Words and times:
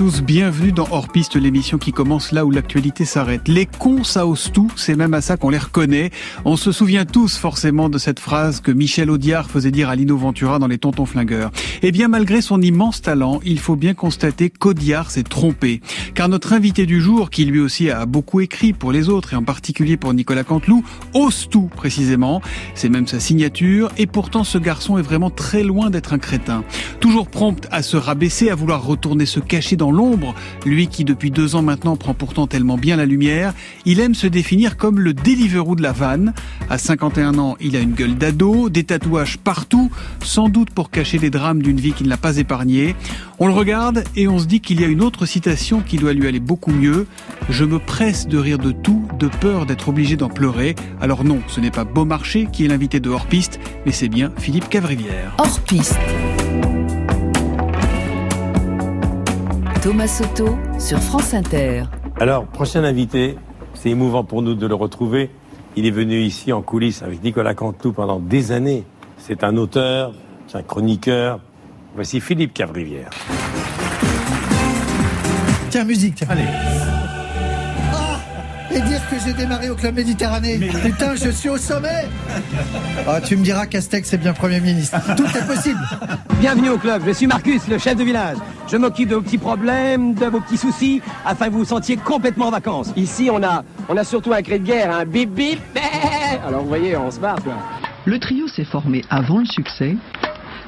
Tous, 0.00 0.22
bienvenue 0.22 0.72
dans 0.72 0.88
Hors 0.92 1.08
Piste, 1.08 1.36
l'émission 1.36 1.76
qui 1.76 1.92
commence 1.92 2.32
là 2.32 2.46
où 2.46 2.50
l'actualité 2.50 3.04
s'arrête. 3.04 3.48
Les 3.48 3.66
cons, 3.66 4.02
ça 4.02 4.26
ose 4.26 4.50
tout, 4.50 4.70
c'est 4.74 4.94
même 4.94 5.12
à 5.12 5.20
ça 5.20 5.36
qu'on 5.36 5.50
les 5.50 5.58
reconnaît. 5.58 6.08
On 6.46 6.56
se 6.56 6.72
souvient 6.72 7.04
tous 7.04 7.36
forcément 7.36 7.90
de 7.90 7.98
cette 7.98 8.18
phrase 8.18 8.62
que 8.62 8.70
Michel 8.70 9.10
Audiard 9.10 9.50
faisait 9.50 9.70
dire 9.70 9.90
à 9.90 9.96
Lino 9.96 10.16
Ventura 10.16 10.58
dans 10.58 10.68
Les 10.68 10.78
Tontons 10.78 11.04
Flingueurs. 11.04 11.50
Eh 11.82 11.92
bien, 11.92 12.08
malgré 12.08 12.40
son 12.40 12.62
immense 12.62 13.02
talent, 13.02 13.40
il 13.44 13.58
faut 13.58 13.76
bien 13.76 13.92
constater 13.92 14.48
qu'Audiard 14.48 15.10
s'est 15.10 15.22
trompé. 15.22 15.82
Car 16.14 16.30
notre 16.30 16.54
invité 16.54 16.86
du 16.86 17.02
jour, 17.02 17.28
qui 17.28 17.44
lui 17.44 17.60
aussi 17.60 17.90
a 17.90 18.06
beaucoup 18.06 18.40
écrit 18.40 18.72
pour 18.72 18.92
les 18.92 19.10
autres, 19.10 19.34
et 19.34 19.36
en 19.36 19.44
particulier 19.44 19.98
pour 19.98 20.14
Nicolas 20.14 20.44
Canteloup, 20.44 20.82
ose 21.12 21.46
tout 21.50 21.68
précisément. 21.76 22.40
C'est 22.74 22.88
même 22.88 23.06
sa 23.06 23.20
signature, 23.20 23.90
et 23.98 24.06
pourtant 24.06 24.44
ce 24.44 24.56
garçon 24.56 24.96
est 24.96 25.02
vraiment 25.02 25.28
très 25.28 25.62
loin 25.62 25.90
d'être 25.90 26.14
un 26.14 26.18
crétin. 26.18 26.64
Toujours 27.00 27.28
prompt 27.28 27.68
à 27.70 27.82
se 27.82 27.98
rabaisser, 27.98 28.48
à 28.48 28.54
vouloir 28.54 28.82
retourner 28.82 29.26
se 29.26 29.40
caché 29.40 29.76
dans 29.76 29.89
l'ombre, 29.92 30.34
lui 30.64 30.88
qui 30.88 31.04
depuis 31.04 31.30
deux 31.30 31.56
ans 31.56 31.62
maintenant 31.62 31.96
prend 31.96 32.14
pourtant 32.14 32.46
tellement 32.46 32.78
bien 32.78 32.96
la 32.96 33.06
lumière, 33.06 33.54
il 33.84 34.00
aime 34.00 34.14
se 34.14 34.26
définir 34.26 34.76
comme 34.76 34.98
le 34.98 35.14
Deliveroo 35.14 35.76
de 35.76 35.82
la 35.82 35.92
vanne. 35.92 36.32
À 36.68 36.78
51 36.78 37.38
ans, 37.38 37.56
il 37.60 37.76
a 37.76 37.80
une 37.80 37.94
gueule 37.94 38.16
d'ado, 38.16 38.68
des 38.68 38.84
tatouages 38.84 39.38
partout, 39.38 39.90
sans 40.22 40.48
doute 40.48 40.70
pour 40.70 40.90
cacher 40.90 41.18
les 41.18 41.30
drames 41.30 41.62
d'une 41.62 41.80
vie 41.80 41.92
qui 41.92 42.04
ne 42.04 42.08
l'a 42.08 42.16
pas 42.16 42.36
épargné. 42.36 42.94
On 43.38 43.46
le 43.46 43.52
regarde 43.52 44.04
et 44.16 44.28
on 44.28 44.38
se 44.38 44.46
dit 44.46 44.60
qu'il 44.60 44.80
y 44.80 44.84
a 44.84 44.86
une 44.86 45.02
autre 45.02 45.26
citation 45.26 45.80
qui 45.80 45.96
doit 45.96 46.12
lui 46.12 46.26
aller 46.26 46.40
beaucoup 46.40 46.72
mieux. 46.72 47.06
Je 47.48 47.64
me 47.64 47.78
presse 47.78 48.28
de 48.28 48.38
rire 48.38 48.58
de 48.58 48.72
tout, 48.72 49.02
de 49.18 49.28
peur 49.28 49.66
d'être 49.66 49.88
obligé 49.88 50.16
d'en 50.16 50.28
pleurer. 50.28 50.74
Alors 51.00 51.24
non, 51.24 51.40
ce 51.48 51.60
n'est 51.60 51.70
pas 51.70 51.84
Beaumarchais 51.84 52.48
qui 52.52 52.64
est 52.64 52.68
l'invité 52.68 53.00
de 53.00 53.10
Hors 53.10 53.26
Piste, 53.26 53.58
mais 53.86 53.92
c'est 53.92 54.08
bien 54.08 54.32
Philippe 54.38 54.68
Cavrivière. 54.68 55.34
Hors 55.38 55.60
Piste. 55.60 55.98
Thomas 59.82 60.08
Soto 60.08 60.58
sur 60.78 60.98
France 60.98 61.32
Inter. 61.32 61.84
Alors, 62.20 62.44
prochain 62.44 62.84
invité, 62.84 63.36
c'est 63.72 63.88
émouvant 63.88 64.24
pour 64.24 64.42
nous 64.42 64.54
de 64.54 64.66
le 64.66 64.74
retrouver. 64.74 65.30
Il 65.74 65.86
est 65.86 65.90
venu 65.90 66.20
ici 66.20 66.52
en 66.52 66.60
coulisses 66.60 67.02
avec 67.02 67.22
Nicolas 67.22 67.54
Canteloup 67.54 67.92
pendant 67.92 68.20
des 68.20 68.52
années. 68.52 68.84
C'est 69.16 69.42
un 69.42 69.56
auteur, 69.56 70.12
c'est 70.48 70.58
un 70.58 70.62
chroniqueur. 70.62 71.40
Voici 71.94 72.20
Philippe 72.20 72.52
Cavrivière. 72.52 73.08
Tiens, 75.70 75.84
musique, 75.84 76.14
tiens. 76.16 76.28
Allez 76.28 76.89
et 78.80 78.88
dire 78.88 79.00
que 79.08 79.16
j'ai 79.24 79.32
démarré 79.32 79.70
au 79.70 79.74
Club 79.74 79.96
Méditerranée. 79.96 80.58
Putain, 80.82 81.14
je 81.14 81.30
suis 81.30 81.48
au 81.48 81.56
sommet 81.56 82.06
ah, 83.06 83.20
Tu 83.20 83.36
me 83.36 83.42
diras, 83.42 83.66
Castex 83.66 84.12
est 84.12 84.18
bien 84.18 84.32
Premier 84.32 84.60
ministre. 84.60 84.98
Tout 85.16 85.26
est 85.26 85.46
possible 85.46 85.80
Bienvenue 86.40 86.70
au 86.70 86.78
club, 86.78 87.02
je 87.06 87.12
suis 87.12 87.26
Marcus, 87.26 87.68
le 87.68 87.78
chef 87.78 87.96
de 87.96 88.04
village. 88.04 88.36
Je 88.68 88.76
m'occupe 88.76 89.08
de 89.08 89.16
vos 89.16 89.22
petits 89.22 89.38
problèmes, 89.38 90.14
de 90.14 90.26
vos 90.26 90.40
petits 90.40 90.56
soucis, 90.56 91.02
afin 91.24 91.46
que 91.46 91.52
vous 91.52 91.60
vous 91.60 91.64
sentiez 91.64 91.96
complètement 91.96 92.46
en 92.46 92.50
vacances. 92.50 92.92
Ici, 92.96 93.28
on 93.30 93.42
a, 93.42 93.64
on 93.88 93.96
a 93.96 94.04
surtout 94.04 94.32
un 94.32 94.42
cri 94.42 94.58
de 94.60 94.64
guerre, 94.64 94.94
un 94.94 95.04
bip 95.04 95.30
bip. 95.30 95.60
Alors 96.46 96.62
vous 96.62 96.68
voyez, 96.68 96.96
on 96.96 97.10
se 97.10 97.20
barre 97.20 97.42
quoi. 97.42 97.54
Le 98.06 98.18
trio 98.18 98.48
s'est 98.48 98.64
formé 98.64 99.04
avant 99.10 99.38
le 99.38 99.46
succès. 99.46 99.96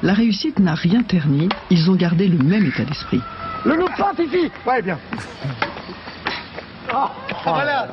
La 0.03 0.13
réussite 0.13 0.59
n'a 0.59 0.75
rien 0.75 1.01
terni, 1.03 1.49
ils 1.71 1.89
ont 1.89 1.95
gardé 1.95 2.27
le 2.27 2.37
même 2.37 2.65
état 2.65 2.83
d'esprit. 2.83 3.21
Le 3.65 3.75
loup 3.75 3.87
Fifi 4.17 4.51
Ouais, 4.67 4.81
bien. 4.81 4.99
Oh, 6.95 7.07
voilà, 7.43 7.87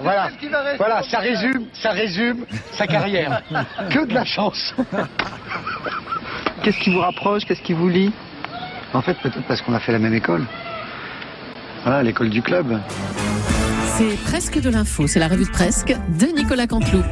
voilà, 0.77 1.03
ça 1.03 1.19
résume, 1.19 1.67
ça 1.73 1.91
résume 1.91 2.45
sa 2.73 2.87
carrière. 2.87 3.43
que 3.91 4.05
de 4.05 4.13
la 4.13 4.25
chance. 4.25 4.75
Qu'est-ce 6.63 6.79
qui 6.79 6.93
vous 6.93 7.01
rapproche 7.01 7.45
Qu'est-ce 7.45 7.63
qui 7.63 7.73
vous 7.73 7.89
lie 7.89 8.13
En 8.93 9.01
fait, 9.01 9.15
peut-être 9.15 9.47
parce 9.47 9.63
qu'on 9.63 9.73
a 9.73 9.81
fait 9.81 9.93
la 9.93 9.99
même 9.99 10.15
école. 10.15 10.45
Voilà, 11.85 12.03
l'école 12.03 12.29
du 12.29 12.43
club. 12.43 12.79
C'est 13.97 14.23
presque 14.25 14.61
de 14.61 14.69
l'info, 14.69 15.07
c'est 15.07 15.19
la 15.19 15.29
revue 15.29 15.45
de 15.45 15.51
presque 15.51 15.95
de 16.19 16.27
Nicolas 16.37 16.67
Canteloup. 16.67 17.05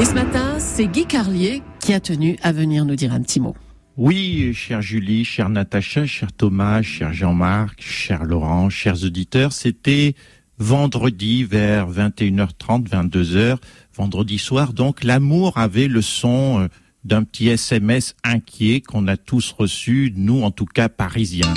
Et 0.00 0.04
ce 0.04 0.14
matin, 0.14 0.58
c'est 0.58 0.86
Guy 0.86 1.06
Carlier 1.06 1.62
qui 1.80 1.92
a 1.92 2.00
tenu 2.00 2.36
à 2.42 2.52
venir 2.52 2.84
nous 2.84 2.96
dire 2.96 3.12
un 3.12 3.20
petit 3.20 3.40
mot. 3.40 3.54
Oui, 3.98 4.54
chère 4.54 4.80
Julie, 4.80 5.22
chère 5.22 5.50
Natacha, 5.50 6.06
cher 6.06 6.32
Thomas, 6.32 6.80
cher 6.80 7.12
Jean-Marc, 7.12 7.82
cher 7.82 8.24
Laurent, 8.24 8.70
chers 8.70 9.04
auditeurs, 9.04 9.52
c'était 9.52 10.14
vendredi 10.56 11.44
vers 11.44 11.90
21h30, 11.90 12.88
22h, 12.88 13.58
vendredi 13.94 14.38
soir. 14.38 14.72
Donc 14.72 15.04
l'amour 15.04 15.58
avait 15.58 15.88
le 15.88 16.00
son 16.00 16.60
euh, 16.60 16.68
d'un 17.04 17.22
petit 17.22 17.48
SMS 17.48 18.14
inquiet 18.24 18.80
qu'on 18.80 19.06
a 19.08 19.18
tous 19.18 19.52
reçu, 19.52 20.10
nous 20.16 20.42
en 20.42 20.50
tout 20.50 20.64
cas 20.64 20.88
parisiens. 20.88 21.52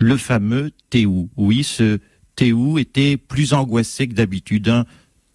Le 0.00 0.16
fameux 0.16 0.72
Théou. 0.90 1.30
Oui, 1.36 1.62
ce 1.62 2.00
Théou 2.34 2.80
était 2.80 3.16
plus 3.16 3.52
angoissé 3.52 4.08
que 4.08 4.14
d'habitude. 4.14 4.68
Un 4.68 4.86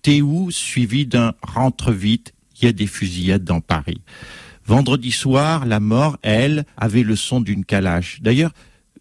Théou 0.01 0.51
suivi 0.51 1.05
d'un 1.05 1.33
rentre 1.41 1.93
vite, 1.93 2.33
il 2.59 2.65
y 2.65 2.67
a 2.67 2.73
des 2.73 2.87
fusillades 2.87 3.45
dans 3.45 3.61
Paris. 3.61 4.01
Vendredi 4.67 5.11
soir, 5.11 5.66
la 5.66 5.79
mort, 5.79 6.17
elle, 6.23 6.66
avait 6.75 7.03
le 7.03 7.16
son 7.16 7.39
d'une 7.39 7.63
calache. 7.63 8.19
D'ailleurs, 8.22 8.51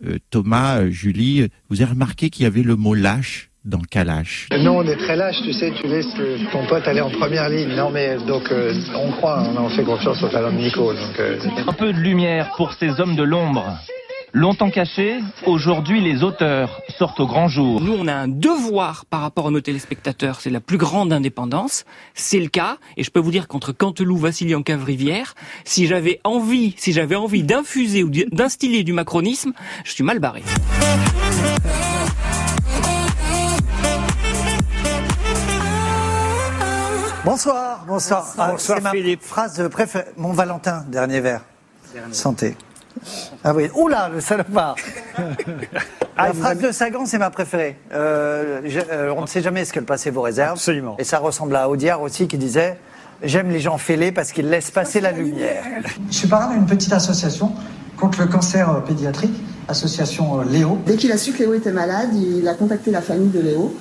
euh, 0.07 0.19
Thomas, 0.31 0.79
euh, 0.79 0.91
Julie, 0.91 1.49
vous 1.69 1.83
avez 1.83 1.91
remarqué 1.91 2.31
qu'il 2.31 2.45
y 2.45 2.47
avait 2.47 2.63
le 2.63 2.77
mot 2.77 2.95
lâche 2.95 3.51
dans 3.65 3.81
Kalash 3.81 4.47
Non, 4.61 4.79
on 4.79 4.83
est 4.85 4.97
très 4.97 5.17
lâche, 5.17 5.43
tu 5.43 5.53
sais, 5.53 5.73
tu 5.73 5.89
laisses 5.89 6.07
ton 6.53 6.65
pote 6.69 6.87
aller 6.87 7.01
en 7.01 7.11
première 7.11 7.49
ligne. 7.49 7.75
Non, 7.75 7.91
mais 7.91 8.17
donc, 8.29 8.53
euh, 8.53 8.73
on 8.95 9.11
croit, 9.11 9.43
on 9.59 9.69
fait 9.71 9.83
confiance 9.83 10.23
au 10.23 10.29
talent 10.29 10.53
de 10.53 10.59
Nico. 10.59 10.93
Un 10.93 11.73
peu 11.73 11.93
de 11.93 11.99
lumière 11.99 12.53
pour 12.57 12.73
ces 12.75 13.01
hommes 13.01 13.17
de 13.17 13.25
l'ombre. 13.25 13.77
Longtemps 14.37 14.71
cachés, 14.71 15.19
aujourd'hui 15.47 16.03
les 16.03 16.23
auteurs 16.23 16.83
sortent 16.99 17.21
au 17.21 17.27
grand 17.27 17.49
jour. 17.49 17.81
Nous, 17.81 17.95
on 17.95 18.07
a 18.07 18.13
un 18.13 18.29
devoir 18.29 19.07
par 19.07 19.23
rapport 19.23 19.47
à 19.47 19.51
nos 19.51 19.63
téléspectateurs, 19.63 20.43
c'est 20.43 20.51
la 20.51 20.61
plus 20.61 20.77
grande 20.77 21.11
indépendance. 21.11 21.87
C'est 22.13 22.39
le 22.39 22.49
cas, 22.49 22.77
et 22.99 23.03
je 23.03 23.11
peux 23.11 23.19
vous 23.19 23.31
dire 23.31 23.49
qu'entre 23.49 23.73
Canteloup, 23.73 24.19
Vassilian, 24.19 24.63
Cavrivière, 24.63 25.33
si 25.65 25.87
j'avais 25.87 26.21
envie, 26.23 26.75
si 26.77 26.93
j'avais 26.93 27.15
envie 27.15 27.45
d'infuser 27.45 28.03
ou 28.03 28.11
d'instiller 28.11 28.85
du 28.85 28.93
macronisme, 28.93 29.55
je 29.85 29.93
suis 29.93 30.05
mal 30.05 30.19
barré. 30.19 30.43
Bonsoir, 37.25 37.87
bonsoir. 37.89 38.35
Ah, 38.37 38.51
bonsoir, 38.51 38.83
ma 38.83 38.91
Philippe. 38.91 39.23
phrase 39.23 39.67
préférée. 39.71 40.05
Mon 40.19 40.35
Valentin, 40.35 40.85
dernier 40.89 41.21
verre. 41.23 41.41
Santé. 42.13 42.55
Ah 43.45 43.55
oui, 43.55 43.69
oula, 43.75 44.09
le 44.13 44.21
salopard. 44.21 44.77
La 46.17 46.33
phrase 46.33 46.59
de 46.59 46.73
Sagan, 46.73 47.05
c'est 47.07 47.19
ma 47.19 47.31
préférée. 47.31 47.77
Euh, 47.93 48.61
je- 48.65 48.81
euh, 48.91 49.13
on 49.17 49.23
ne 49.23 49.27
sait 49.27 49.43
jamais 49.43 49.65
ce 49.65 49.73
que 49.73 49.81
le 49.81 49.85
passé 49.87 50.11
vous 50.11 50.23
réserve. 50.23 50.53
Absolument. 50.53 50.97
Et 50.99 51.05
ça 51.05 51.19
ressemble 51.19 51.55
à 51.57 51.69
Audiard 51.69 52.01
aussi 52.03 52.27
qui 52.27 52.39
disait 52.39 52.79
J'aime 53.23 53.51
les 53.51 53.61
gens 53.61 53.79
fêlés 53.79 54.13
parce 54.13 54.33
qu'ils 54.33 54.49
laissent 54.49 54.71
passer 54.71 55.01
la 55.01 55.11
lumière. 55.13 55.63
Je 56.11 56.15
suis 56.17 56.29
parrain 56.29 56.53
d'une 56.55 56.67
petite 56.67 56.93
association 56.93 57.53
contre 57.99 58.21
le 58.21 58.27
cancer 58.27 58.71
euh, 58.71 58.81
pédiatrique, 58.81 59.35
association 59.69 60.41
euh, 60.41 60.45
Léo. 60.45 60.79
Dès 60.87 60.97
qu'il 60.97 61.13
a 61.13 61.19
su 61.19 61.33
que 61.33 61.39
Léo 61.39 61.55
était 61.55 61.73
malade, 61.73 62.11
il 62.15 62.47
a 62.49 62.55
contacté 62.55 62.91
la 62.91 63.01
famille 63.03 63.31
de 63.31 63.41
Léo 63.41 63.75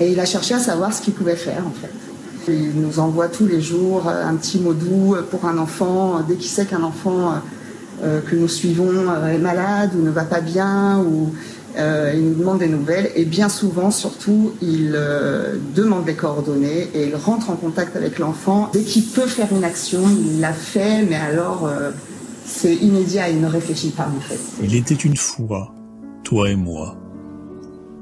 et 0.00 0.10
il 0.10 0.18
a 0.20 0.24
cherché 0.24 0.54
à 0.54 0.58
savoir 0.60 0.92
ce 0.92 1.00
qu'il 1.02 1.14
pouvait 1.14 1.36
faire 1.36 1.64
en 1.66 1.72
fait. 1.72 2.52
Il 2.52 2.80
nous 2.80 2.98
envoie 2.98 3.28
tous 3.28 3.46
les 3.46 3.60
jours 3.60 4.08
euh, 4.08 4.26
un 4.26 4.34
petit 4.36 4.58
mot 4.60 4.74
doux 4.74 5.16
pour 5.30 5.44
un 5.46 5.58
enfant. 5.58 6.20
Dès 6.26 6.34
qu'il 6.36 6.50
sait 6.50 6.66
qu'un 6.66 6.82
enfant 6.82 7.30
euh, 7.30 7.34
que 8.02 8.36
nous 8.36 8.48
suivons 8.48 9.08
euh, 9.08 9.28
est 9.28 9.38
malade 9.38 9.92
ou 9.96 10.02
ne 10.02 10.10
va 10.10 10.24
pas 10.24 10.40
bien, 10.40 10.98
ou 11.00 11.32
euh, 11.76 12.12
il 12.14 12.24
nous 12.24 12.34
demande 12.34 12.58
des 12.58 12.68
nouvelles. 12.68 13.10
Et 13.14 13.24
bien 13.24 13.48
souvent, 13.48 13.90
surtout, 13.90 14.52
il 14.60 14.92
euh, 14.94 15.56
demande 15.74 16.04
des 16.04 16.14
coordonnées 16.14 16.88
et 16.94 17.08
il 17.08 17.16
rentre 17.16 17.50
en 17.50 17.56
contact 17.56 17.96
avec 17.96 18.18
l'enfant. 18.18 18.70
Dès 18.72 18.82
qu'il 18.82 19.04
peut 19.04 19.26
faire 19.26 19.48
une 19.52 19.64
action, 19.64 20.00
il 20.08 20.40
la 20.40 20.52
fait, 20.52 21.02
mais 21.04 21.16
alors 21.16 21.66
euh, 21.66 21.90
c'est 22.44 22.74
immédiat, 22.74 23.30
il 23.30 23.40
ne 23.40 23.46
réfléchit 23.46 23.90
pas 23.90 24.08
en 24.14 24.20
fait. 24.20 24.38
Il 24.62 24.74
était 24.74 24.94
une 24.94 25.16
fois, 25.16 25.72
toi 26.24 26.50
et 26.50 26.56
moi. 26.56 26.96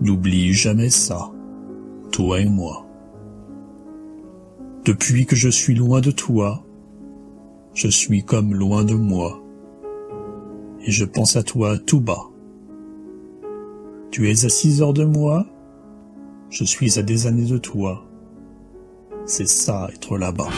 N'oublie 0.00 0.52
jamais 0.54 0.90
ça, 0.90 1.30
toi 2.10 2.40
et 2.40 2.48
moi. 2.48 2.86
Depuis 4.84 5.26
que 5.26 5.36
je 5.36 5.50
suis 5.50 5.74
loin 5.74 6.00
de 6.00 6.10
toi, 6.10 6.64
je 7.74 7.88
suis 7.88 8.24
comme 8.24 8.54
loin 8.54 8.82
de 8.82 8.94
moi. 8.94 9.39
Et 10.84 10.90
je 10.90 11.04
pense 11.04 11.36
à 11.36 11.42
toi 11.42 11.78
tout 11.78 12.00
bas. 12.00 12.30
Tu 14.10 14.30
es 14.30 14.44
à 14.44 14.48
six 14.48 14.82
heures 14.82 14.94
de 14.94 15.04
moi, 15.04 15.46
je 16.50 16.64
suis 16.64 16.98
à 16.98 17.02
des 17.02 17.26
années 17.26 17.48
de 17.48 17.58
toi. 17.58 18.04
C'est 19.24 19.48
ça 19.48 19.88
être 19.92 20.18
là-bas. 20.18 20.48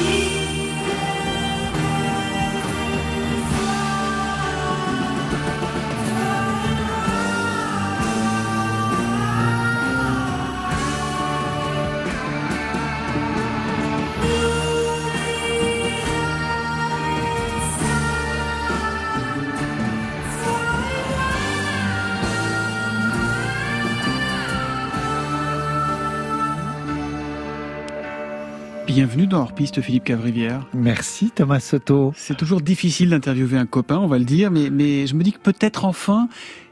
Bienvenue 29.04 29.26
dans 29.26 29.40
Hors 29.40 29.52
Piste, 29.52 29.80
Philippe 29.80 30.04
Cavrivière. 30.04 30.64
Merci 30.72 31.32
Thomas 31.32 31.58
Soto. 31.58 32.12
C'est 32.14 32.36
toujours 32.36 32.60
difficile 32.60 33.10
d'interviewer 33.10 33.58
un 33.58 33.66
copain, 33.66 33.98
on 33.98 34.06
va 34.06 34.16
le 34.16 34.24
dire, 34.24 34.52
mais, 34.52 34.70
mais 34.70 35.08
je 35.08 35.16
me 35.16 35.24
dis 35.24 35.32
que 35.32 35.40
peut-être 35.40 35.84
enfin, 35.86 36.28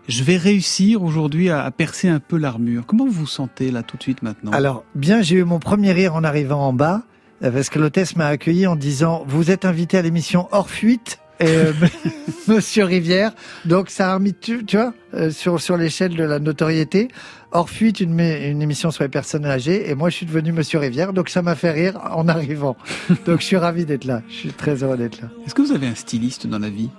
je 0.06 0.22
vais 0.22 0.36
réussir 0.36 1.02
aujourd'hui 1.02 1.50
à, 1.50 1.68
percer 1.72 2.06
un 2.06 2.20
peu 2.20 2.38
l'armure. 2.38 2.86
Comment 2.86 3.04
vous 3.04 3.10
vous 3.10 3.26
sentez 3.26 3.72
là 3.72 3.82
tout 3.82 3.96
de 3.96 4.02
suite 4.04 4.22
maintenant? 4.22 4.52
Alors, 4.52 4.84
bien, 4.94 5.22
j'ai 5.22 5.38
eu 5.38 5.44
mon 5.44 5.58
premier 5.58 5.90
rire 5.90 6.14
en 6.14 6.22
arrivant 6.22 6.68
en 6.68 6.72
bas, 6.72 7.02
euh, 7.42 7.50
parce 7.50 7.68
que 7.68 7.80
l'hôtesse 7.80 8.14
m'a 8.14 8.26
accueilli 8.26 8.68
en 8.68 8.76
disant, 8.76 9.24
vous 9.26 9.50
êtes 9.50 9.64
invité 9.64 9.98
à 9.98 10.02
l'émission 10.02 10.46
Hors 10.52 10.70
Fuite 10.70 11.18
euh, 11.42 11.72
Monsieur 12.46 12.84
Rivière. 12.84 13.32
Donc 13.64 13.90
ça 13.90 14.12
a 14.12 14.14
remis, 14.14 14.34
tu, 14.34 14.64
tu 14.64 14.76
vois, 14.76 14.94
euh, 15.14 15.30
sur 15.30 15.60
sur 15.60 15.76
l'échelle 15.76 16.14
de 16.14 16.22
la 16.24 16.38
notoriété. 16.38 17.08
Hors 17.52 17.68
fuite, 17.68 17.98
une, 17.98 18.20
émission 18.20 18.92
sur 18.92 19.02
les 19.02 19.08
personnes 19.08 19.44
âgées, 19.44 19.90
et 19.90 19.96
moi 19.96 20.08
je 20.08 20.16
suis 20.16 20.26
devenu 20.26 20.52
Monsieur 20.52 20.78
Rivière, 20.78 21.12
donc 21.12 21.28
ça 21.28 21.42
m'a 21.42 21.56
fait 21.56 21.72
rire 21.72 21.98
en 22.12 22.28
arrivant. 22.28 22.76
donc 23.26 23.40
je 23.40 23.44
suis 23.44 23.56
ravi 23.56 23.84
d'être 23.84 24.04
là. 24.04 24.22
Je 24.28 24.34
suis 24.34 24.52
très 24.52 24.84
heureux 24.84 24.96
d'être 24.96 25.20
là. 25.20 25.28
Est-ce 25.44 25.54
que 25.54 25.62
vous 25.62 25.72
avez 25.72 25.88
un 25.88 25.96
styliste 25.96 26.46
dans 26.46 26.60
la 26.60 26.70
vie? 26.70 26.90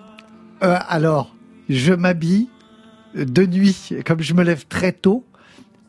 Euh, 0.63 0.77
alors, 0.89 1.33
je 1.69 1.93
m'habille 1.93 2.49
de 3.15 3.45
nuit, 3.45 3.93
comme 4.05 4.21
je 4.21 4.33
me 4.33 4.43
lève 4.43 4.65
très 4.67 4.91
tôt. 4.91 5.25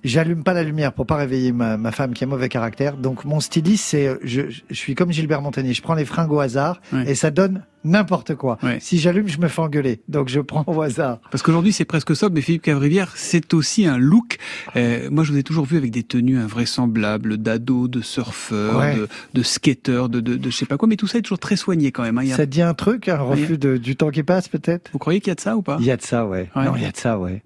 J'allume 0.04 0.44
pas 0.44 0.52
la 0.52 0.62
lumière 0.62 0.92
pour 0.92 1.06
pas 1.06 1.16
réveiller 1.16 1.52
ma, 1.52 1.76
ma 1.76 1.90
femme 1.90 2.12
qui 2.14 2.22
a 2.22 2.26
mauvais 2.28 2.48
caractère. 2.48 2.96
Donc 2.96 3.24
mon 3.24 3.40
styliste, 3.40 3.84
c'est 3.84 4.16
je, 4.22 4.42
je 4.48 4.74
suis 4.74 4.94
comme 4.94 5.10
Gilbert 5.12 5.42
Montagnier, 5.42 5.74
je 5.74 5.82
prends 5.82 5.94
les 5.94 6.04
fringues 6.04 6.32
au 6.32 6.40
hasard 6.40 6.80
et 7.06 7.14
ça 7.14 7.30
donne 7.30 7.64
n'importe 7.84 8.34
quoi. 8.34 8.58
Si 8.80 8.98
j'allume, 8.98 9.28
je 9.28 9.38
me 9.38 9.48
fais 9.48 9.60
engueuler. 9.60 10.00
Donc 10.08 10.28
je 10.28 10.40
prends 10.40 10.64
au 10.66 10.82
hasard. 10.82 11.18
Parce 11.30 11.42
qu'aujourd'hui 11.42 11.72
c'est 11.72 11.84
presque 11.84 12.14
sobre, 12.16 12.34
mais 12.34 12.40
Philippe 12.40 12.62
Cavrivière, 12.62 13.12
c'est 13.16 13.54
aussi 13.54 13.86
un 13.86 13.98
look. 13.98 14.38
Euh, 14.76 15.08
moi 15.10 15.24
je 15.24 15.32
vous 15.32 15.38
ai 15.38 15.42
toujours 15.42 15.64
vu 15.66 15.76
avec 15.76 15.90
des 15.90 16.02
tenues 16.02 16.38
invraisemblables, 16.38 17.36
d'ado, 17.38 17.88
de 17.88 18.00
surfeur, 18.00 18.78
Ouais. 18.78 18.96
de, 18.96 19.08
de 19.34 19.42
skater, 19.42 20.08
de, 20.08 20.20
de, 20.20 20.36
de 20.36 20.50
je 20.50 20.56
sais 20.56 20.66
pas 20.66 20.76
quoi, 20.76 20.88
mais 20.88 20.96
tout 20.96 21.06
ça 21.06 21.18
est 21.18 21.22
toujours 21.22 21.38
très 21.38 21.56
soigné 21.56 21.92
quand 21.92 22.02
même. 22.02 22.18
hein. 22.18 22.22
Il 22.22 22.28
y 22.28 22.32
a- 22.32 22.36
Ça 22.36 22.46
dit 22.46 22.62
un 22.62 22.74
truc, 22.74 23.08
un 23.08 23.18
refus 23.18 23.58
de, 23.58 23.76
du 23.76 23.96
temps 23.96 24.10
qui 24.10 24.22
passe 24.22 24.48
peut-être? 24.48 24.90
Vous 24.92 24.98
croyez 24.98 25.20
qu'il 25.20 25.30
y 25.30 25.32
a 25.32 25.34
de 25.36 25.40
ça 25.40 25.56
ou 25.56 25.62
pas? 25.62 25.76
Il 25.80 25.86
y 25.86 25.90
a 25.90 25.96
de 25.96 26.02
ça, 26.02 26.26
ouais. 26.26 26.50
Ouais. 26.56 26.64
Non, 26.64 26.74
il 26.76 26.82
y 26.82 26.86
a 26.86 26.92
de 26.92 26.96
ça, 26.96 27.18
ouais. 27.18 27.42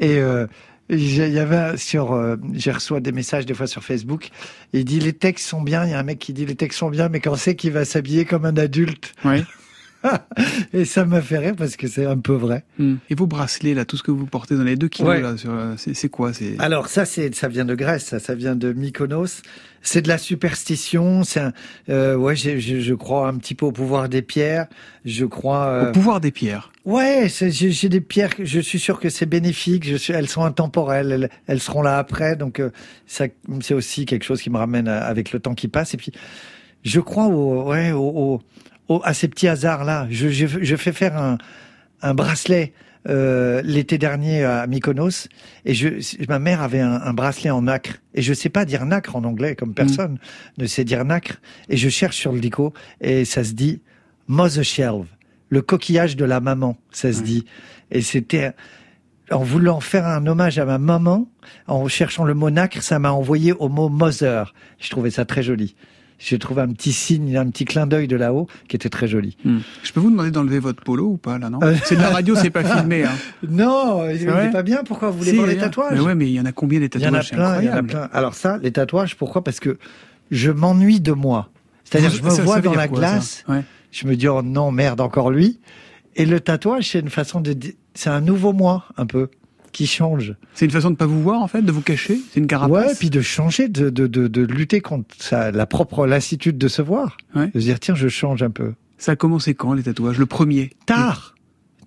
Et 0.00 0.18
euh, 0.18 0.46
j'ai- 0.90 1.28
il 1.28 1.34
y 1.34 1.38
avait 1.38 1.76
sur, 1.76 2.12
euh, 2.12 2.36
j'ai 2.54 2.72
reçu 2.72 3.00
des 3.00 3.12
messages 3.12 3.46
des 3.46 3.54
fois 3.54 3.66
sur 3.66 3.84
Facebook. 3.84 4.30
Il 4.72 4.84
dit 4.84 5.00
les 5.00 5.12
textes 5.12 5.46
sont 5.48 5.62
bien. 5.62 5.84
Il 5.84 5.90
y 5.90 5.94
a 5.94 5.98
un 5.98 6.02
mec 6.02 6.18
qui 6.18 6.32
dit 6.32 6.46
les 6.46 6.54
textes 6.56 6.78
sont 6.78 6.90
bien, 6.90 7.08
mais 7.08 7.20
quand 7.20 7.36
c'est 7.36 7.54
qu'il 7.56 7.72
va 7.72 7.84
s'habiller 7.84 8.24
comme 8.24 8.44
un 8.44 8.56
adulte. 8.56 9.12
Et 10.72 10.84
ça 10.84 11.04
m'a 11.04 11.20
fait 11.20 11.38
rire 11.38 11.54
parce 11.56 11.76
que 11.76 11.88
c'est 11.88 12.06
un 12.06 12.18
peu 12.18 12.34
vrai. 12.34 12.64
Hmm. 12.78 12.96
Et 13.10 13.14
vos 13.14 13.26
bracelets 13.26 13.74
là, 13.74 13.84
tout 13.84 13.96
ce 13.96 14.02
que 14.02 14.10
vous 14.10 14.26
portez 14.26 14.56
dans 14.56 14.62
les 14.64 14.76
deux 14.76 14.88
kilos 14.88 15.10
Ouais. 15.14 15.20
là, 15.20 15.34
euh, 15.46 15.74
c'est 15.76 16.08
quoi 16.08 16.32
C'est? 16.32 16.54
Alors 16.60 16.88
ça, 16.88 17.04
c'est 17.04 17.34
ça 17.34 17.48
vient 17.48 17.64
de 17.64 17.74
Grèce, 17.74 18.04
ça, 18.06 18.18
ça 18.20 18.34
vient 18.34 18.54
de 18.54 18.72
Mykonos. 18.72 19.42
C'est 19.80 20.02
de 20.02 20.08
la 20.08 20.18
superstition. 20.18 21.22
C'est 21.24 21.40
un, 21.40 21.52
euh, 21.88 22.16
ouais, 22.16 22.34
je, 22.36 22.58
je 22.58 22.94
crois 22.94 23.28
un 23.28 23.36
petit 23.38 23.54
peu 23.54 23.64
au 23.66 23.72
pouvoir 23.72 24.08
des 24.08 24.22
pierres. 24.22 24.66
Je 25.04 25.24
crois 25.24 25.66
euh, 25.66 25.88
au 25.88 25.92
pouvoir 25.92 26.20
des 26.20 26.30
pierres. 26.32 26.72
Ouais, 26.84 27.28
j'ai 27.28 27.88
des 27.88 28.00
pierres. 28.00 28.30
Je 28.42 28.60
suis 28.60 28.78
sûr 28.80 28.98
que 29.00 29.08
c'est 29.08 29.26
bénéfique. 29.26 29.86
Je 29.88 29.96
suis, 29.96 30.12
elles 30.12 30.28
sont 30.28 30.42
intemporelles. 30.44 31.12
Elles, 31.12 31.30
elles 31.46 31.60
seront 31.60 31.82
là 31.82 31.98
après. 31.98 32.34
Donc 32.36 32.60
euh, 32.60 32.70
ça, 33.06 33.26
c'est 33.60 33.74
aussi 33.74 34.04
quelque 34.04 34.24
chose 34.24 34.42
qui 34.42 34.50
me 34.50 34.58
ramène 34.58 34.88
à- 34.88 35.04
avec 35.04 35.32
le 35.32 35.38
temps 35.40 35.54
qui 35.54 35.68
passe. 35.68 35.94
Et 35.94 35.96
puis, 35.96 36.12
je 36.84 37.00
crois 37.00 37.26
au, 37.26 37.68
ouais, 37.70 37.92
au, 37.92 38.00
au- 38.02 38.42
au- 38.88 39.00
à 39.04 39.14
ces 39.14 39.28
petits 39.28 39.48
hasards 39.48 39.84
là. 39.84 40.06
Je, 40.10 40.28
je, 40.28 40.46
je 40.60 40.76
fais 40.76 40.92
faire 40.92 41.16
un, 41.16 41.38
un 42.02 42.14
bracelet. 42.14 42.72
euh, 43.08 43.62
l'été 43.64 43.96
dernier 43.96 44.44
à 44.44 44.66
Mykonos 44.66 45.28
et 45.64 45.72
je 45.72 45.88
ma 46.28 46.38
mère 46.40 46.60
avait 46.62 46.80
un, 46.80 47.00
un 47.00 47.14
bracelet 47.14 47.48
en 47.50 47.62
nacre. 47.62 47.94
Et 48.14 48.20
je 48.22 48.34
sais 48.34 48.48
pas 48.50 48.64
dire 48.66 48.84
nacre 48.84 49.14
en 49.16 49.24
anglais 49.24 49.54
comme 49.54 49.72
personne 49.72 50.18
ne 50.58 50.66
sait 50.66 50.84
dire 50.84 51.04
nacre. 51.04 51.40
Et 51.70 51.76
je 51.78 51.88
cherche 51.88 52.16
sur 52.16 52.32
le 52.32 52.40
dico 52.40 52.74
et 53.00 53.24
ça 53.24 53.44
se 53.44 53.52
dit 53.52 53.80
mother 54.26 54.64
shelf 54.64 55.06
le 55.48 55.62
coquillage 55.62 56.16
de 56.16 56.24
la 56.26 56.40
maman 56.40 56.76
ça 56.90 57.12
se 57.12 57.22
dit. 57.22 57.46
Et 57.90 58.02
c'était 58.02 58.52
en 59.30 59.42
voulant 59.42 59.80
faire 59.80 60.06
un 60.06 60.26
hommage 60.26 60.58
à 60.58 60.64
ma 60.66 60.78
maman 60.78 61.28
en 61.66 61.86
cherchant 61.88 62.24
le 62.24 62.34
mot 62.34 62.50
nacre 62.50 62.82
ça 62.82 62.98
m'a 62.98 63.12
envoyé 63.12 63.52
au 63.52 63.68
mot 63.70 63.88
mother. 63.88 64.52
Je 64.80 64.90
trouvais 64.90 65.10
ça 65.10 65.24
très 65.24 65.42
joli 65.42 65.76
j'ai 66.18 66.38
trouvé 66.38 66.62
un 66.62 66.68
petit 66.68 66.92
signe 66.92 67.36
un 67.36 67.48
petit 67.48 67.64
clin 67.64 67.86
d'œil 67.86 68.08
de 68.08 68.16
là-haut 68.16 68.46
qui 68.68 68.76
était 68.76 68.88
très 68.88 69.06
joli 69.08 69.36
Hmm. 69.44 69.58
Je 69.82 69.92
peux 69.92 70.00
vous 70.00 70.10
demander 70.10 70.30
d'enlever 70.30 70.58
votre 70.58 70.82
polo 70.82 71.06
ou 71.06 71.16
pas 71.16 71.38
là 71.38 71.48
non 71.50 71.60
Euh. 71.62 71.74
C'est 71.84 71.96
de 71.96 72.00
la 72.00 72.10
radio, 72.10 72.34
c'est 72.34 72.50
pas 72.50 72.64
filmé. 72.76 73.04
Hein. 73.04 73.10
non 73.48 74.08
il 74.10 74.18
C'est 74.20 74.50
pas 74.52 74.62
bien 74.62 74.82
pourquoi 74.84 75.10
vous 75.10 75.18
voulez 75.18 75.30
Si, 75.30 75.36
voir 75.36 75.48
les 75.48 75.56
tatouages 75.56 75.92
Mais 75.94 76.00
ouais, 76.00 76.14
mais 76.14 76.26
il 76.26 76.32
y 76.32 76.40
en 76.40 76.44
a 76.46 76.52
combien 76.52 76.80
des 76.80 76.90
Il 76.94 77.00
y 77.00 77.06
en 77.06 77.14
a 77.14 77.22
tatouages 77.22 77.30
plein, 77.30 77.60
il 77.60 77.66
y 77.66 77.68
en 77.68 77.72
a 77.72 77.76
incroyable. 77.78 77.88
plein. 77.88 78.08
Alors 78.12 78.34
ça, 78.34 78.58
les 78.62 78.72
tatouages, 78.72 79.16
pourquoi? 79.16 79.44
Parce 79.44 79.60
que 79.60 79.78
je 80.30 80.50
m'ennuie 80.50 81.00
de 81.00 81.12
moi. 81.12 81.50
C'est-à-dire, 81.84 82.10
je 82.10 82.22
me 82.22 82.30
ça- 82.30 82.42
vois 82.42 82.60
dans 82.60 82.74
la 82.74 82.88
quoi, 82.88 82.98
glace, 82.98 83.44
Ouais. 83.48 83.62
je 83.92 84.06
me 84.06 84.14
dis, 84.16 84.28
oh 84.28 84.42
non, 84.42 84.70
merde, 84.72 85.00
encore 85.00 85.30
lui. 85.30 85.58
Et 86.16 86.26
le 86.26 86.40
tatouage, 86.40 86.90
c'est 86.90 87.00
une 87.00 87.08
façon 87.10 87.40
de... 87.40 87.54
C'est 87.94 88.10
un 88.10 88.20
nouveau 88.20 88.52
moi, 88.52 88.84
un 88.96 89.06
peu, 89.06 89.28
qui 89.72 89.86
change. 89.86 90.34
C'est 90.54 90.64
une 90.64 90.70
façon 90.70 90.90
de 90.90 90.96
pas 90.96 91.06
vous 91.06 91.22
voir 91.22 91.40
en 91.42 91.48
fait, 91.48 91.62
de 91.62 91.72
vous 91.72 91.82
cacher? 91.82 92.18
C'est 92.32 92.40
une 92.40 92.46
carapace? 92.46 92.86
Ouais, 92.86 92.94
puis 92.98 93.10
de 93.10 93.20
changer, 93.20 93.68
de, 93.68 93.90
de, 93.90 94.06
de, 94.06 94.28
de 94.28 94.42
lutter 94.42 94.80
contre 94.80 95.14
sa, 95.18 95.50
la 95.50 95.66
propre 95.66 96.06
lassitude 96.06 96.58
de 96.58 96.68
se 96.68 96.82
voir. 96.82 97.16
Ouais. 97.34 97.48
De 97.54 97.60
se 97.60 97.64
dire, 97.64 97.80
tiens, 97.80 97.94
je 97.94 98.08
change 98.08 98.42
un 98.42 98.50
peu. 98.50 98.74
Ça 98.98 99.12
a 99.12 99.16
commencé 99.16 99.54
quand 99.54 99.74
les 99.74 99.84
tatouages? 99.84 100.18
Le 100.18 100.26
premier? 100.26 100.70
Tard, 100.86 101.34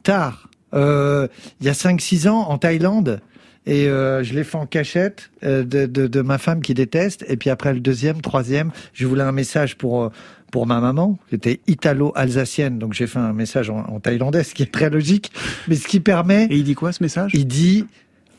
tard. 0.03 0.49
Euh, 0.73 1.27
il 1.59 1.67
y 1.67 1.69
a 1.69 1.73
5-6 1.73 2.29
ans, 2.29 2.47
en 2.49 2.57
Thaïlande, 2.57 3.19
et 3.65 3.87
euh, 3.87 4.23
je 4.23 4.33
l'ai 4.33 4.43
fait 4.43 4.57
en 4.57 4.65
cachette 4.65 5.29
euh, 5.43 5.63
de, 5.63 5.85
de, 5.85 6.07
de 6.07 6.21
ma 6.21 6.37
femme 6.37 6.61
qui 6.61 6.73
déteste. 6.73 7.25
Et 7.27 7.37
puis 7.37 7.49
après 7.49 7.73
le 7.73 7.79
deuxième, 7.79 8.21
troisième, 8.21 8.71
je 8.93 9.05
voulais 9.05 9.23
un 9.23 9.33
message 9.33 9.77
pour 9.77 10.11
pour 10.51 10.67
ma 10.67 10.79
maman, 10.79 11.17
qui 11.29 11.35
était 11.35 11.61
italo-alsacienne. 11.67 12.77
Donc 12.77 12.93
j'ai 12.93 13.07
fait 13.07 13.19
un 13.19 13.33
message 13.33 13.69
en, 13.69 13.79
en 13.79 13.99
thaïlandais, 13.99 14.43
ce 14.43 14.53
qui 14.53 14.63
est 14.63 14.71
très 14.71 14.89
logique, 14.89 15.31
mais 15.67 15.75
ce 15.75 15.87
qui 15.87 15.99
permet. 15.99 16.45
Et 16.45 16.57
il 16.57 16.63
dit 16.63 16.75
quoi 16.75 16.91
ce 16.91 17.01
message? 17.01 17.31
Il 17.33 17.47
dit, 17.47 17.85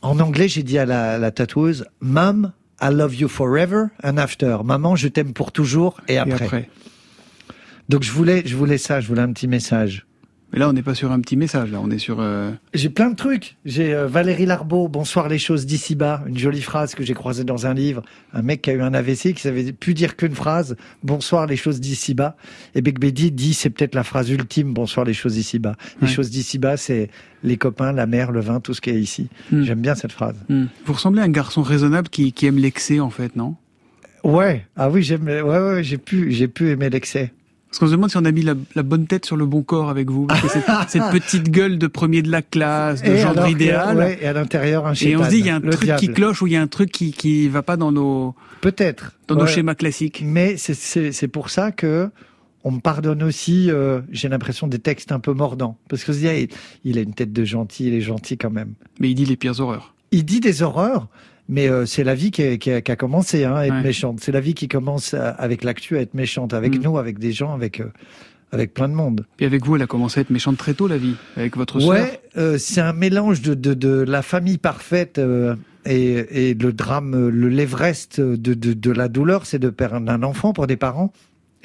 en 0.01 0.19
anglais, 0.19 0.47
j'ai 0.47 0.63
dit 0.63 0.77
à 0.77 0.85
la, 0.85 1.17
la 1.17 1.31
tatoueuse, 1.31 1.85
Mom, 1.99 2.53
I 2.81 2.89
love 2.91 3.15
you 3.15 3.27
forever 3.27 3.87
and 4.03 4.17
after. 4.17 4.57
Maman, 4.63 4.95
je 4.95 5.07
t'aime 5.07 5.33
pour 5.33 5.51
toujours 5.51 6.01
et 6.07 6.17
après. 6.17 6.45
après. 6.45 6.69
Donc 7.89 8.03
je 8.03 8.11
voulais, 8.11 8.43
je 8.45 8.55
voulais 8.55 8.77
ça, 8.77 9.01
je 9.01 9.07
voulais 9.07 9.21
un 9.21 9.31
petit 9.33 9.47
message. 9.47 10.05
Mais 10.53 10.59
là, 10.59 10.69
on 10.69 10.73
n'est 10.73 10.83
pas 10.83 10.93
sur 10.93 11.11
un 11.11 11.19
petit 11.19 11.35
message. 11.35 11.71
Là, 11.71 11.79
on 11.81 11.89
est 11.89 11.97
sur. 11.97 12.17
euh, 12.19 12.51
J'ai 12.75 12.89
plein 12.89 13.09
de 13.09 13.15
trucs. 13.15 13.57
J'ai 13.65 13.91
euh, 13.95 14.05
Valérie 14.05 14.45
Larbeau, 14.45 14.87
Bonsoir 14.87 15.27
les 15.27 15.39
choses 15.39 15.65
d'ici 15.65 15.95
bas, 15.95 16.21
une 16.27 16.37
jolie 16.37 16.61
phrase 16.61 16.93
que 16.93 17.03
j'ai 17.03 17.15
croisée 17.15 17.43
dans 17.43 17.65
un 17.65 17.73
livre. 17.73 18.03
Un 18.33 18.43
mec 18.43 18.61
qui 18.61 18.69
a 18.69 18.73
eu 18.73 18.81
un 18.81 18.93
AVC 18.93 19.33
qui 19.33 19.41
savait 19.41 19.73
plus 19.73 19.95
dire 19.95 20.15
qu'une 20.15 20.35
phrase, 20.35 20.75
Bonsoir 21.01 21.47
les 21.47 21.55
choses 21.55 21.79
d'ici 21.81 22.13
bas. 22.13 22.37
Et 22.75 22.81
Begbedi 22.83 23.31
dit 23.31 23.55
c'est 23.55 23.71
peut-être 23.71 23.95
la 23.95 24.03
phrase 24.03 24.29
ultime, 24.29 24.73
Bonsoir 24.75 25.07
les 25.07 25.15
choses 25.15 25.33
d'ici 25.33 25.57
bas. 25.57 25.75
Les 26.01 26.07
Ouais. 26.07 26.13
choses 26.13 26.29
d'ici 26.29 26.59
bas, 26.59 26.77
c'est 26.77 27.09
les 27.43 27.57
copains, 27.57 27.91
la 27.91 28.05
mer, 28.05 28.31
le 28.31 28.39
vin, 28.39 28.59
tout 28.59 28.75
ce 28.75 28.81
qui 28.81 28.91
est 28.91 28.99
ici. 29.01 29.29
Hmm. 29.51 29.63
J'aime 29.63 29.81
bien 29.81 29.95
cette 29.95 30.11
phrase. 30.11 30.35
hmm. 30.49 30.65
Vous 30.85 30.93
ressemblez 30.93 31.21
à 31.21 31.25
un 31.25 31.29
garçon 31.29 31.63
raisonnable 31.63 32.09
qui, 32.09 32.31
qui 32.31 32.45
aime 32.45 32.59
l'excès 32.59 32.99
en 32.99 33.09
fait, 33.09 33.35
non? 33.35 33.55
Ouais, 34.23 34.67
ah 34.77 34.89
oui, 34.91 35.01
j'aime. 35.01 35.23
Ouais, 35.25 35.41
ouais, 35.41 35.83
j'ai 35.83 35.97
pu, 35.97 36.31
j'ai 36.31 36.47
pu 36.47 36.69
aimer 36.69 36.89
l'excès. 36.91 37.33
Parce 37.73 37.79
qu'on 37.79 37.87
se 37.87 37.91
demande 37.93 38.11
si 38.11 38.17
on 38.17 38.25
a 38.25 38.31
mis 38.31 38.43
la, 38.43 38.53
la 38.75 38.83
bonne 38.83 39.07
tête 39.07 39.25
sur 39.25 39.35
le 39.35 39.47
bon 39.47 39.63
corps 39.63 39.89
avec 39.89 40.11
vous. 40.11 40.27
Parce 40.27 40.41
que 40.41 40.47
cette, 40.47 40.65
cette 40.89 41.09
petite 41.11 41.49
gueule 41.49 41.79
de 41.79 41.87
premier 41.87 42.21
de 42.21 42.29
la 42.29 42.43
classe, 42.43 43.01
de 43.01 43.07
Et 43.07 43.23
que- 43.23 43.49
idéal. 43.49 43.97
ouais, 43.97 44.19
et 44.21 44.27
à 44.27 44.33
l'intérieur 44.33 44.85
un 44.85 44.93
Et 44.93 45.15
on 45.17 45.23
se 45.23 45.29
dit, 45.29 45.39
il 45.39 45.47
y 45.47 45.49
a 45.49 45.55
un 45.55 45.61
truc 45.61 45.95
qui 45.97 46.09
cloche 46.09 46.39
ou 46.43 46.47
il 46.47 46.53
y 46.53 46.55
a 46.55 46.61
un 46.61 46.67
truc 46.67 46.91
qui, 46.91 47.11
qui 47.13 47.47
va 47.49 47.63
pas 47.63 47.75
dans 47.75 47.91
nos, 47.91 48.35
Peut-être. 48.61 49.13
dans 49.27 49.35
nos 49.35 49.47
schémas 49.47 49.73
classiques. 49.73 50.21
Mais 50.23 50.55
c'est- 50.57 51.27
pour 51.27 51.49
ça 51.49 51.71
que 51.71 52.11
on 52.63 52.69
me 52.71 52.79
pardonne 52.79 53.23
aussi, 53.23 53.71
euh, 53.71 54.01
j'ai 54.11 54.29
l'impression, 54.29 54.67
des 54.67 54.77
textes 54.79 55.11
un 55.11 55.19
peu 55.19 55.33
mordants. 55.33 55.77
Parce 55.89 56.03
que 56.03 56.13
se 56.13 56.19
dit, 56.19 56.49
il 56.85 56.97
a 56.99 57.01
une 57.01 57.15
tête 57.15 57.33
de 57.33 57.43
gentil, 57.43 57.87
il 57.87 57.95
est 57.95 58.01
gentil 58.01 58.37
quand 58.37 58.51
même. 58.51 58.73
Mais 58.99 59.09
il 59.09 59.15
dit 59.15 59.25
les 59.25 59.35
pires 59.35 59.59
horreurs. 59.59 59.95
Il 60.11 60.25
dit 60.25 60.39
des 60.41 60.61
horreurs, 60.61 61.07
mais 61.49 61.69
euh, 61.69 61.85
c'est 61.85 62.03
la 62.03 62.15
vie 62.15 62.31
qui 62.31 62.43
a, 62.43 62.57
qui 62.57 62.71
a- 62.71 62.81
qui 62.81 62.91
a 62.91 62.95
commencé 62.95 63.43
hein, 63.43 63.55
à 63.55 63.65
être 63.65 63.73
Ouais. 63.75 63.83
méchante. 63.83 64.19
C'est 64.21 64.31
la 64.31 64.39
vie 64.39 64.53
qui 64.53 64.67
commence 64.67 65.13
à- 65.13 65.29
avec 65.31 65.63
l'actu 65.63 65.97
à 65.97 66.01
être 66.01 66.13
méchante, 66.13 66.53
avec 66.53 66.77
Mm. 66.79 66.83
nous, 66.83 66.97
avec 66.97 67.19
des 67.19 67.31
gens, 67.31 67.53
avec, 67.53 67.79
euh, 67.81 67.85
avec 68.51 68.73
plein 68.73 68.87
de 68.89 68.93
monde. 68.93 69.25
Et 69.39 69.45
avec 69.45 69.65
vous, 69.65 69.75
elle 69.75 69.81
a 69.81 69.87
commencé 69.87 70.19
à 70.19 70.21
être 70.21 70.29
méchante 70.29 70.57
très 70.57 70.73
tôt, 70.73 70.87
la 70.87 70.97
vie, 70.97 71.15
avec 71.35 71.57
votre 71.57 71.79
sœur. 71.79 71.89
Ouais, 71.89 72.21
euh, 72.37 72.57
c'est 72.57 72.81
un 72.81 72.93
mélange 72.93 73.41
de, 73.41 73.53
de, 73.55 73.73
de 73.73 73.89
la 74.07 74.21
famille 74.21 74.57
parfaite 74.57 75.19
et, 75.85 76.49
et 76.49 76.53
le 76.53 76.71
drame, 76.71 77.29
le 77.29 77.49
l'Everest 77.49 78.21
de, 78.21 78.35
de, 78.53 78.73
de 78.73 78.91
la 78.91 79.07
douleur, 79.09 79.45
c'est 79.45 79.59
de 79.59 79.69
perdre 79.69 80.09
un 80.09 80.23
enfant 80.23 80.53
pour 80.53 80.67
des 80.67 80.77
parents. 80.77 81.11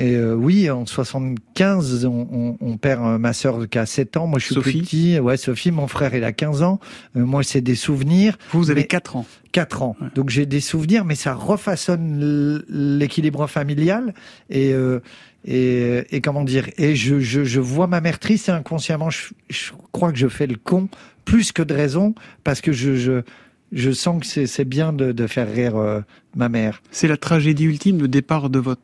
Et 0.01 0.15
euh, 0.15 0.35
oui, 0.35 0.71
en 0.71 0.87
75, 0.87 2.05
on, 2.05 2.29
on, 2.31 2.57
on 2.61 2.77
perd 2.77 3.05
euh, 3.05 3.19
ma 3.19 3.33
sœur 3.33 3.69
qui 3.69 3.79
a 3.79 3.87
7 3.87 4.17
ans. 4.17 4.27
Moi, 4.29 4.39
je 4.39 4.47
suis 4.47 4.55
Sophie? 4.55 4.71
plus 4.79 4.81
petit. 4.83 5.19
Ouais, 5.19 5.37
Sophie, 5.37 5.71
mon 5.73 5.89
frère, 5.89 6.15
il 6.15 6.23
a 6.25 6.33
15 6.33 6.63
ans. 6.63 6.79
Euh, 7.17 7.25
moi, 7.25 7.43
c'est 7.43 7.61
des 7.61 7.75
souvenirs. 7.75 8.39
Vous, 8.53 8.61
vous 8.61 8.71
avez 8.71 8.83
Mais- 8.83 8.87
4 8.87 9.17
ans. 9.17 9.27
4 9.51 9.83
ans. 9.83 9.97
Donc 10.15 10.29
j'ai 10.29 10.45
des 10.47 10.61
souvenirs, 10.61 11.05
mais 11.07 11.15
ça 11.15 11.33
refaçonne 11.35 12.63
l'équilibre 12.69 13.47
familial 13.47 14.13
et 14.51 14.73
euh, 14.75 15.01
et, 15.47 16.05
et 16.15 16.21
comment 16.21 16.45
dire? 16.45 16.69
Et 16.77 16.95
je, 16.95 17.19
je, 17.21 17.45
je 17.45 17.59
vois 17.61 17.87
ma 17.87 18.01
mère 18.03 18.19
triste 18.19 18.49
et 18.51 18.53
inconsciemment, 18.53 19.09
je, 19.09 19.29
je 19.49 19.71
crois 19.91 20.13
que 20.13 20.19
je 20.19 20.29
fais 20.29 20.47
le 20.47 20.57
con 20.57 20.89
plus 21.25 21.51
que 21.53 21.63
de 21.63 21.73
raison 21.75 22.15
parce 22.45 22.61
que 22.61 22.73
je 22.73 22.95
je, 22.97 23.23
je 23.73 23.91
sens 23.91 24.21
que 24.21 24.27
c'est 24.27 24.47
c'est 24.47 24.67
bien 24.67 24.93
de, 24.93 25.13
de 25.13 25.27
faire 25.27 25.51
rire 25.51 25.77
euh, 25.77 26.01
ma 26.37 26.49
mère. 26.51 26.83
C'est 26.91 27.09
la 27.09 27.17
tragédie 27.17 27.65
ultime, 27.65 27.99
le 28.01 28.09
départ 28.09 28.51
de 28.51 28.59
votre 28.59 28.83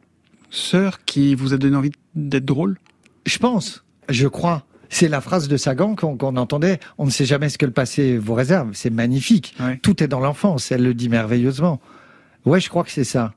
sœur 0.54 1.04
qui 1.04 1.34
vous 1.34 1.52
a 1.52 1.56
donné 1.56 1.76
envie 1.76 1.92
d'être 2.14 2.44
drôle? 2.44 2.78
Je 3.26 3.38
pense, 3.38 3.84
je 4.08 4.28
crois. 4.28 4.64
C'est 4.90 5.08
la 5.08 5.20
phrase 5.20 5.48
de 5.48 5.56
Sagan 5.56 5.96
qu'on 5.96 6.36
entendait. 6.36 6.78
On 6.98 7.06
ne 7.06 7.10
sait 7.10 7.24
jamais 7.24 7.48
ce 7.48 7.58
que 7.58 7.66
le 7.66 7.72
passé 7.72 8.16
vous 8.16 8.34
réserve. 8.34 8.70
C'est 8.74 8.90
magnifique. 8.90 9.56
Tout 9.82 10.02
est 10.02 10.08
dans 10.08 10.20
l'enfance. 10.20 10.70
Elle 10.70 10.84
le 10.84 10.94
dit 10.94 11.08
merveilleusement. 11.08 11.80
Ouais, 12.44 12.60
je 12.60 12.68
crois 12.68 12.84
que 12.84 12.92
c'est 12.92 13.02
ça. 13.02 13.32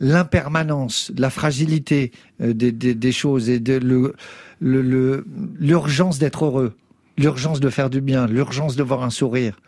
L'impermanence, 0.00 1.12
le, 1.14 1.20
la 1.20 1.30
fragilité 1.30 2.10
euh, 2.40 2.54
des, 2.54 2.72
des, 2.72 2.94
des, 2.94 3.12
choses 3.12 3.50
et 3.50 3.60
de 3.60 4.14
l'urgence 4.60 6.18
d'être 6.18 6.46
heureux, 6.46 6.74
l'urgence 7.18 7.60
de 7.60 7.68
faire 7.68 7.90
du 7.90 8.00
bien, 8.00 8.26
l'urgence 8.26 8.74
de 8.74 8.82
voir 8.82 9.02
un 9.02 9.10
sourire. 9.10 9.60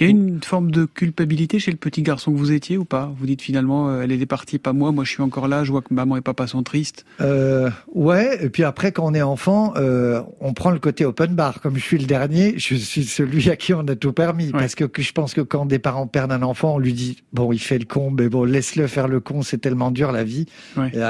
Il 0.00 0.04
y 0.04 0.06
a 0.06 0.10
une 0.12 0.42
forme 0.42 0.70
de 0.70 0.86
culpabilité 0.86 1.58
chez 1.58 1.70
le 1.70 1.76
petit 1.76 2.00
garçon 2.00 2.32
que 2.32 2.38
vous 2.38 2.52
étiez 2.52 2.78
ou 2.78 2.86
pas? 2.86 3.12
Vous 3.18 3.26
dites 3.26 3.42
finalement, 3.42 3.90
euh, 3.90 4.00
elle 4.00 4.12
est 4.12 4.24
partie, 4.24 4.58
pas 4.58 4.72
moi, 4.72 4.92
moi 4.92 5.04
je 5.04 5.10
suis 5.10 5.22
encore 5.22 5.46
là, 5.46 5.62
je 5.62 5.72
vois 5.72 5.82
que 5.82 5.92
maman 5.92 6.16
et 6.16 6.22
papa 6.22 6.46
sont 6.46 6.62
tristes. 6.62 7.04
Euh, 7.20 7.68
ouais, 7.94 8.42
et 8.42 8.48
puis 8.48 8.64
après 8.64 8.92
quand 8.92 9.04
on 9.04 9.12
est 9.12 9.20
enfant, 9.20 9.74
euh, 9.76 10.22
on 10.40 10.54
prend 10.54 10.70
le 10.70 10.78
côté 10.78 11.04
open 11.04 11.34
bar. 11.34 11.60
Comme 11.60 11.76
je 11.76 11.82
suis 11.82 11.98
le 11.98 12.06
dernier, 12.06 12.54
je 12.56 12.76
suis 12.76 13.04
celui 13.04 13.50
à 13.50 13.56
qui 13.56 13.74
on 13.74 13.80
a 13.80 13.94
tout 13.94 14.14
permis. 14.14 14.52
Parce 14.52 14.74
que, 14.74 14.84
je 14.96 15.12
pense 15.12 15.34
que 15.34 15.42
quand 15.42 15.66
des 15.66 15.78
parents 15.78 16.06
perdent 16.06 16.32
un 16.32 16.42
enfant, 16.42 16.76
on 16.76 16.78
lui 16.78 16.94
dit, 16.94 17.18
bon, 17.34 17.52
il 17.52 17.58
fait 17.58 17.78
le 17.78 17.84
con, 17.84 18.10
mais 18.10 18.30
bon, 18.30 18.44
laisse-le 18.44 18.86
faire 18.86 19.06
le 19.06 19.20
con, 19.20 19.42
c'est 19.42 19.58
tellement 19.58 19.90
dur 19.90 20.12
la 20.12 20.24
vie. 20.24 20.46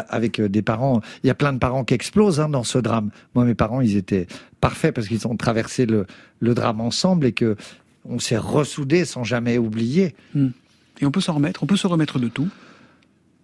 avec 0.09 0.41
des 0.41 0.63
parents, 0.63 1.01
il 1.23 1.29
y 1.29 1.31
a 1.31 1.37
plein 1.37 1.53
de 1.53 1.59
parents 1.59 1.85
qui 1.85 1.95
explosent 1.95 2.41
hein, 2.41 2.49
dans 2.49 2.65
ce 2.65 2.79
drame. 2.79 3.11
Moi, 3.37 3.45
mes 3.45 3.55
parents, 3.55 3.81
ils 3.81 3.97
étaient 3.97 4.27
parfaits 4.61 4.93
parce 4.93 5.07
qu'ils 5.07 5.29
ont 5.29 5.37
traversé 5.37 5.87
le, 5.87 6.07
le 6.41 6.55
drame 6.55 6.81
ensemble 6.81 7.27
et 7.27 7.33
que 7.33 7.57
on 8.05 8.19
s'est 8.19 8.39
ressoudé 8.39 9.05
sans 9.05 9.25
jamais 9.25 9.59
oublier. 9.59 10.15
Hmm. 10.35 10.49
Et 11.01 11.07
on 11.07 11.11
peut 11.11 11.21
s'en 11.21 11.35
remettre, 11.35 11.63
on 11.63 11.67
peut 11.67 11.77
se 11.77 11.87
remettre 11.87 12.19
de 12.19 12.29
tout. 12.29 12.49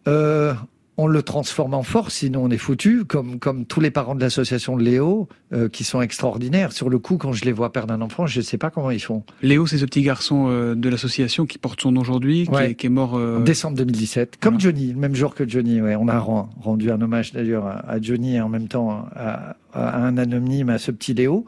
Euh, 0.09 0.55
on 0.99 1.07
le 1.07 1.23
transforme 1.23 1.75
en 1.75 1.83
force, 1.83 2.15
sinon 2.15 2.45
on 2.45 2.51
est 2.51 2.57
foutu, 2.57 3.05
comme, 3.05 3.39
comme 3.39 3.67
tous 3.67 3.81
les 3.81 3.91
parents 3.91 4.15
de 4.15 4.21
l'association 4.21 4.77
de 4.77 4.83
Léo, 4.83 5.29
euh, 5.53 5.69
qui 5.69 5.85
sont 5.85 6.01
extraordinaires. 6.01 6.73
Sur 6.73 6.89
le 6.89 6.99
coup, 6.99 7.19
quand 7.19 7.33
je 7.33 7.45
les 7.45 7.53
vois 7.53 7.71
perdre 7.71 7.93
un 7.93 8.01
enfant, 8.01 8.27
je 8.27 8.39
ne 8.39 8.45
sais 8.45 8.57
pas 8.57 8.71
comment 8.71 8.91
ils 8.91 9.03
font. 9.03 9.23
Léo, 9.43 9.67
c'est 9.67 9.77
ce 9.77 9.85
petit 9.85 10.03
garçon 10.03 10.47
euh, 10.49 10.75
de 10.75 10.89
l'association 10.89 11.45
qui 11.45 11.59
porte 11.59 11.83
son 11.83 11.93
nom 11.93 12.01
aujourd'hui, 12.01 12.49
qui, 12.79 12.87
est 12.87 12.91
mort... 12.91 13.15
En 13.15 13.41
décembre 13.41 13.77
2017, 13.77 14.39
comme 14.41 14.59
Johnny, 14.59 14.93
le 14.93 14.99
même 14.99 15.15
jour 15.15 15.35
que 15.35 15.47
Johnny. 15.47 15.83
Ouais. 15.83 15.97
On 15.97 16.09
a 16.09 16.19
rendu 16.19 16.91
un 16.91 17.01
hommage 17.01 17.33
d'ailleurs 17.33 17.67
à, 17.67 18.01
Johnny 18.01 18.37
et 18.37 18.41
en 18.41 18.49
même 18.49 18.69
temps 18.69 19.07
à, 19.15 19.57
à 19.73 19.99
un 19.99 20.17
anonyme, 20.19 20.71
à 20.71 20.79
ce 20.79 20.91
petit 20.91 21.15
Léo. 21.15 21.45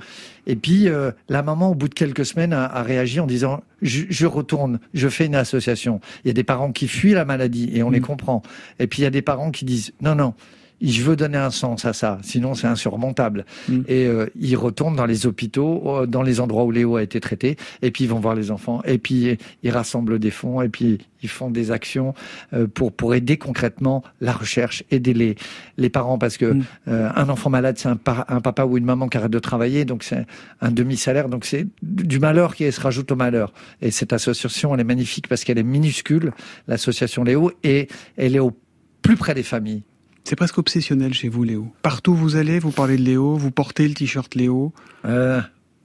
Et 0.46 0.56
puis 0.56 0.88
euh, 0.88 1.10
la 1.28 1.42
maman, 1.42 1.70
au 1.70 1.74
bout 1.74 1.88
de 1.88 1.94
quelques 1.94 2.26
semaines, 2.26 2.52
a, 2.52 2.82
réagi 2.82 3.20
en 3.20 3.26
disant 3.26 3.62
je, 3.82 4.02
je, 4.08 4.26
retourne, 4.26 4.80
je 4.94 5.08
fais 5.08 5.26
une 5.26 5.34
association. 5.34 6.00
Il 6.24 6.28
y 6.28 6.30
a 6.30 6.34
des 6.34 6.44
parents 6.44 6.72
qui 6.72 6.88
fuient 6.88 7.14
la 7.14 7.24
maladie 7.24 7.70
et 7.74 7.82
on 7.82 7.90
les 7.90 8.00
mm. 8.00 8.04
comprend. 8.04 8.42
Et 8.78 8.86
puis 8.86 9.00
il 9.00 9.04
y 9.04 9.06
a 9.06 9.10
des 9.10 9.22
parents 9.22 9.50
qui 9.50 9.64
disent 9.64 9.92
non 10.00 10.14
non, 10.14 10.34
je 10.80 11.02
veux 11.02 11.16
donner 11.16 11.38
un 11.38 11.50
sens 11.50 11.84
à 11.84 11.92
ça, 11.92 12.18
sinon 12.22 12.54
c'est 12.54 12.66
insurmontable. 12.66 13.44
Mm. 13.68 13.80
Et 13.88 14.06
euh, 14.06 14.26
ils 14.38 14.56
retournent 14.56 14.96
dans 14.96 15.06
les 15.06 15.26
hôpitaux, 15.26 15.82
euh, 15.86 16.06
dans 16.06 16.22
les 16.22 16.40
endroits 16.40 16.64
où 16.64 16.70
Léo 16.70 16.96
a 16.96 17.02
été 17.02 17.20
traité, 17.20 17.56
et 17.82 17.90
puis 17.90 18.04
ils 18.04 18.10
vont 18.10 18.20
voir 18.20 18.34
les 18.34 18.50
enfants, 18.50 18.82
et 18.84 18.98
puis 18.98 19.38
ils 19.62 19.70
rassemblent 19.70 20.18
des 20.18 20.30
fonds, 20.30 20.62
et 20.62 20.68
puis 20.68 20.98
ils 21.22 21.28
font 21.28 21.50
des 21.50 21.70
actions 21.70 22.14
euh, 22.52 22.66
pour 22.66 22.92
pour 22.92 23.14
aider 23.14 23.38
concrètement 23.38 24.04
la 24.20 24.32
recherche, 24.32 24.84
aider 24.90 25.14
les 25.14 25.36
les 25.76 25.90
parents, 25.90 26.18
parce 26.18 26.36
que 26.36 26.52
mm. 26.52 26.64
un 26.86 27.28
enfant 27.28 27.50
malade 27.50 27.76
c'est 27.78 27.88
un, 27.88 27.98
un, 28.28 28.40
papa 28.40 28.64
ou 28.64 28.78
une 28.78 28.84
maman 28.84 29.08
qui 29.08 29.16
arrête 29.16 29.30
de 29.30 29.38
travailler, 29.38 29.84
donc 29.84 30.04
c'est 30.04 30.26
un 30.60 30.70
demi-salaire, 30.70 31.28
donc 31.28 31.44
c'est 31.44 31.66
du 31.82 32.18
malheur 32.18 32.54
qui 32.54 32.70
se 32.70 32.80
rajoute 32.80 33.10
au 33.10 33.16
malheur. 33.16 33.52
Et 33.82 33.90
cette 33.90 34.12
association, 34.12 34.74
elle 34.74 34.80
est 34.80 34.84
magnifique 34.84 35.28
parce 35.28 35.44
qu'elle 35.44 35.58
est 35.58 35.62
minuscule, 35.62 36.32
l'association 36.66 37.24
Léo, 37.24 37.52
et 37.64 37.88
elle 38.16 38.36
est 38.36 38.40
au 38.40 38.56
plus 39.02 39.16
près 39.16 39.34
des 39.34 39.42
familles. 39.42 39.82
C'est 40.28 40.36
presque 40.36 40.58
obsessionnel 40.58 41.14
chez 41.14 41.30
vous, 41.30 41.42
Léo. 41.42 41.72
Partout 41.80 42.10
où 42.10 42.14
vous 42.14 42.36
allez, 42.36 42.58
vous 42.58 42.70
parlez 42.70 42.98
de 42.98 43.02
Léo, 43.02 43.36
vous 43.36 43.50
portez 43.50 43.88
le 43.88 43.94
t-shirt 43.94 44.34
Léo. 44.34 44.74
Euh, 45.06 45.40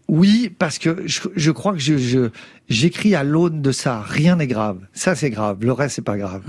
oui, 0.10 0.54
parce 0.60 0.80
que 0.80 1.02
je, 1.06 1.52
crois 1.52 1.72
que 1.72 1.80
je, 1.80 2.30
j'écris 2.68 3.16
à 3.16 3.24
l'aune 3.24 3.62
de 3.62 3.72
ça. 3.72 4.02
Rien 4.02 4.36
n'est 4.36 4.48
grave. 4.48 4.80
Ça, 4.92 5.16
c'est 5.16 5.30
grave. 5.30 5.60
Le 5.62 5.72
reste, 5.72 5.96
c'est 5.96 6.02
pas 6.02 6.18
grave. 6.18 6.44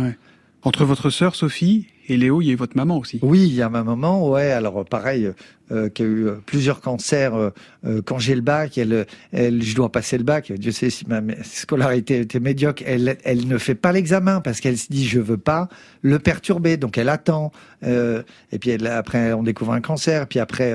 Entre 0.63 0.85
votre 0.85 1.09
sœur 1.09 1.37
Sophie 1.37 1.87
et 2.09 2.17
Léo, 2.17 2.43
il 2.43 2.49
y 2.49 2.53
a 2.53 2.57
votre 2.57 2.77
maman 2.77 2.99
aussi. 2.99 3.19
Oui, 3.23 3.47
il 3.47 3.55
y 3.55 3.63
a 3.63 3.69
ma 3.69 3.83
maman, 3.83 4.29
ouais. 4.29 4.51
Alors 4.51 4.85
pareil, 4.85 5.33
euh, 5.73 5.89
qui 5.89 6.03
a 6.03 6.05
eu 6.05 6.27
euh, 6.27 6.35
plusieurs 6.45 6.83
cancers. 6.83 7.35
Euh, 7.35 7.51
euh, 7.87 8.03
quand 8.05 8.19
j'ai 8.19 8.35
le 8.35 8.43
bac, 8.43 8.77
elle, 8.77 9.07
elle, 9.33 9.63
je 9.63 9.75
dois 9.75 9.91
passer 9.91 10.19
le 10.19 10.25
bac. 10.25 10.53
Dieu 10.53 10.73
sait 10.73 10.91
si 10.91 11.07
ma 11.09 11.23
scolarité 11.43 12.21
était 12.21 12.39
médiocre. 12.39 12.83
Elle, 12.87 13.17
elle 13.25 13.49
ne 13.49 13.57
fait 13.57 13.75
pas 13.75 13.91
l'examen 13.91 14.43
parce 14.43 14.61
qu'elle 14.61 14.77
se 14.77 14.89
dit 14.91 15.07
je 15.07 15.21
veux 15.21 15.39
pas 15.39 15.71
le 16.03 16.19
perturber. 16.19 16.77
Donc 16.77 16.99
elle 16.99 17.09
attend. 17.09 17.51
Et 17.83 18.59
puis 18.59 18.73
après, 18.87 19.35
on 19.35 19.43
découvre 19.43 19.73
un 19.73 19.83
cancer. 19.83 20.27
Puis 20.27 20.39
après, 20.39 20.75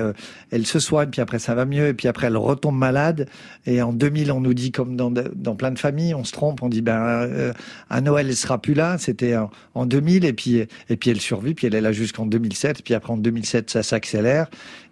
elle 0.52 0.64
se 0.64 0.78
soigne. 0.78 1.10
Puis 1.10 1.20
après, 1.20 1.40
ça 1.40 1.56
va 1.56 1.64
mieux. 1.64 1.88
Et 1.88 1.94
puis 1.94 2.06
après, 2.06 2.28
elle 2.28 2.36
retombe 2.36 2.76
malade. 2.76 3.28
Et 3.66 3.82
en 3.82 3.92
2000, 3.92 4.30
on 4.30 4.40
nous 4.40 4.54
dit 4.54 4.70
comme 4.70 4.96
dans, 4.96 5.12
plein 5.56 5.72
de 5.72 5.78
familles, 5.78 6.14
on 6.14 6.22
se 6.22 6.30
trompe. 6.30 6.62
On 6.62 6.68
dit 6.68 6.82
ben 6.82 7.52
à 7.90 8.00
Noël, 8.00 8.28
elle 8.28 8.36
sera 8.36 8.58
plus 8.58 8.74
là. 8.74 8.96
C'était 8.98 9.36
en, 9.36 9.50
en 9.74 9.86
2000. 9.86 10.24
Et 10.24 10.32
puis 10.32 10.66
et 10.88 10.96
puis 10.96 11.10
elle 11.10 11.19
survit. 11.20 11.54
Puis 11.54 11.66
elle 11.66 11.74
est 11.74 11.80
là 11.80 11.92
jusqu'en 11.92 12.26
2007. 12.26 12.82
Puis 12.82 12.94
après 12.94 13.12
en 13.12 13.16
2007, 13.16 13.70
ça 13.70 13.82
s'accélère. 13.82 14.48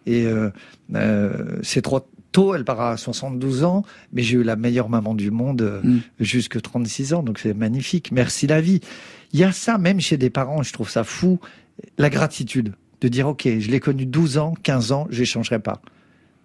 Et 0.07 0.27
euh, 0.27 0.51
euh, 0.95 1.59
c'est 1.63 1.83
trop 1.83 2.01
tôt, 2.33 2.55
elle 2.55 2.65
part 2.65 2.81
à 2.81 2.97
72 2.97 3.65
ans, 3.65 3.85
mais 4.13 4.23
j'ai 4.23 4.39
eu 4.39 4.43
la 4.43 4.57
meilleure 4.57 4.89
maman 4.89 5.15
du 5.15 5.31
monde 5.31 5.63
euh, 5.63 5.83
mm. 5.83 6.01
jusque 6.21 6.61
36 6.61 7.15
ans, 7.15 7.23
donc 7.23 7.39
c'est 7.39 7.55
magnifique. 7.55 8.13
Merci 8.13 8.47
la 8.47 8.61
vie. 8.61 8.81
Il 9.33 9.41
y 9.41 9.45
a 9.45 9.53
ça 9.53 9.79
même 9.79 10.01
chez 10.01 10.17
des 10.17 10.31
parents, 10.31 10.63
je 10.63 10.73
trouve 10.73 10.91
ça 10.91 11.05
fou, 11.05 11.39
la 11.99 12.11
gratitude. 12.11 12.75
De 13.01 13.07
dire, 13.07 13.29
OK, 13.29 13.45
je 13.45 13.71
l'ai 13.71 13.79
connu 13.79 14.07
12 14.07 14.39
ans, 14.39 14.55
15 14.63 14.93
ans, 14.93 15.07
je 15.11 15.21
n'échangerai 15.21 15.61
pas. 15.61 15.81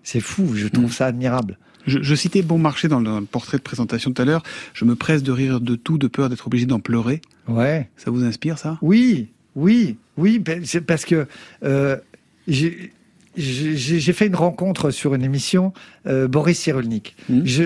C'est 0.04 0.20
fou, 0.20 0.54
je 0.54 0.68
trouve 0.68 0.86
mm. 0.86 0.90
ça 0.90 1.06
admirable. 1.08 1.58
Je, 1.88 2.00
je, 2.02 2.16
citais 2.16 2.42
Bon 2.44 2.58
Marché 2.58 2.88
dans 2.88 3.00
le 3.00 3.26
portrait 3.26 3.58
de 3.58 3.64
présentation 3.64 4.12
tout 4.12 4.22
à 4.22 4.26
l'heure. 4.26 4.44
Je 4.74 4.86
me 4.86 4.96
presse 4.96 5.24
de 5.24 5.32
rire 5.32 5.60
de 5.60 5.76
tout, 5.76 5.98
de 5.98 6.08
peur 6.08 6.30
d'être 6.30 6.48
obligé 6.48 6.66
d'en 6.66 6.80
pleurer. 6.80 7.22
Ouais. 7.48 7.90
Ça 7.98 8.10
vous 8.12 8.24
inspire, 8.24 8.58
ça? 8.58 8.78
Oui, 8.82 9.32
oui, 9.56 9.98
oui. 10.18 10.44
C'est 10.66 10.82
parce 10.82 11.06
que 11.06 11.28
euh, 11.64 11.98
j'ai 12.48 14.14
fait 14.14 14.28
une 14.28 14.36
rencontre 14.36 14.92
sur 14.92 15.14
une 15.16 15.24
émission, 15.24 15.74
euh, 16.08 16.28
Boris 16.28 16.60
Cyrulnik. 16.60 17.16
Mmh. 17.30 17.42
Je, 17.46 17.64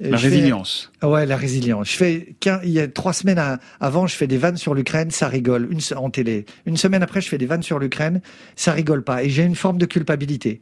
la 0.00 0.16
résilience. 0.16 0.90
ouais, 1.02 1.26
la 1.26 1.36
résilience. 1.36 1.90
Je 1.90 1.96
fais 1.96 2.34
il 2.64 2.70
y 2.70 2.80
a 2.80 2.88
trois 2.88 3.12
semaines 3.12 3.58
avant, 3.80 4.06
je 4.06 4.16
fais 4.16 4.26
des 4.26 4.38
vannes 4.38 4.56
sur 4.56 4.74
l'Ukraine, 4.74 5.10
ça 5.10 5.28
rigole 5.28 5.68
une, 5.70 5.80
en 5.96 6.08
télé. 6.08 6.46
Une 6.64 6.78
semaine 6.78 7.02
après, 7.02 7.20
je 7.20 7.28
fais 7.28 7.36
des 7.36 7.46
vannes 7.46 7.62
sur 7.62 7.78
l'Ukraine, 7.78 8.22
ça 8.56 8.72
rigole 8.72 9.04
pas. 9.04 9.22
Et 9.22 9.28
j'ai 9.28 9.42
une 9.42 9.54
forme 9.54 9.76
de 9.76 9.84
culpabilité. 9.84 10.60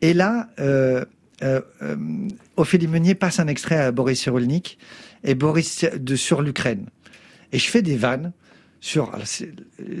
Et 0.00 0.14
là, 0.14 0.48
euh, 0.58 1.04
euh, 1.42 1.60
euh, 1.82 1.96
Ophélie 2.56 2.88
Meunier 2.88 3.14
passe 3.14 3.40
un 3.40 3.46
extrait 3.46 3.76
à 3.76 3.92
Boris 3.92 4.20
Cyrulnik 4.20 4.78
et 5.22 5.34
Boris 5.34 5.84
de 5.94 6.16
sur 6.16 6.40
l'Ukraine. 6.40 6.86
Et 7.52 7.58
je 7.58 7.68
fais 7.68 7.82
des 7.82 7.96
vannes 7.96 8.32
sur, 8.82 9.12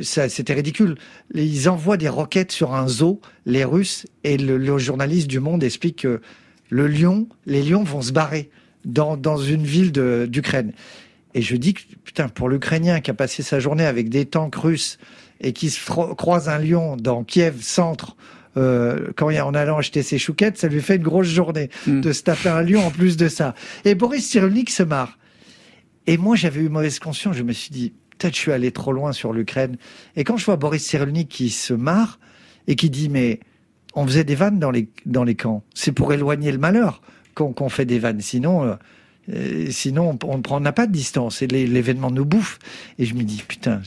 c'était 0.02 0.54
ridicule. 0.54 0.96
Ils 1.34 1.68
envoient 1.68 1.96
des 1.96 2.08
roquettes 2.08 2.50
sur 2.50 2.74
un 2.74 2.88
zoo, 2.88 3.20
les 3.46 3.64
Russes, 3.64 4.06
et 4.24 4.36
le, 4.36 4.76
journaliste 4.76 5.28
du 5.28 5.38
Monde 5.38 5.62
explique 5.62 6.02
que 6.02 6.20
le 6.68 6.88
lion, 6.88 7.28
les 7.46 7.62
lions 7.62 7.84
vont 7.84 8.02
se 8.02 8.10
barrer 8.10 8.50
dans, 8.84 9.16
dans 9.16 9.36
une 9.36 9.62
ville 9.62 9.92
d'Ukraine. 9.92 10.72
Et 11.34 11.42
je 11.42 11.54
dis 11.54 11.74
que, 11.74 11.82
putain, 12.02 12.28
pour 12.28 12.48
l'Ukrainien 12.48 13.00
qui 13.00 13.12
a 13.12 13.14
passé 13.14 13.44
sa 13.44 13.60
journée 13.60 13.86
avec 13.86 14.08
des 14.08 14.26
tanks 14.26 14.56
russes 14.56 14.98
et 15.40 15.52
qui 15.52 15.70
se 15.70 15.80
croise 16.14 16.48
un 16.48 16.58
lion 16.58 16.96
dans 16.96 17.22
Kiev 17.22 17.62
centre, 17.62 18.16
euh, 18.56 19.12
quand 19.16 19.30
il 19.30 19.40
en 19.40 19.54
allant 19.54 19.78
acheter 19.78 20.02
ses 20.02 20.18
chouquettes, 20.18 20.58
ça 20.58 20.66
lui 20.66 20.82
fait 20.82 20.96
une 20.96 21.04
grosse 21.04 21.28
journée 21.28 21.70
hmm. 21.86 22.00
de 22.00 22.12
se 22.12 22.24
taper 22.24 22.48
un 22.48 22.62
lion 22.62 22.84
en 22.84 22.90
plus 22.90 23.16
de 23.16 23.28
ça. 23.28 23.54
Et 23.84 23.94
Boris 23.94 24.28
Cyrulnik 24.28 24.70
se 24.70 24.82
marre. 24.82 25.18
Et 26.08 26.16
moi, 26.16 26.34
j'avais 26.34 26.62
eu 26.62 26.68
mauvaise 26.68 26.98
conscience. 26.98 27.36
Je 27.36 27.44
me 27.44 27.52
suis 27.52 27.70
dit, 27.70 27.92
peut-être 28.22 28.34
je 28.34 28.40
suis 28.40 28.52
allé 28.52 28.70
trop 28.70 28.92
loin 28.92 29.12
sur 29.12 29.32
l'Ukraine. 29.32 29.76
Et 30.16 30.24
quand 30.24 30.36
je 30.36 30.44
vois 30.44 30.56
Boris 30.56 30.84
Cyrulnik 30.84 31.28
qui 31.28 31.50
se 31.50 31.74
marre 31.74 32.18
et 32.66 32.76
qui 32.76 32.90
dit 32.90 33.08
mais 33.08 33.40
on 33.94 34.06
faisait 34.06 34.24
des 34.24 34.34
vannes 34.34 34.58
dans 34.58 34.70
les 34.70 34.88
dans 35.06 35.24
les 35.24 35.34
camps, 35.34 35.62
c'est 35.74 35.92
pour 35.92 36.12
éloigner 36.12 36.52
le 36.52 36.58
malheur 36.58 37.02
qu'on 37.34 37.68
fait 37.68 37.86
des 37.86 37.98
vannes. 37.98 38.20
Sinon, 38.20 38.64
euh, 38.64 38.74
euh, 39.32 39.66
sinon, 39.70 40.18
on 40.24 40.60
n'a 40.60 40.72
pas 40.72 40.86
de 40.86 40.92
distance 40.92 41.42
et 41.42 41.46
l'événement 41.46 42.10
nous 42.10 42.24
bouffe. 42.24 42.58
Et 42.98 43.04
je 43.04 43.14
me 43.14 43.22
dis, 43.22 43.42
putain, 43.46 43.80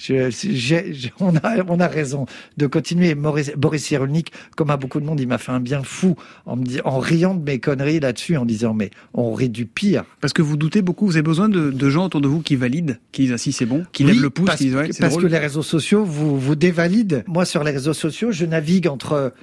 on, 1.20 1.36
a, 1.36 1.64
on 1.68 1.80
a 1.80 1.88
raison 1.88 2.26
de 2.58 2.68
continuer. 2.68 3.16
Boris, 3.16 3.52
Boris 3.58 3.84
Cyrulnik, 3.84 4.32
comme 4.56 4.70
à 4.70 4.78
beaucoup 4.78 5.00
de 5.00 5.06
monde, 5.06 5.20
il 5.20 5.28
m'a 5.28 5.38
fait 5.38 5.52
un 5.52 5.60
bien 5.60 5.84
fou 5.84 6.16
en, 6.46 6.56
me 6.56 6.66
en 6.86 7.00
riant 7.00 7.36
de 7.36 7.44
mes 7.44 7.60
conneries 7.60 8.00
là-dessus, 8.00 8.38
en 8.38 8.46
disant, 8.46 8.74
mais 8.74 8.92
on 9.14 9.34
rit 9.34 9.50
du 9.50 9.66
pire. 9.66 10.06
Parce 10.22 10.34
que 10.34 10.42
vous 10.42 10.58
doutez 10.58 10.82
beaucoup, 10.82 11.06
vous 11.06 11.16
avez 11.18 11.24
besoin 11.24 11.50
de, 11.50 11.90
gens 11.90 12.06
autour 12.06 12.22
de 12.22 12.28
vous 12.28 12.42
qui 12.42 12.56
valident, 12.56 12.98
qui 13.12 13.24
disent, 13.24 13.34
ah 13.34 13.38
si, 13.38 13.52
c'est 13.52 13.66
bon, 13.66 13.86
qui 13.92 14.04
lèvent 14.04 14.22
le 14.22 14.30
pouce, 14.30 14.48
parce, 14.48 14.58
qui 14.60 14.66
disent, 14.66 14.98
parce 15.00 15.18
que 15.18 15.28
les 15.28 15.38
réseaux 15.38 15.64
sociaux 15.64 16.06
vous, 16.06 16.40
vous 16.40 16.56
dévalident. 16.56 17.24
Moi, 17.28 17.46
sur 17.46 17.64
les 17.64 17.72
réseaux 17.72 17.94
sociaux, 17.94 18.32
je 18.32 18.46
navigue 18.46 18.88
entre 18.88 19.34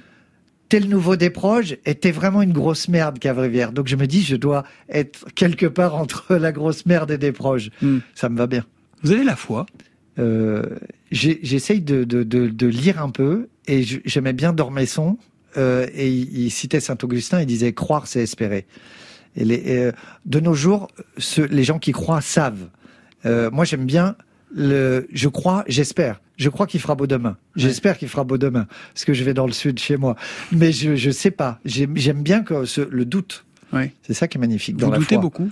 le 0.71 0.87
nouveau 0.87 1.15
des 1.15 1.29
proches 1.29 1.75
était 1.85 2.11
vraiment 2.11 2.41
une 2.41 2.53
grosse 2.53 2.87
merde, 2.87 3.19
Cavrivière. 3.19 3.71
Donc 3.71 3.87
je 3.87 3.95
me 3.95 4.07
dis, 4.07 4.23
je 4.23 4.35
dois 4.35 4.63
être 4.89 5.25
quelque 5.35 5.65
part 5.65 5.95
entre 5.95 6.35
la 6.35 6.51
grosse 6.51 6.85
merde 6.85 7.11
et 7.11 7.17
des 7.17 7.31
proches. 7.31 7.69
Hmm. 7.81 7.99
Ça 8.15 8.29
me 8.29 8.37
va 8.37 8.47
bien. 8.47 8.65
Vous 9.03 9.11
avez 9.11 9.23
la 9.23 9.35
foi? 9.35 9.65
Euh, 10.19 10.63
j'essaye 11.11 11.81
de, 11.81 12.03
de, 12.03 12.23
de, 12.23 12.47
de 12.47 12.67
lire 12.67 13.01
un 13.01 13.09
peu 13.09 13.47
et 13.67 13.83
j'aimais 13.83 14.33
bien 14.33 14.53
Dormesson 14.53 15.17
euh, 15.57 15.87
et 15.93 16.09
il, 16.09 16.45
il 16.45 16.51
citait 16.51 16.79
Saint-Augustin, 16.79 17.41
il 17.41 17.47
disait 17.47 17.73
croire 17.73 18.07
c'est 18.07 18.21
espérer. 18.21 18.65
Et 19.35 19.45
les, 19.45 19.63
euh, 19.77 19.91
de 20.25 20.39
nos 20.39 20.53
jours, 20.53 20.87
les 21.37 21.63
gens 21.63 21.79
qui 21.79 21.91
croient 21.91 22.21
savent. 22.21 22.69
Euh, 23.25 23.49
moi 23.51 23.65
j'aime 23.65 23.85
bien 23.85 24.15
le 24.53 25.07
je 25.11 25.27
crois, 25.29 25.63
j'espère. 25.67 26.21
Je 26.37 26.49
crois 26.49 26.65
qu'il 26.67 26.79
fera 26.79 26.95
beau 26.95 27.05
demain. 27.07 27.37
J'espère 27.55 27.97
qu'il 27.97 28.07
fera 28.07 28.23
beau 28.23 28.37
demain 28.37 28.65
parce 28.93 29.05
que 29.05 29.13
je 29.13 29.23
vais 29.23 29.33
dans 29.33 29.45
le 29.45 29.51
sud 29.53 29.79
chez 29.79 29.97
moi. 29.97 30.15
Mais 30.51 30.71
je 30.71 30.95
je 30.95 31.11
sais 31.11 31.31
pas. 31.31 31.59
J'aime 31.65 32.23
bien 32.23 32.41
que 32.43 32.65
ce, 32.65 32.81
le 32.81 33.05
doute. 33.05 33.45
Ouais. 33.71 33.93
C'est 34.01 34.13
ça 34.13 34.27
qui 34.27 34.37
est 34.37 34.41
magnifique 34.41 34.77
dans 34.77 34.87
Vous 34.87 34.93
la 34.93 34.97
doutez 34.99 35.15
foi. 35.15 35.21
beaucoup? 35.21 35.49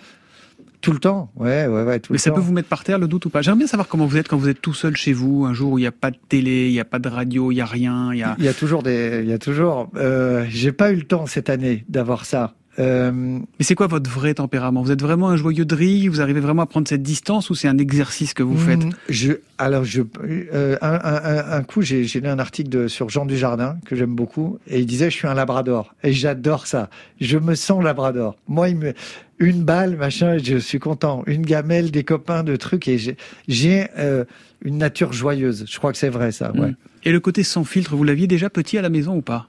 Tout 0.82 0.92
le 0.94 0.98
temps. 1.00 1.32
Ouais 1.36 1.68
ouais 1.68 1.84
ouais. 1.84 2.00
Tout 2.00 2.12
Mais 2.14 2.18
le 2.18 2.22
ça 2.22 2.32
temps. 2.32 2.38
peut 2.38 2.42
vous 2.42 2.54
mettre 2.54 2.68
par 2.68 2.84
terre 2.84 2.98
le 2.98 3.08
doute 3.08 3.26
ou 3.28 3.30
pas? 3.30 3.44
J'aimerais 3.44 3.60
bien 3.60 3.68
savoir 3.68 3.88
comment 3.88 4.08
vous 4.08 4.18
êtes 4.18 4.28
quand 4.28 4.38
vous 4.38 4.50
êtes 4.50 4.62
tout 4.62 4.74
seul 4.74 4.96
chez 4.96 5.14
vous, 5.14 5.46
un 5.46 5.54
jour 5.54 5.74
où 5.74 5.78
il 5.78 5.82
n'y 5.82 5.88
a 5.88 5.92
pas 5.92 6.10
de 6.10 6.18
télé, 6.30 6.68
il 6.70 6.72
n'y 6.74 6.80
a 6.80 6.86
pas 6.86 6.98
de 6.98 7.08
radio, 7.08 7.52
il 7.52 7.56
n'y 7.56 7.62
a 7.62 7.66
rien. 7.66 8.12
Il 8.14 8.18
y 8.20 8.24
a... 8.24 8.36
Il 8.40 8.46
y 8.46 8.48
a 8.48 8.54
toujours 8.56 8.82
des, 8.82 9.20
il 9.24 9.30
y 9.30 9.34
a 9.34 9.38
toujours. 9.38 9.92
Euh, 9.96 10.46
J'ai 10.50 10.72
pas 10.72 10.92
eu 10.92 10.96
le 10.96 11.04
temps 11.04 11.28
cette 11.28 11.52
année 11.52 11.86
d'avoir 11.90 12.26
ça. 12.26 12.56
Euh, 12.80 13.12
Mais 13.12 13.66
c'est 13.66 13.76
quoi 13.76 13.88
votre 13.88 14.10
vrai 14.10 14.34
tempérament? 14.34 14.82
Vous 14.82 14.92
êtes 14.92 15.02
vraiment 15.02 15.30
un 15.30 15.36
joyeux 15.36 15.66
de 15.66 15.76
Vous 16.10 16.22
arrivez 16.22 16.40
vraiment 16.40 16.62
à 16.62 16.66
prendre 16.66 16.88
cette 16.88 17.04
distance 17.04 17.50
ou 17.50 17.56
c'est 17.56 17.68
un 17.68 17.78
exercice 17.78 18.34
que 18.34 18.44
vous 18.44 18.58
faites? 18.58 18.86
Mm, 18.86 18.92
Je, 19.10 19.32
alors, 19.58 19.84
je, 19.84 20.02
euh, 20.24 20.78
un, 20.82 20.94
un- 21.04 21.52
un- 21.58 21.64
coup, 21.64 21.82
j'ai 21.82 22.04
j'ai 22.06 22.22
lu 22.22 22.28
un 22.28 22.40
article 22.40 22.70
de, 22.70 22.88
sur 22.88 23.10
Jean 23.10 23.26
Dujardin 23.26 23.78
que 23.86 23.96
j'aime 23.96 24.16
beaucoup, 24.16 24.58
et 24.68 24.80
il 24.80 24.86
disait 24.86 25.10
je 25.10 25.16
suis 25.18 25.28
un 25.28 25.34
Labrador, 25.34 25.96
et 26.04 26.14
j'adore 26.14 26.68
ça. 26.68 26.90
Je 27.20 27.38
me 27.38 27.56
sens 27.56 27.84
Labrador. 27.84 28.36
Moi, 28.48 28.70
il 28.70 28.78
me, 28.78 28.94
une 29.40 29.64
balle, 29.64 29.96
machin, 29.98 30.38
je 30.38 30.58
suis 30.58 30.80
content. 30.80 31.24
Une 31.28 31.42
gamelle, 31.42 31.92
des 31.92 32.04
copains, 32.04 32.44
de 32.44 32.56
trucs, 32.56 32.88
et 32.88 32.98
j'ai- 32.98 33.18
j'ai 33.48 33.88
euh, 33.98 34.24
une 34.64 34.78
nature 34.78 35.12
joyeuse. 35.14 35.66
Je 35.68 35.78
crois 35.78 35.92
que 35.92 35.98
c'est 35.98 36.10
vrai 36.10 36.32
ça. 36.32 36.52
Ouais. 36.54 36.70
Mm. 36.70 36.76
Et 37.04 37.12
le 37.12 37.20
côté 37.20 37.44
sans 37.44 37.64
filtre, 37.64 37.96
vous 37.96 38.04
l'aviez 38.04 38.28
déjà 38.28 38.50
petit 38.50 38.78
à 38.78 38.82
la 38.82 38.90
maison 38.90 39.16
ou 39.16 39.22
pas? 39.22 39.48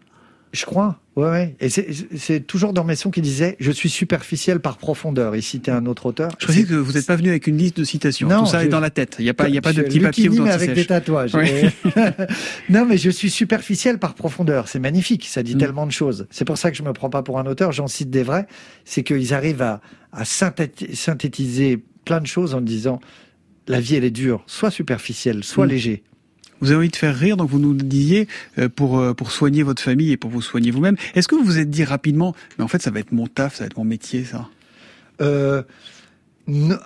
Je 0.53 0.67
crois, 0.67 0.99
ouais, 1.17 1.31
ouais. 1.31 1.57
Et 1.61 1.71
c'est- 1.71 2.41
toujours 2.47 2.75
Dormesson 2.75 3.11
qui 3.11 3.23
disait 3.23 3.57
Je 3.59 3.71
suis 3.73 3.89
superficiel 3.89 4.61
par 4.61 4.77
profondeur. 4.77 5.35
Il 5.35 5.43
citait 5.43 5.71
un 5.71 5.87
autre 5.87 6.05
auteur. 6.05 6.31
Je 6.39 6.45
croyais 6.45 6.65
que 6.65 6.75
vous 6.75 6.93
n'êtes 6.93 7.07
pas 7.07 7.17
venu 7.17 7.31
avec 7.31 7.47
une 7.47 7.57
liste 7.57 7.79
de 7.79 7.85
citations. 7.85 8.29
Non, 8.29 8.41
Tout 8.41 8.47
ça 8.51 8.61
je- 8.61 8.67
est 8.67 8.69
dans 8.69 8.79
la 8.81 8.91
tête. 8.91 9.17
Il 9.19 9.23
n'y 9.25 9.31
a 9.31 9.35
pas, 9.35 9.49
il 9.49 9.55
y 9.55 9.59
a 9.59 9.63
pas 9.63 9.73
de 9.73 9.81
petit 9.81 9.99
papier 10.01 10.29
ou 10.29 10.45
avec 10.47 10.75
des 10.75 10.85
tatouages. 10.85 11.33
Non, 12.69 12.85
mais 12.87 12.99
je 12.99 13.11
suis 13.11 13.31
superficiel 13.31 13.99
par 13.99 14.15
profondeur. 14.15 14.69
C'est 14.69 14.79
magnifique. 14.79 15.27
Ça 15.27 15.41
Mm. 15.41 15.45
dit 15.45 15.57
tellement 15.57 15.87
de 15.87 15.93
choses. 15.93 16.27
C'est 16.31 16.45
pour 16.45 16.59
ça 16.59 16.71
que 16.71 16.77
je 16.77 16.83
me 16.83 16.93
prends 16.93 17.11
pas 17.11 17.23
pour 17.23 17.39
un 17.39 17.47
auteur. 17.47 17.73
J'en 17.73 17.87
cite 17.87 18.11
des 18.11 18.23
vrais. 18.23 18.47
C'est 18.85 19.03
qu'ils 19.03 19.35
arrivent 19.35 19.63
à, 19.63 19.81
à 20.13 20.25
synthéti- 20.25 20.95
synthétiser 20.95 21.83
plein 22.05 22.21
de 22.21 22.27
choses 22.27 22.55
en 22.55 22.61
disant 22.61 23.01
la 23.69 23.81
vie, 23.81 23.95
elle 23.97 24.05
est 24.05 24.11
dure. 24.11 24.43
Soit 24.47 24.71
superficielle, 24.71 25.45
soit 25.45 25.67
Mm. 25.67 25.71
léger. 25.71 26.03
Vous 26.63 26.71
avez 26.71 26.79
envie 26.79 26.89
de 26.89 26.97
faire 26.97 27.15
rire, 27.15 27.37
donc 27.37 27.51
vous 27.51 27.59
nous 27.59 27.75
disiez 27.75 28.29
euh, 28.59 28.69
pour 28.69 28.99
euh, 28.99 29.13
pour 29.13 29.33
soigner 29.33 29.63
votre 29.63 29.83
famille 29.83 30.13
et 30.13 30.17
pour 30.17 30.31
vous 30.31 30.41
soigner 30.41 30.71
vous-même. 30.71 30.97
Est-ce 31.15 31.29
que 31.29 31.35
vous 31.35 31.45
vous 31.45 31.59
êtes 31.59 31.69
dit 31.69 31.85
rapidement, 31.85 32.35
mais 32.57 32.65
en 32.65 32.69
fait 32.69 32.81
ça 32.81 32.91
va 32.91 33.01
être 33.01 33.13
mon 33.13 33.27
taf, 33.27 33.57
ça 33.57 33.65
va 33.65 33.67
être 33.67 33.77
mon 33.77 33.85
métier, 33.85 34.25
ça? 34.25 34.49
Euh, 35.21 35.63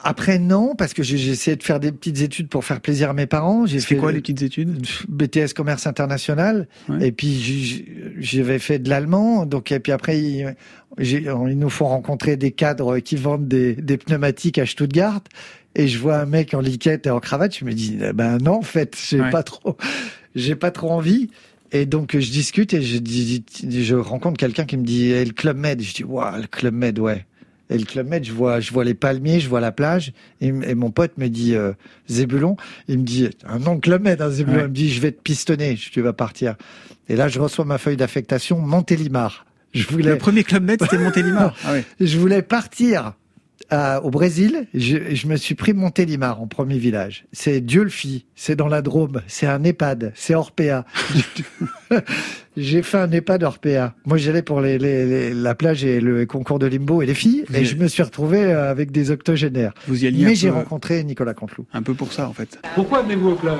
après, 0.02 0.38
non, 0.38 0.74
parce 0.76 0.92
que 0.92 1.02
j'ai 1.02 1.30
essayé 1.30 1.56
de 1.56 1.62
faire 1.62 1.80
des 1.80 1.90
petites 1.90 2.20
études 2.20 2.48
pour 2.48 2.64
faire 2.64 2.80
plaisir 2.80 3.10
à 3.10 3.12
mes 3.14 3.26
parents. 3.26 3.64
J'ai 3.64 3.80
fait 3.80 3.96
quoi, 3.96 4.12
les 4.12 4.20
petites 4.20 4.42
études? 4.42 4.86
BTS 5.08 5.54
commerce 5.54 5.86
international. 5.86 6.68
Et 7.00 7.10
puis 7.10 7.84
j'avais 8.18 8.58
fait 8.58 8.78
de 8.78 8.90
l'allemand. 8.90 9.46
Donc 9.46 9.72
et 9.72 9.80
puis 9.80 9.92
après, 9.92 10.20
ils, 10.20 10.54
nous 11.56 11.70
font 11.70 11.86
rencontrer 11.86 12.36
des 12.36 12.50
cadres 12.50 12.98
qui 12.98 13.16
vendent 13.16 13.48
des, 13.48 13.74
des 13.74 13.96
pneumatiques 13.96 14.58
à 14.58 14.66
Stuttgart. 14.66 15.22
Et 15.78 15.88
je 15.88 15.98
vois 15.98 16.16
un 16.18 16.26
mec 16.26 16.54
en 16.54 16.60
liquette 16.60 17.06
et 17.06 17.10
en 17.10 17.20
cravate. 17.20 17.54
Je 17.58 17.64
me 17.66 17.72
dis, 17.74 17.98
eh 18.02 18.12
ben 18.14 18.38
non, 18.38 18.54
en 18.58 18.62
fait, 18.62 18.96
j'ai 19.08 19.20
Ouais. 19.20 19.30
pas 19.30 19.42
trop, 19.42 19.76
j'ai 20.34 20.56
pas 20.56 20.70
trop 20.70 20.90
envie. 20.90 21.28
Et 21.72 21.84
donc 21.84 22.12
je 22.18 22.30
discute 22.30 22.72
et 22.74 22.80
je 22.82 22.96
dis, 22.98 23.44
je 23.62 23.94
rencontre 23.94 24.38
quelqu'un 24.38 24.64
qui 24.64 24.76
me 24.78 24.84
dit, 24.84 25.10
eh, 25.10 25.24
le 25.24 25.32
club 25.32 25.56
Med. 25.58 25.82
Je 25.82 25.92
dis, 25.94 26.04
waouh, 26.04 26.40
le 26.40 26.46
club 26.46 26.72
Med, 26.74 26.98
ouais. 26.98 27.26
Et 27.68 27.76
le 27.76 27.84
club 27.84 28.08
Med, 28.08 28.24
je 28.24 28.32
vois, 28.32 28.60
je 28.60 28.72
vois 28.72 28.84
les 28.84 28.94
palmiers, 28.94 29.40
je 29.40 29.48
vois 29.48 29.60
la 29.60 29.72
plage. 29.72 30.12
Et, 30.40 30.46
et 30.46 30.74
mon 30.74 30.90
pote 30.90 31.18
me 31.18 31.28
dit, 31.28 31.54
euh, 31.56 31.72
Zébulon, 32.08 32.56
il 32.88 33.00
me 33.00 33.04
dit, 33.04 33.28
un 33.46 33.58
nom 33.58 33.78
club 33.80 34.02
Med, 34.02 34.22
hein, 34.22 34.30
Zébulon. 34.30 34.56
Ouais. 34.58 34.64
Il 34.64 34.68
me 34.68 34.74
dit, 34.74 34.90
je 34.90 35.00
vais 35.00 35.12
te 35.12 35.20
pistonner, 35.20 35.74
tu 35.76 36.00
vas 36.00 36.12
partir. 36.14 36.54
Et 37.08 37.16
là, 37.16 37.28
je 37.28 37.38
reçois 37.40 37.64
ma 37.66 37.76
feuille 37.78 37.96
d'affectation, 37.98 38.58
Montélimar. 38.60 39.44
Je 39.74 39.86
voulais. 39.88 40.10
Le 40.12 40.16
premier 40.18 40.42
club 40.44 40.62
Med, 40.64 40.80
c'était 40.82 40.96
Montélimar. 40.98 41.54
Ah. 41.66 41.74
Je 42.00 42.16
voulais 42.18 42.40
partir 42.42 43.12
à- 43.70 44.02
au 44.02 44.10
Brésil. 44.10 44.66
Je, 44.74 45.14
je 45.14 45.26
me 45.26 45.36
suis 45.36 45.54
pris 45.54 45.72
Montélimar 45.72 46.40
en 46.40 46.46
premier 46.46 46.78
village. 46.78 47.24
C'est 47.32 47.60
Dieu 47.60 47.82
le 47.84 47.90
fit. 47.90 48.26
C'est 48.34 48.56
dans 48.56 48.68
la 48.68 48.82
Drôme. 48.82 49.22
C'est 49.26 49.46
un 49.46 49.62
EHPAD. 49.64 50.12
C'est 50.14 50.34
Orpea. 50.34 50.84
J'ai 52.56 52.82
fait 52.82 52.96
un 52.98 53.10
EHPAD 53.10 53.42
Orpea. 53.42 53.94
Moi, 54.06 54.16
j'allais 54.16 54.42
pour 54.42 54.60
les, 54.60 54.78
les- 54.78 55.04
les- 55.06 55.34
la 55.34 55.54
plage 55.54 55.84
et 55.84 56.00
le 56.00 56.24
concours 56.26 56.58
de 56.58 56.66
limbo 56.66 57.02
et 57.02 57.06
les 57.06 57.14
filles. 57.14 57.44
Vous 57.48 57.56
Et 57.56 57.62
y- 57.62 57.64
je 57.66 57.76
me 57.76 57.86
suis 57.86 58.02
retrouvé 58.02 58.44
euh, 58.44 58.70
avec 58.70 58.90
des 58.92 59.10
octogénaires. 59.10 59.72
Vous 59.88 60.04
y 60.04 60.06
alliez 60.06 60.24
Mais 60.24 60.34
j'ai 60.34 60.48
peu- 60.48 60.54
rencontré 60.54 61.04
Nicolas 61.04 61.34
Canteloup. 61.34 61.66
Un 61.72 61.82
peu 61.82 61.94
pour 61.94 62.12
ça 62.12 62.28
en 62.28 62.32
fait. 62.32 62.58
Pourquoi 62.74 63.02
venez-vous 63.02 63.30
au 63.30 63.34
club? 63.36 63.56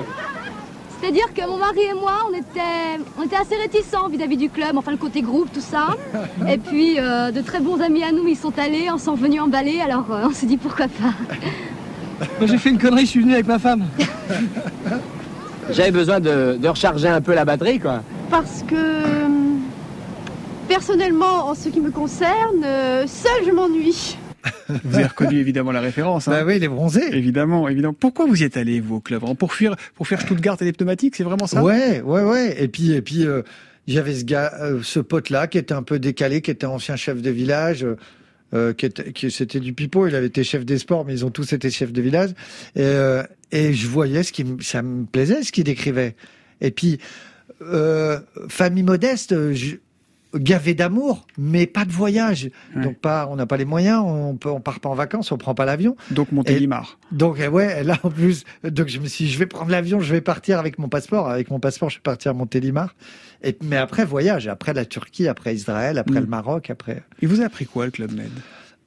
C'est-à-dire 1.01 1.33
que 1.35 1.47
mon 1.47 1.59
mari 1.59 1.81
et 1.91 1.95
moi, 1.95 2.27
on 2.31 2.35
était, 2.35 3.03
on 3.19 3.25
était 3.25 3.37
assez 3.37 3.55
réticents 3.57 4.09
vis-à-vis 4.09 4.37
du 4.37 4.49
club, 4.49 4.77
enfin 4.77 4.91
le 4.91 4.97
côté 4.97 5.21
groupe, 5.23 5.53
tout 5.53 5.61
ça. 5.61 5.89
Et 6.49 6.59
puis, 6.59 6.99
euh, 6.99 7.31
de 7.31 7.41
très 7.43 7.61
bons 7.61 7.81
amis 7.81 8.03
à 8.03 8.13
nous, 8.13 8.27
ils 8.27 8.37
sont 8.37 8.59
allés, 8.59 8.89
on 8.91 8.99
s'en 8.99 9.15
venus 9.15 9.41
emballer, 9.41 9.81
alors 9.81 10.11
euh, 10.11 10.27
on 10.27 10.33
s'est 10.33 10.47
dit 10.47 10.57
pourquoi 10.57 10.87
pas. 10.89 11.13
Moi, 12.39 12.47
j'ai 12.47 12.59
fait 12.59 12.71
une 12.71 12.79
connerie, 12.79 13.03
je 13.03 13.11
suis 13.11 13.21
venu 13.21 13.35
avec 13.35 13.47
ma 13.47 13.59
femme. 13.59 13.85
J'avais 15.71 15.91
besoin 15.91 16.21
de, 16.21 16.57
de 16.59 16.69
recharger 16.69 17.09
un 17.09 17.21
peu 17.21 17.35
la 17.35 17.45
batterie, 17.45 17.79
quoi. 17.79 18.01
Parce 18.31 18.63
que, 18.67 18.75
euh, 18.75 19.29
personnellement, 20.69 21.49
en 21.49 21.55
ce 21.55 21.69
qui 21.69 21.81
me 21.81 21.91
concerne, 21.91 22.63
seul 23.07 23.45
je 23.45 23.51
m'ennuie. 23.51 24.17
Vous 24.85 24.95
avez 24.97 25.07
reconnu 25.07 25.39
évidemment 25.39 25.73
la 25.73 25.81
référence. 25.81 26.29
Hein. 26.29 26.33
Bah 26.33 26.45
oui, 26.47 26.59
les 26.59 26.69
bronzés. 26.69 27.15
Évidemment, 27.17 27.69
évidemment. 27.69 27.95
Pourquoi 27.99 28.27
vous 28.27 28.41
y 28.43 28.45
êtes 28.45 28.57
allé, 28.57 28.81
vous, 28.81 28.97
au 28.97 29.01
club 29.01 29.23
Pour 29.39 29.55
fuir, 29.55 29.77
pour 29.95 30.07
faire 30.09 30.21
Stuttgart 30.21 30.57
et 30.61 30.65
les 30.65 30.73
pneumatiques, 30.73 31.17
c'est 31.17 31.25
vraiment 31.25 31.47
ça? 31.47 31.63
Ouais, 31.63 32.01
ouais, 32.03 32.23
ouais. 32.23 32.63
Et 32.63 32.69
puis, 32.69 32.93
et 32.93 33.03
puis, 33.03 33.27
euh, 33.27 33.43
j'avais 33.89 34.15
ce 34.15 34.25
gars, 34.25 34.53
euh, 34.61 34.81
ce 34.83 35.01
pote-là, 35.01 35.47
qui 35.47 35.59
était 35.59 35.75
un 35.75 35.83
peu 35.83 35.99
décalé, 35.99 36.41
qui 36.43 36.51
était 36.51 36.67
ancien 36.67 36.97
chef 36.97 37.23
de 37.23 37.31
village, 37.31 37.85
euh, 37.85 37.97
euh, 38.55 38.73
qui 38.73 38.87
était, 38.87 39.13
qui 39.13 39.31
c'était 39.31 39.61
du 39.61 39.73
pipeau. 39.73 40.07
Il 40.07 40.15
avait 40.15 40.27
été 40.27 40.45
chef 40.45 40.65
des 40.65 40.79
sports, 40.79 41.05
mais 41.05 41.13
ils 41.15 41.25
ont 41.25 41.31
tous 41.31 41.53
été 41.53 41.71
chefs 41.71 41.93
de 41.93 42.01
village. 42.03 42.31
Et, 42.77 42.83
euh, 42.83 43.23
et 43.53 43.73
je 43.75 43.87
voyais 43.89 44.23
ce 44.23 44.33
qui, 44.33 44.45
me- 44.45 44.61
ça 44.63 44.83
me 44.83 45.05
plaisait, 45.05 45.43
ce 45.43 45.53
qu'il 45.53 45.65
décrivait. 45.65 46.15
Et 46.61 46.71
puis, 46.71 46.99
euh, 47.63 48.19
famille 48.49 48.83
modeste. 48.83 49.53
je- 49.55 49.77
gavé 50.39 50.75
d'amour, 50.75 51.27
mais 51.39 51.67
pas 51.67 51.85
de 51.85 51.93
voyage. 51.93 52.51
Donc 52.75 52.97
pas, 52.99 53.27
on 53.31 53.37
n'a 53.37 53.47
pas 53.47 53.57
les 53.57 53.65
moyens, 53.65 54.03
on 54.05 54.37
peut, 54.37 54.51
on 54.51 54.61
part 54.61 54.81
pas 54.81 54.89
en 54.89 54.95
vacances, 54.95 55.33
on 55.33 55.39
prend 55.39 55.55
pas 55.55 55.65
l'avion. 55.65 55.97
Donc 56.11 56.33
Montélimar. 56.33 56.99
Et- 57.13 57.15
Donc 57.17 57.39
eh 57.43 57.49
ouais, 57.49 57.83
là 57.85 57.99
en 58.03 58.11
plus, 58.11 58.45
donc 58.65 58.89
je 58.89 58.99
me 59.01 59.07
suis, 59.07 59.25
dit, 59.27 59.31
je 59.31 59.39
vais 59.39 59.47
prendre 59.47 59.71
l'avion, 59.71 60.01
je 60.01 60.13
vais 60.13 60.21
partir 60.21 60.59
avec 60.59 60.79
mon 60.79 60.89
passeport. 60.89 61.29
Avec 61.29 61.51
mon 61.51 61.61
passeport, 61.61 61.91
je 61.91 61.97
vais 61.97 62.03
partir 62.03 62.31
à 62.33 62.35
Montélimar. 62.35 62.95
Et 63.43 63.57
mais 63.63 63.77
après 63.77 64.05
voyage, 64.05 64.49
après 64.49 64.73
la 64.73 64.85
Turquie, 64.85 65.29
après 65.29 65.55
Israël, 65.55 65.99
après 65.99 66.21
Mm. 66.21 66.25
le 66.25 66.27
Maroc, 66.27 66.71
après. 66.71 67.03
Il 67.23 67.29
vous 67.29 67.43
a 67.43 67.45
appris 67.47 67.67
quoi, 67.67 67.85
le 67.85 67.91
club 67.91 68.13
Med? 68.13 68.31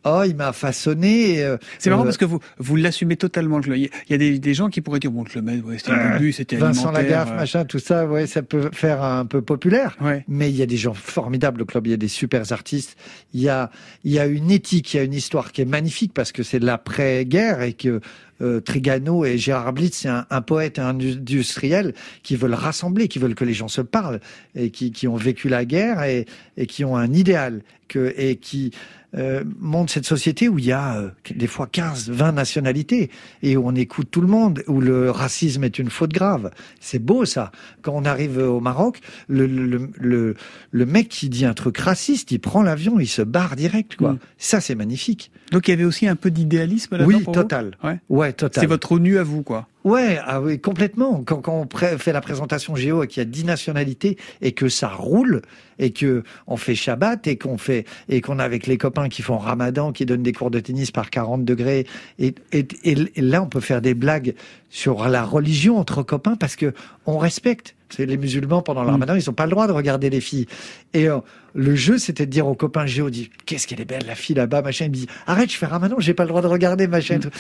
Oh, 0.06 0.24
il 0.26 0.36
m'a 0.36 0.54
façonné. 0.54 1.44
euh, 1.44 1.58
C'est 1.78 1.90
marrant 1.90 2.04
euh, 2.04 2.06
parce 2.06 2.16
que 2.18 2.24
vous, 2.26 2.40
vous 2.58 2.76
l'assumez 2.78 3.18
totalement. 3.18 3.60
Il 3.62 3.90
y 4.10 4.14
a- 4.14 4.18
des, 4.18 4.40
des 4.40 4.54
gens 4.54 4.70
qui 4.70 4.80
pourraient 4.80 5.00
dire, 5.00 5.12
bon, 5.12 5.24
le 5.24 5.30
club 5.30 5.44
Med, 5.46 5.64
ouais, 5.66 5.78
c'était 5.78 5.92
le 5.92 6.14
début, 6.14 6.32
c'était 6.32 6.56
Vincent. 6.56 6.92
Lagaffe, 6.92 7.32
euh, 7.32 7.36
machin, 7.36 7.66
tout 7.66 7.80
ça, 7.80 8.06
ouais, 8.06 8.26
ça 8.26 8.42
peut 8.42 8.70
faire 8.72 9.04
un 9.04 9.26
peu 9.26 9.42
populaire. 9.42 9.98
Ouais. 10.00 10.24
Mais 10.30 10.50
il 10.50 10.56
y 10.56 10.62
a 10.62 10.66
des 10.66 10.78
gens 10.78 10.94
formidables 10.94 11.62
au 11.62 11.66
club, 11.66 11.88
il 11.88 11.92
y 11.92 11.94
a 11.94 11.98
des 11.98 12.08
super 12.08 12.50
artistes. 12.54 12.96
Il 13.34 13.42
y 13.42 13.50
a, 13.50 13.72
il 14.06 14.14
y 14.14 14.20
a 14.20 14.26
une 14.26 14.52
éthique, 14.52 14.94
il 14.94 14.98
y 14.98 15.00
a 15.02 15.04
une 15.04 15.14
histoire 15.14 15.52
qui 15.52 15.62
est 15.62 15.66
magnifique 15.66 16.14
parce 16.14 16.32
que 16.32 16.44
c'est 16.44 16.60
de 16.60 16.66
l'après-guerre 16.66 17.62
et 17.62 17.74
que 17.74 18.00
euh, 18.42 18.62
Trigano 18.62 19.26
et 19.26 19.38
Gérard 19.38 19.74
Blitz, 19.74 19.98
c'est 19.98 20.08
un, 20.08 20.26
un 20.30 20.42
poète 20.42 20.78
et 20.78 20.82
un 20.82 20.98
industriel 20.98 21.94
qui 22.24 22.38
veulent 22.38 22.54
rassembler, 22.54 23.08
qui 23.10 23.20
veulent 23.20 23.36
que 23.36 23.44
les 23.44 23.54
gens 23.54 23.68
se 23.68 23.82
parlent 23.82 24.22
et 24.56 24.70
qui, 24.72 24.92
qui 24.92 25.10
ont 25.10 25.18
vécu 25.18 25.50
la 25.50 25.66
guerre 25.66 26.04
et, 26.04 26.26
et 26.56 26.66
qui 26.66 26.86
ont 26.86 26.96
un 26.96 27.12
idéal 27.14 27.62
et 27.96 28.36
qui 28.38 28.72
euh, 29.18 29.44
montrent 29.60 29.92
cette 29.92 30.06
société 30.06 30.48
où 30.50 30.60
il 30.60 30.66
y 30.66 30.72
a 30.72 30.98
euh, 30.98 31.10
des 31.34 31.48
fois 31.48 31.66
15, 31.66 32.10
20 32.12 32.32
nationalités 32.34 33.10
et 33.42 33.58
où 33.58 33.68
on 33.68 33.74
écoute 33.74 34.10
tout 34.12 34.22
le 34.22 34.28
monde, 34.28 34.64
où 34.68 34.82
le 34.82 35.10
racisme 35.10 35.64
est 35.64 35.80
une 35.80 35.90
faute 35.90 36.12
grave. 36.14 36.52
C'est 36.80 37.00
beau 37.00 37.26
ça. 37.26 37.52
Quand 37.82 37.94
on 37.96 38.06
arrive 38.06 38.38
au 38.38 38.60
Maroc, 38.60 39.00
le, 39.28 39.48
le, 39.48 39.90
le, 39.98 40.36
le 40.70 40.86
mec 40.86 41.10
qui 41.10 41.30
dit 41.30 41.46
un 41.46 41.56
truc 41.56 41.78
raciste, 41.80 42.30
il 42.32 42.40
prend 42.40 42.62
l'avion, 42.62 43.00
il 43.00 43.08
se 43.08 43.24
barre 43.24 43.56
direct. 43.56 43.96
quoi. 43.96 44.18
Ça, 44.38 44.62
c'est 44.62 44.76
magnifique. 44.76 45.32
Donc 45.52 45.68
il 45.68 45.72
y 45.72 45.74
avait 45.74 45.86
aussi 45.86 46.08
un 46.08 46.16
peu 46.16 46.30
d'idéalisme 46.30 46.98
là-dedans 46.98 47.18
Oui, 47.18 47.24
pour 47.24 47.34
total. 47.34 47.78
Ouais, 47.84 48.00
Ouais, 48.10 48.34
total. 48.34 48.62
C'est 48.62 48.68
votre 48.68 48.92
ONU 48.92 49.18
à 49.18 49.24
vous, 49.24 49.42
quoi. 49.42 49.68
Ouais, 49.86 50.20
ah 50.26 50.42
oui, 50.42 50.60
complètement. 50.60 51.24
Quand, 51.26 51.42
quand 51.42 51.66
on 51.74 51.98
fait 51.98 52.12
la 52.12 52.20
présentation 52.20 52.76
Géo 52.76 53.04
et 53.04 53.08
qu'il 53.08 53.22
y 53.22 53.26
a 53.26 53.30
10 53.30 53.46
nationalités 53.46 54.18
et 54.42 54.52
que 54.52 54.68
ça 54.68 54.90
roule 54.90 55.42
et 55.80 55.92
que 55.92 56.24
on 56.48 56.58
fait 56.58 56.76
Shabbat 56.76 57.28
et 57.28 57.38
qu'on 57.38 57.58
fait 57.58 57.86
et 58.10 58.20
qu'on 58.20 58.40
a 58.40 58.44
avec 58.44 58.68
les 58.68 58.78
copains 58.78 59.08
qui 59.08 59.22
font 59.22 59.38
Ramadan, 59.38 59.94
qui 59.94 60.06
donnent 60.06 60.24
des 60.24 60.34
cours 60.34 60.52
de 60.52 60.60
tennis 60.60 60.92
par 60.92 61.10
40 61.10 61.46
degrés 61.46 61.86
et, 62.20 62.36
et, 62.52 62.68
et, 62.84 62.98
et 63.16 63.22
là 63.22 63.42
on 63.42 63.48
peut 63.48 63.62
faire 63.62 63.82
des 63.82 63.94
blagues 63.94 64.36
sur 64.70 65.08
la 65.08 65.24
religion 65.24 65.78
entre 65.78 66.04
copains 66.04 66.36
parce 66.36 66.58
que 66.58 66.74
on 67.06 67.18
respecte. 67.18 67.76
C'est 67.90 68.06
les 68.06 68.18
musulmans 68.18 68.62
pendant 68.62 68.84
le 68.84 68.92
Ramadan, 68.92 69.16
ils 69.16 69.24
n'ont 69.26 69.34
pas 69.34 69.46
le 69.46 69.52
droit 69.52 69.66
de 69.66 69.72
regarder 69.72 70.12
les 70.12 70.22
filles. 70.22 70.46
Et 70.94 71.10
euh, 71.10 71.18
le 71.56 71.74
jeu, 71.74 71.98
c'était 71.98 72.28
de 72.28 72.32
dire 72.32 72.46
aux 72.46 72.54
copains 72.54 72.86
Géo, 72.86 73.10
dit 73.10 73.32
qu'est-ce 73.48 73.66
qu'elle 73.66 73.82
est 73.82 73.86
belle 73.86 74.06
la 74.06 74.14
fille 74.14 74.36
là-bas, 74.36 74.62
machin. 74.62 74.86
Il 74.86 74.92
me 74.92 74.96
dit 74.96 75.08
arrête, 75.26 75.52
je 75.52 75.58
fais 75.58 75.66
Ramadan, 75.66 75.96
j'ai 75.98 76.14
pas 76.14 76.24
le 76.24 76.30
droit 76.30 76.44
de 76.44 76.48
regarder, 76.48 76.88
machin. 76.88 77.18
tout. 77.18 77.32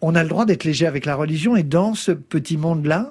On 0.00 0.14
a 0.14 0.22
le 0.22 0.28
droit 0.28 0.44
d'être 0.46 0.64
léger 0.64 0.86
avec 0.86 1.04
la 1.06 1.14
religion 1.16 1.56
et 1.56 1.62
dans 1.62 1.94
ce 1.94 2.12
petit 2.12 2.56
monde-là, 2.56 3.10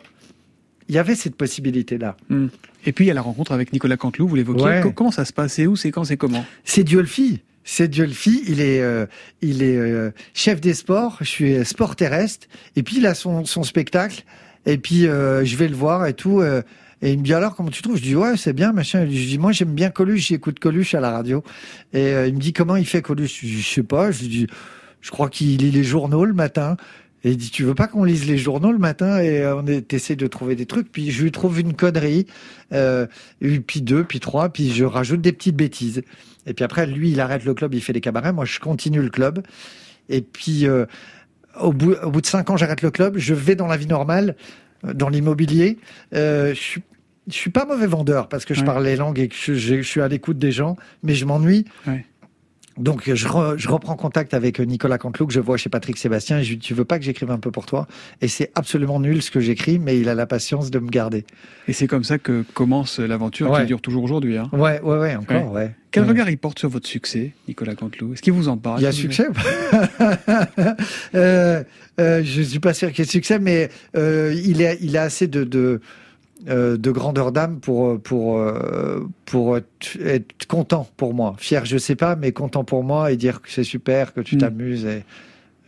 il 0.90 0.96
y 0.96 0.98
avait 0.98 1.16
cette 1.16 1.36
possibilité-là. 1.36 2.16
Hmm. 2.30 2.48
Et 2.86 2.94
puis 2.94 3.06
il 3.06 3.08
y 3.10 3.12
a 3.12 3.14
la 3.14 3.22
rencontre 3.22 3.52
avec 3.52 3.74
Nicolas 3.74 3.98
Canteloup, 3.98 4.28
vous 4.28 4.36
l'évoquiez. 4.36 4.64
Ouais. 4.64 4.80
Co- 4.82 4.92
Comment 4.94 5.12
ça 5.12 5.26
se 5.26 5.34
passe? 5.34 5.54
C'est 5.54 5.68
où? 5.68 5.76
C'est 5.76 5.92
quand? 5.92 6.06
C'est 6.06 6.16
comment? 6.16 6.46
C'est 6.64 6.84
Diolfi. 6.86 7.42
C'est 7.66 7.90
Diolfi. 7.90 8.44
Il 8.48 8.62
est, 8.62 8.82
euh, 8.82 9.06
il 9.42 9.62
est 9.64 9.76
euh, 9.76 10.12
chef 10.34 10.62
des 10.62 10.74
sports. 10.74 11.18
Je 11.20 11.26
suis 11.26 11.66
sport 11.66 11.98
terrestre. 11.98 12.48
Et 12.78 12.84
puis 12.84 12.98
il 12.98 13.06
a 13.06 13.14
son, 13.14 13.44
son 13.44 13.64
spectacle. 13.64 14.24
Et 14.66 14.78
puis 14.78 15.08
euh, 15.08 15.44
je 15.44 15.58
vais 15.58 15.68
le 15.68 15.76
voir 15.76 16.06
et 16.08 16.14
tout. 16.14 16.42
et 16.42 17.12
il 17.12 17.20
me 17.20 17.24
dit 17.24 17.34
alors 17.34 17.56
comment 17.56 17.70
tu 17.70 17.82
trouves? 17.82 17.98
Je 17.98 18.04
dis 18.04 18.16
ouais 18.16 18.38
c'est 18.38 18.54
bien 18.54 18.72
machin. 18.72 19.06
Je 19.06 19.10
dis 19.28 19.38
moi 19.38 19.52
j'aime 19.52 19.74
bien 19.74 19.90
Coluche. 19.90 20.28
J'écoute 20.30 20.60
Coluche 20.60 20.96
à 20.96 21.02
la 21.02 21.12
radio. 21.12 21.44
Et 21.92 21.98
euh, 22.14 22.28
il 22.28 22.34
me 22.36 22.40
dit 22.40 22.54
comment 22.54 22.78
il 22.78 22.86
fait 22.86 23.02
Coluche? 23.02 23.40
Je 23.42 23.48
dis 23.48 23.62
je 23.62 23.68
sais 23.68 23.84
pas. 23.84 24.12
Je 24.12 24.20
dis 24.24 24.48
je 25.08 25.12
crois 25.12 25.30
qu'il 25.30 25.56
lit 25.58 25.72
les 25.72 25.86
journaux 25.86 26.26
le 26.26 26.34
matin. 26.34 26.76
Et 27.24 27.32
il 27.32 27.38
dit, 27.38 27.50
tu 27.50 27.64
veux 27.64 27.74
pas 27.74 27.88
qu'on 27.88 28.04
lise 28.04 28.28
les 28.28 28.38
journaux 28.38 28.74
le 28.74 28.78
matin? 28.78 29.20
Et 29.22 29.46
on 29.48 29.66
essaie 29.66 30.18
de 30.18 30.28
trouver 30.28 30.56
des 30.58 30.66
trucs. 30.66 30.92
Puis 30.92 31.12
je 31.12 31.24
lui 31.24 31.32
trouve 31.32 31.60
une 31.62 31.74
connerie, 31.74 32.26
euh, 32.74 33.08
puis 33.66 33.82
deux, 33.82 34.04
puis 34.04 34.20
trois, 34.20 34.50
puis 34.50 34.70
je 34.72 34.84
rajoute 34.84 35.22
des 35.22 35.32
petites 35.32 35.56
bêtises. 35.56 36.04
Et 36.46 36.54
puis 36.54 36.66
après, 36.66 36.86
lui, 36.86 37.12
il 37.12 37.20
arrête 37.22 37.46
le 37.46 37.54
club, 37.54 37.74
il 37.74 37.82
fait 37.82 37.94
des 37.94 38.02
cabarets. 38.02 38.34
Moi, 38.34 38.44
je 38.44 38.60
continue 38.60 39.02
le 39.02 39.10
club. 39.10 39.42
Et 40.10 40.22
puis, 40.22 40.68
euh, 40.68 40.86
au, 41.60 41.72
bout, 41.72 41.96
au 42.04 42.12
bout 42.12 42.22
de 42.22 42.28
cinq 42.28 42.50
ans, 42.50 42.58
j'arrête 42.58 42.82
le 42.82 42.92
club. 42.92 43.18
Je 43.18 43.34
vais 43.34 43.56
dans 43.56 43.68
la 43.68 43.78
vie 43.78 43.88
normale, 43.88 44.36
euh, 44.86 44.94
dans 44.94 45.08
l'immobilier. 45.10 45.80
Euh, 46.14 46.50
je 46.54 46.60
suis 46.60 46.84
je 47.30 47.34
suis 47.36 47.50
pas 47.50 47.66
mauvais 47.66 47.88
vendeur 47.88 48.30
parce 48.30 48.46
que 48.46 48.54
je 48.54 48.62
Ouais. 48.62 48.66
parle 48.66 48.86
les 48.86 48.96
langues 48.96 49.20
et 49.20 49.28
que 49.28 49.36
je, 49.36 49.54
je- 49.54 49.76
je 49.82 49.82
suis 49.82 50.00
à 50.00 50.08
l'écoute 50.08 50.38
des 50.40 50.54
gens, 50.54 50.78
mais 51.04 51.14
je 51.14 51.26
m'ennuie. 51.26 51.66
Ouais. 51.86 52.06
Donc 52.78 53.12
je, 53.14 53.28
re- 53.28 53.58
je 53.58 53.68
reprends 53.70 53.96
contact 53.96 54.34
avec 54.34 54.60
Nicolas 54.60 54.98
Canteloup 54.98 55.28
que 55.28 55.34
je 55.34 55.40
vois 55.40 55.58
chez 55.58 55.70
Patrick 55.70 55.98
Sébastien 55.98 56.40
et 56.40 56.44
je 56.44 56.50
lui 56.52 56.58
dis 56.58 56.66
tu 56.68 56.74
veux 56.74 56.86
pas 56.86 57.00
que 57.00 57.06
j'écrive 57.06 57.32
un 57.32 57.40
peu 57.40 57.52
pour 57.52 57.66
toi? 57.66 57.88
Et 58.22 58.28
c'est 58.28 58.52
absolument 58.56 59.00
nul 59.00 59.22
ce 59.22 59.32
que 59.32 59.40
j'écris, 59.40 59.80
mais 59.80 60.00
il 60.00 60.10
a 60.10 60.16
la 60.16 60.26
patience 60.28 60.70
de 60.72 60.80
me 60.80 60.90
garder. 60.90 61.26
Et 61.68 61.74
c'est 61.74 61.88
comme 61.88 62.04
ça 62.04 62.18
que 62.20 62.44
commence 62.54 63.00
l'aventure 63.00 63.50
Ouais. 63.52 63.62
qui 63.62 63.68
dure 63.68 63.82
toujours 63.82 64.04
aujourd'hui. 64.04 64.38
Hein. 64.38 64.50
Ouais, 64.54 64.80
ouais, 64.82 64.98
ouais, 64.98 65.16
encore, 65.16 65.52
ouais. 65.52 65.72
Quel 65.92 66.04
Ouais. 66.04 66.10
regard 66.10 66.30
il 66.30 66.38
porte 66.38 66.60
sur 66.60 66.70
votre 66.70 66.88
succès, 66.88 67.34
Nicolas 67.48 67.74
Canteloup? 67.76 68.14
Est-ce 68.14 68.22
qu'il 68.22 68.34
vous 68.34 68.48
en 68.50 68.58
parle? 68.58 68.80
Il 68.82 68.84
y 68.84 68.88
a 68.88 68.92
succès 68.92 69.26
euh, 71.16 71.64
euh, 72.00 72.22
Je 72.24 72.42
suis 72.42 72.60
pas 72.60 72.74
sûr 72.74 72.90
qu'il 72.92 73.00
y 73.06 73.08
ait 73.08 73.12
succès, 73.12 73.40
mais 73.40 73.70
euh, 73.96 74.34
il, 74.36 74.62
il 74.82 74.98
a 74.98 75.04
assez 75.04 75.28
de, 75.28 75.44
de, 75.44 75.82
euh, 76.48 76.78
de 76.78 76.92
grandeur 76.92 77.32
d'âme 77.32 77.60
pour, 77.60 78.00
pour, 78.00 78.38
euh, 78.38 79.00
pour 79.26 79.58
être, 79.58 79.98
être 80.00 80.46
content 80.48 80.88
pour 80.98 81.14
moi. 81.14 81.36
Fier, 81.38 81.66
je 81.66 81.78
sais 81.78 81.96
pas, 81.96 82.16
mais 82.16 82.32
content 82.32 82.64
pour 82.64 82.84
moi 82.84 83.12
et 83.12 83.18
dire 83.18 83.42
que 83.42 83.50
c'est 83.52 83.64
super, 83.64 84.14
que 84.14 84.22
tu 84.22 84.36
Mm. 84.36 84.40
t'amuses. 84.40 84.86
Et, 84.86 85.04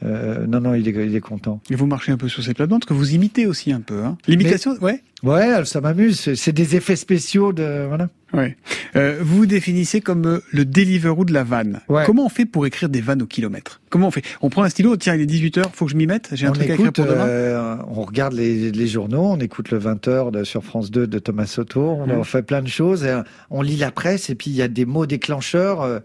euh, 0.04 0.46
non, 0.48 0.62
non, 0.62 0.74
il 0.76 0.88
est, 0.88 0.92
il 1.08 1.16
est 1.16 1.20
content. 1.20 1.62
Et 1.70 1.76
vous 1.76 1.86
marchez 1.86 2.12
un 2.12 2.18
peu 2.18 2.30
sur 2.30 2.44
ces 2.44 2.54
plates-bandes, 2.54 2.82
parce 2.82 2.90
que 2.90 2.94
vous 2.94 3.14
imitez 3.14 3.46
aussi 3.46 3.72
un 3.72 3.82
peu. 3.82 4.04
Hein. 4.04 4.18
L'imitation, 4.28 4.74
ouais 4.82 5.02
Ouais, 5.22 5.66
ça 5.66 5.82
m'amuse. 5.82 6.34
C'est- 6.36 6.54
des 6.54 6.76
effets 6.78 6.96
spéciaux 6.96 7.52
de. 7.52 7.86
Voilà. 7.88 8.08
Ouais. 8.34 8.56
Euh, 8.96 9.18
vous 9.22 9.38
vous 9.40 9.46
définissez 9.46 10.00
comme 10.02 10.26
euh, 10.26 10.40
le 10.54 10.64
Deliveroo 10.64 11.26
de 11.26 11.34
la 11.34 11.44
vanne. 11.44 11.82
Ouais. 11.90 12.04
Comment 12.06 12.26
on 12.26 12.30
fait 12.30 12.46
pour 12.46 12.66
écrire 12.66 12.88
des 12.88 13.02
vannes 13.02 13.22
au 13.22 13.26
kilomètre? 13.26 13.82
Comment 13.90 14.08
on 14.08 14.12
fait? 14.12 14.24
On 14.42 14.50
prend 14.50 14.64
un 14.64 14.70
stylo, 14.70 14.96
tiens, 14.96 15.16
il 15.16 15.22
est 15.22 15.26
18h, 15.26 15.66
faut 15.74 15.86
que 15.86 15.92
je 15.92 15.98
m'y 15.98 16.08
mette, 16.08 16.30
j'ai 16.34 16.46
un 16.46 16.52
on 16.52 16.54
truc 16.54 16.70
à 16.70 16.74
écrire 16.76 16.94
pour 16.94 17.06
demain 17.06 17.26
euh, 17.28 17.76
on 17.90 18.04
regarde 18.04 18.34
les, 18.34 18.72
les 18.72 18.88
journaux, 18.88 19.24
on 19.26 19.40
écoute 19.40 19.72
le 19.72 19.80
20h 19.80 20.32
de, 20.32 20.44
sur 20.44 20.64
France 20.64 20.92
2 20.92 21.08
de 21.08 21.20
Thomas 21.20 21.48
Soto, 21.48 21.82
on, 21.82 22.10
on 22.10 22.24
fait 22.24 22.44
plein 22.44 22.62
de 22.62 22.68
choses, 22.68 23.04
euh, 23.04 23.22
on 23.50 23.62
lit 23.62 23.78
la 23.78 23.92
presse 23.92 24.30
et 24.30 24.36
puis 24.36 24.52
il 24.52 24.56
y 24.56 24.62
a 24.62 24.68
des 24.68 24.86
mots 24.86 25.06
déclencheurs, 25.08 26.02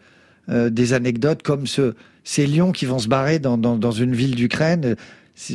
euh, 0.49 0.71
des 0.71 0.93
anecdotes 0.93 1.43
comme 1.43 1.67
ce, 1.67 1.95
ces 2.25 2.47
lions 2.47 2.73
qui 2.73 2.87
vont 2.87 2.99
se 2.99 3.09
barrer 3.09 3.39
dans, 3.39 3.57
dans, 3.59 3.77
dans 3.77 3.91
une 3.93 4.15
ville 4.15 4.35
d'Ukraine. 4.35 4.97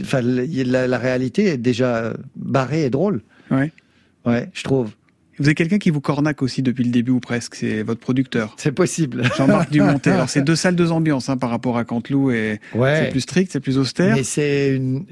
Enfin, 0.02 0.22
la, 0.22 0.88
la 0.88 0.98
réalité 0.98 1.46
est 1.46 1.58
déjà 1.58 1.98
euh, 1.98 2.14
barrée 2.36 2.84
et 2.86 2.90
drôle. 2.90 3.22
Ouais. 3.52 3.72
Ouais, 4.26 4.50
je 4.54 4.64
trouve. 4.64 4.92
Vous 5.38 5.46
avez 5.46 5.56
quelqu'un 5.56 5.78
qui 5.78 5.90
vous 5.90 6.02
cornaque 6.02 6.42
aussi 6.42 6.62
depuis 6.62 6.84
le 6.84 6.92
début 6.92 7.12
ou 7.12 7.22
presque, 7.22 7.56
c'est 7.56 7.82
votre 7.82 8.02
producteur. 8.02 8.54
C'est 8.58 8.74
possible. 8.74 9.24
Jean-Marc 9.38 9.72
Dumontet. 9.72 10.12
Alors 10.12 10.30
c'est 10.30 10.42
deux 10.42 10.58
salles, 10.58 10.76
deux 10.76 10.92
ambiances 10.92 11.30
hein, 11.30 11.38
par 11.38 11.50
rapport 11.50 11.78
à 11.78 11.86
Canteloup 11.86 12.32
et 12.32 12.60
Ouais. 12.76 13.04
c'est 13.06 13.10
plus 13.12 13.22
strict, 13.22 13.50
c'est 13.54 13.62
plus 13.62 13.78
austère. 13.78 14.16
Mais 14.18 14.24
c'est 14.24 14.76
une, 14.76 15.06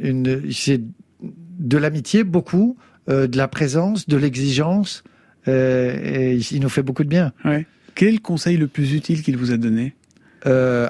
de 1.60 1.78
l'amitié, 1.78 2.24
beaucoup, 2.26 2.76
euh, 3.10 3.28
de 3.28 3.38
la 3.38 3.48
présence, 3.48 4.08
de 4.08 4.18
l'exigence. 4.18 5.04
euh, 5.48 5.96
et 6.04 6.40
il 6.52 6.60
nous 6.62 6.68
fait 6.70 6.84
beaucoup 6.84 7.06
de 7.06 7.10
bien. 7.10 7.32
Ouais. 7.46 7.66
Quel 7.98 8.10
est 8.10 8.12
le 8.14 8.18
conseil 8.20 8.58
le 8.58 8.68
plus 8.68 8.94
utile 8.94 9.24
qu'il 9.24 9.36
vous 9.38 9.52
a 9.52 9.58
donné 9.58 9.94
Euh, 10.46 10.90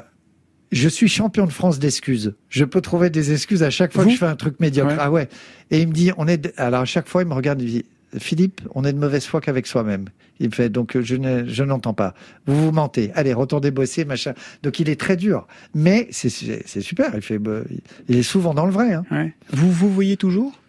je 0.74 0.90
suis 0.90 1.08
champion 1.08 1.46
de 1.46 1.52
France 1.52 1.80
d'excuses. 1.80 2.36
Je 2.50 2.66
peux 2.66 2.82
trouver 2.82 3.10
des 3.10 3.32
excuses 3.32 3.64
à 3.64 3.70
chaque 3.70 3.94
fois 3.94 4.04
Vous 4.04 4.10
que 4.10 4.16
je 4.16 4.20
fais 4.20 4.26
un 4.26 4.36
truc 4.36 4.60
médiocre. 4.60 4.92
Ouais. 4.92 4.98
Ah 5.00 5.10
ouais. 5.10 5.30
Et 5.72 5.80
il 5.82 5.88
me 5.88 5.94
dit, 5.94 6.12
on 6.18 6.28
est. 6.28 6.38
de- 6.38 6.54
Alors 6.58 6.82
à 6.82 6.86
chaque 6.86 7.08
fois, 7.08 7.22
il 7.22 7.28
me 7.30 7.34
regarde, 7.34 7.62
il 7.62 7.66
me 7.66 7.72
dit, 7.72 7.86
Philippe, 8.20 8.60
on 8.76 8.84
est 8.84 8.92
de 8.92 9.00
mauvaise 9.00 9.26
foi 9.26 9.40
qu'avec 9.42 9.68
soi-même. 9.68 10.06
Il 10.40 10.50
me 10.50 10.54
fait, 10.54 10.70
donc 10.70 10.96
euh, 10.98 11.02
je 11.02 11.16
ne, 11.16 11.48
je 11.48 11.64
n'entends 11.64 11.94
pas. 11.94 12.14
Vous 12.46 12.66
vous 12.66 12.72
mentez. 12.72 13.12
Allez, 13.16 13.34
retournez 13.34 13.72
bosser, 13.72 14.04
machin. 14.06 14.34
Donc 14.64 14.80
il 14.82 14.90
est 14.90 15.00
très 15.00 15.16
dur, 15.16 15.48
mais 15.74 16.08
c'est, 16.12 16.30
super. 16.30 17.12
Il 17.16 17.22
fait, 17.22 17.40
bah, 17.40 17.62
il 18.10 18.18
est 18.18 18.24
souvent 18.24 18.54
dans 18.54 18.66
le 18.66 18.72
vrai. 18.74 18.94
Hein. 18.94 19.06
Ouais. 19.10 19.34
Vous 19.52 19.72
vous 19.72 19.90
voyez 19.92 20.18
toujours? 20.18 20.60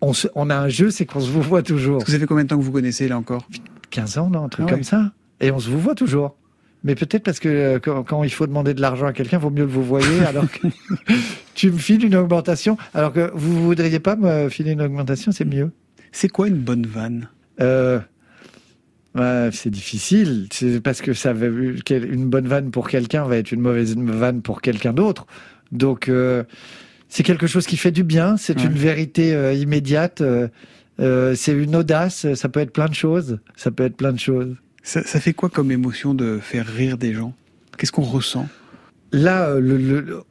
On, 0.00 0.14
se- 0.14 0.28
on 0.34 0.48
a 0.50 0.56
un 0.56 0.68
jeu, 0.68 0.90
c'est 0.90 1.04
qu'on 1.06 1.20
se 1.20 1.30
vous 1.30 1.42
voit 1.42 1.62
toujours. 1.62 2.02
Ça 2.08 2.18
fait 2.18 2.26
combien 2.26 2.44
de 2.44 2.48
temps 2.48 2.58
que 2.58 2.62
vous 2.64 2.72
connaissez 2.72 3.06
là 3.06 3.18
encore? 3.18 3.46
15 3.90 4.18
ans, 4.18 4.30
non, 4.30 4.44
un 4.44 4.48
truc 4.48 4.64
Ah 4.66 4.70
ouais. 4.70 4.78
comme 4.78 4.84
ça. 4.84 5.12
Et 5.42 5.50
on 5.50 5.58
se 5.58 5.68
vous 5.68 5.78
voit 5.78 5.94
toujours. 5.94 6.36
Mais 6.84 6.94
peut-être 6.96 7.22
parce 7.22 7.38
que 7.38 7.48
euh, 7.48 7.78
quand, 7.78 8.02
quand 8.02 8.24
il 8.24 8.30
faut 8.30 8.46
demander 8.46 8.74
de 8.74 8.80
l'argent 8.80 9.06
à 9.06 9.12
quelqu'un, 9.12 9.38
vaut 9.38 9.50
mieux 9.50 9.62
le 9.64 9.68
vous 9.70 9.84
voyez, 9.84 10.20
alors 10.26 10.50
que 10.50 10.66
tu 11.54 11.70
me 11.70 11.78
files 11.78 12.04
une 12.04 12.16
augmentation, 12.16 12.76
alors 12.94 13.12
que 13.12 13.30
vous 13.34 13.62
voudriez 13.64 14.00
pas 14.00 14.16
me 14.16 14.48
filer 14.48 14.72
une 14.72 14.82
augmentation, 14.82 15.30
c'est 15.30 15.44
mieux. 15.44 15.70
C'est 16.10 16.28
quoi 16.28 16.48
une 16.48 16.56
bonne 16.58 16.86
vanne? 16.86 17.28
Euh, 17.60 18.00
c'est 19.52 19.70
difficile, 19.70 20.46
c'est 20.50 20.80
parce 20.80 21.02
que 21.02 21.12
ça 21.12 21.32
va, 21.32 21.46
une 21.46 22.28
bonne 22.30 22.48
vanne 22.48 22.70
pour 22.70 22.88
quelqu'un 22.88 23.24
va 23.24 23.36
être 23.36 23.52
une 23.52 23.60
mauvaise 23.60 23.94
vanne 23.96 24.40
pour 24.42 24.62
quelqu'un 24.62 24.92
d'autre. 24.94 25.26
Donc 25.70 26.08
euh, 26.08 26.44
c'est 27.08 27.22
quelque 27.22 27.46
chose 27.46 27.66
qui 27.66 27.76
fait 27.76 27.90
du 27.90 28.04
bien, 28.04 28.36
c'est 28.38 28.56
Ouais. 28.58 28.64
une 28.66 28.72
vérité 28.72 29.54
immédiate, 29.56 30.22
c'est 30.98 31.52
une 31.52 31.76
audace, 31.76 32.32
ça 32.34 32.48
peut 32.48 32.60
être 32.60 32.72
plein 32.72 32.88
de 32.88 32.94
choses, 32.94 33.38
ça 33.54 33.70
peut 33.70 33.84
être 33.84 33.96
plein 33.96 34.12
de 34.12 34.18
choses. 34.20 34.56
Ça, 34.82 35.02
fait 35.02 35.32
quoi 35.32 35.48
comme 35.48 35.70
émotion 35.70 36.14
de 36.14 36.38
faire 36.40 36.66
rire 36.66 36.98
des 36.98 37.14
gens? 37.14 37.34
Qu'est-ce 37.78 37.92
qu'on 37.92 38.02
ressent? 38.02 38.48
Là, 39.12 39.48
euh, 39.48 40.22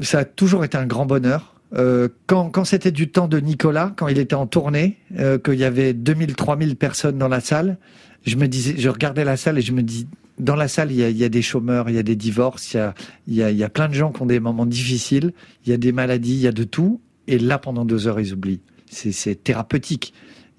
ça 0.00 0.20
a 0.20 0.24
toujours 0.24 0.64
été 0.64 0.76
un 0.76 0.86
grand 0.86 1.06
bonheur. 1.06 1.54
Euh, 1.76 2.08
quand 2.26 2.64
c'était 2.64 2.90
du 2.90 3.08
temps 3.08 3.28
de 3.28 3.38
Nicolas, 3.38 3.92
quand 3.96 4.08
il 4.08 4.18
était 4.18 4.34
en 4.34 4.46
tournée, 4.46 4.98
euh, 5.18 5.38
qu'il 5.38 5.54
y 5.54 5.64
avait 5.64 5.92
2000, 5.92 6.34
3000 6.34 6.76
personnes 6.76 7.18
dans 7.18 7.28
la 7.28 7.40
salle, 7.40 7.78
je 8.26 8.36
me 8.36 8.48
disais, 8.48 8.74
je 8.76 8.88
regardais 8.88 9.24
la 9.24 9.36
salle 9.36 9.58
et 9.58 9.62
je 9.62 9.72
me 9.72 9.82
dis, 9.82 10.08
dans 10.38 10.56
la 10.56 10.68
salle, 10.68 10.90
il 10.90 10.98
y 10.98 11.24
a, 11.24 11.28
des 11.28 11.42
chômeurs, 11.42 11.88
il 11.90 11.96
y 11.96 11.98
a 11.98 12.02
des 12.02 12.16
divorces, 12.16 12.72
il 12.72 12.78
y 12.78 12.80
a, 12.80 12.94
il 13.28 13.56
y, 13.56 13.64
a, 13.64 13.68
plein 13.68 13.88
de 13.88 13.94
gens 13.94 14.10
qui 14.10 14.22
ont 14.22 14.26
des 14.26 14.40
moments 14.40 14.66
difficiles, 14.66 15.32
il 15.64 15.70
y 15.70 15.72
a 15.72 15.76
des 15.76 15.92
maladies, 15.92 16.34
il 16.34 16.40
y 16.40 16.46
a 16.46 16.52
de 16.52 16.64
tout. 16.64 17.00
Et 17.26 17.38
là, 17.38 17.58
pendant 17.58 17.84
deux 17.84 18.08
heures, 18.08 18.18
ils 18.18 18.32
oublient. 18.32 18.60
C'est 18.90 19.44
thérapeutique. 19.44 20.12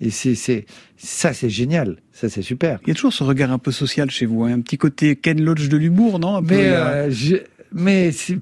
Et 0.04 0.10
c'est 0.10 0.66
ça, 0.98 1.32
c'est 1.32 1.50
génial. 1.50 1.98
Ça, 2.12 2.28
c'est 2.28 2.42
super. 2.42 2.80
Il 2.84 2.90
y 2.90 2.92
a 2.92 2.96
toujours 2.96 3.14
ce 3.14 3.24
regard 3.24 3.52
un 3.52 3.60
peu 3.60 3.72
social 3.72 4.10
chez 4.10 4.26
vous, 4.26 4.44
hein, 4.44 4.54
un 4.54 4.62
petit 4.62 4.78
côté 4.78 5.16
Ken 5.16 5.40
Loach 5.42 5.70
de 5.70 5.78
l'humour, 5.78 6.18
non 6.20 6.38
Un 6.38 6.44
peu, 6.44 6.56
Mais, 6.56 6.70
euh, 6.70 6.86
euh, 7.08 7.10
je- 7.12 7.36
mais 7.72 8.12
c'est- 8.12 8.40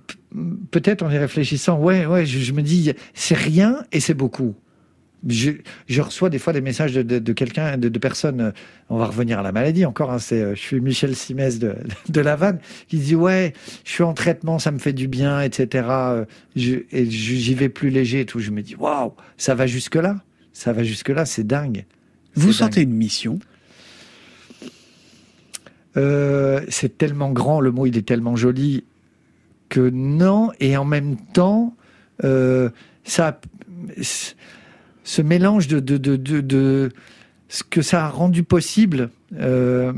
peut-être 0.72 1.04
en 1.04 1.12
y 1.12 1.18
réfléchissant, 1.18 1.78
ouais, 1.80 2.06
ouais, 2.06 2.26
je, 2.26 2.40
je 2.40 2.54
me 2.54 2.62
dis, 2.62 2.94
c'est 3.14 3.36
rien 3.38 3.84
et 3.92 4.00
c'est 4.00 4.14
beaucoup. 4.14 4.56
Je, 5.28 5.52
je 5.90 6.02
reçois 6.02 6.30
des 6.30 6.40
fois 6.40 6.54
des 6.54 6.62
messages 6.62 6.94
de, 6.94 7.02
de, 7.02 7.20
de 7.20 7.34
quelqu'un, 7.34 7.76
de, 7.76 7.90
de 7.90 8.00
personnes. 8.00 8.40
euh, 8.40 8.52
On 8.90 8.98
va 8.98 9.08
revenir 9.08 9.38
à 9.40 9.44
la 9.44 9.52
maladie 9.52 9.84
encore. 9.86 10.12
Hein, 10.14 10.20
c'est, 10.20 10.56
je 10.56 10.60
suis 10.62 10.80
Michel 10.80 11.14
Simès 11.14 11.60
de, 11.60 11.76
de 12.10 12.22
la 12.22 12.38
vanne 12.38 12.60
qui 12.88 13.00
dit 13.00 13.16
ouais, 13.16 13.52
je 13.84 13.92
suis 13.92 14.04
en 14.04 14.14
traitement, 14.14 14.60
ça 14.60 14.72
me 14.72 14.80
fait 14.80 14.94
du 14.94 15.10
bien, 15.10 15.42
etc. 15.42 15.88
Je, 16.56 16.76
et 16.94 17.06
j'y 17.10 17.54
vais 17.54 17.68
plus 17.68 17.90
léger 17.90 18.22
et 18.22 18.26
tout. 18.26 18.40
Je 18.40 18.52
me 18.52 18.62
dis 18.62 18.76
waouh, 18.76 19.12
ça 19.36 19.56
va 19.56 19.68
jusque 19.68 19.96
là, 19.96 20.16
ça 20.54 20.74
va 20.74 20.84
jusque 20.84 21.10
là, 21.10 21.26
c'est 21.26 21.46
dingue. 21.46 21.86
vous 22.36 22.48
dingue. 22.48 22.54
sentez 22.54 22.82
une 22.82 22.94
mission? 22.94 23.40
Euh, 25.98 26.62
c'est 26.70 26.98
tellement 26.98 27.32
grand, 27.32 27.62
le 27.62 27.72
mot 27.72 27.86
il 27.86 27.98
est 27.98 28.08
tellement 28.08 28.36
joli 28.36 28.84
que 29.70 29.90
non, 29.90 30.52
et 30.60 30.78
en 30.78 30.86
même 30.86 31.18
temps, 31.34 31.76
euh, 32.24 32.70
ça, 33.04 33.40
ce 35.04 35.22
mélange 35.22 35.68
de, 35.68 35.80
de, 35.80 35.98
de, 35.98 36.16
de, 36.16 36.42
de 36.42 36.92
ce 37.48 37.64
que 37.64 37.82
ça 37.82 38.06
a 38.06 38.10
rendu 38.10 38.44
possible, 38.44 39.10
euh, 39.40 39.94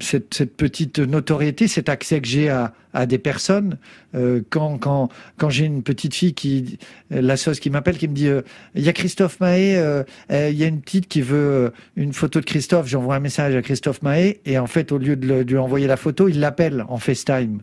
cette, 0.00 0.34
cette, 0.34 0.56
petite 0.56 0.98
notoriété, 0.98 1.68
cet 1.68 1.88
accès 1.88 2.20
que 2.20 2.26
j'ai 2.26 2.48
à, 2.48 2.72
à, 2.92 3.06
des 3.06 3.18
personnes. 3.18 3.78
Euh, 4.14 4.40
quand 4.50 4.78
quand, 4.78 5.08
quand 5.36 5.50
j'ai 5.50 5.64
une 5.64 5.82
petite 5.82 6.14
fille 6.14 6.34
qui, 6.34 6.78
la 7.10 7.36
sauce 7.36 7.60
qui 7.60 7.70
m'appelle, 7.70 7.98
qui 7.98 8.08
me 8.08 8.14
dit, 8.14 8.28
euh, 8.28 8.42
il 8.74 8.82
y 8.82 8.88
a 8.88 8.92
Christophe 8.92 9.40
Mahé, 9.40 9.76
euh, 9.76 10.02
il 10.30 10.56
y 10.56 10.64
a 10.64 10.66
une 10.66 10.80
petite 10.80 11.08
qui 11.08 11.22
veut 11.22 11.72
une 11.96 12.12
photo 12.12 12.40
de 12.40 12.44
Christophe, 12.44 12.88
j'envoie 12.88 13.16
un 13.16 13.20
message 13.20 13.54
à 13.54 13.62
Christophe 13.62 14.02
Mahé, 14.02 14.40
et 14.44 14.58
en 14.58 14.66
fait, 14.66 14.92
au 14.92 14.98
lieu 14.98 15.16
de, 15.16 15.42
de 15.42 15.50
lui 15.50 15.58
envoyer 15.58 15.86
la 15.86 15.96
photo, 15.96 16.28
il 16.28 16.40
l'appelle 16.40 16.84
en 16.88 16.98
FaceTime. 16.98 17.60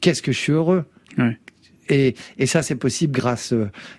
Qu'est-ce 0.00 0.22
que 0.22 0.32
je 0.32 0.38
suis 0.38 0.52
heureux. 0.52 0.84
Ouais. 1.18 1.36
Et, 1.90 2.14
et, 2.38 2.46
ça, 2.46 2.62
c'est 2.62 2.74
possible 2.74 3.12
grâce, 3.12 3.54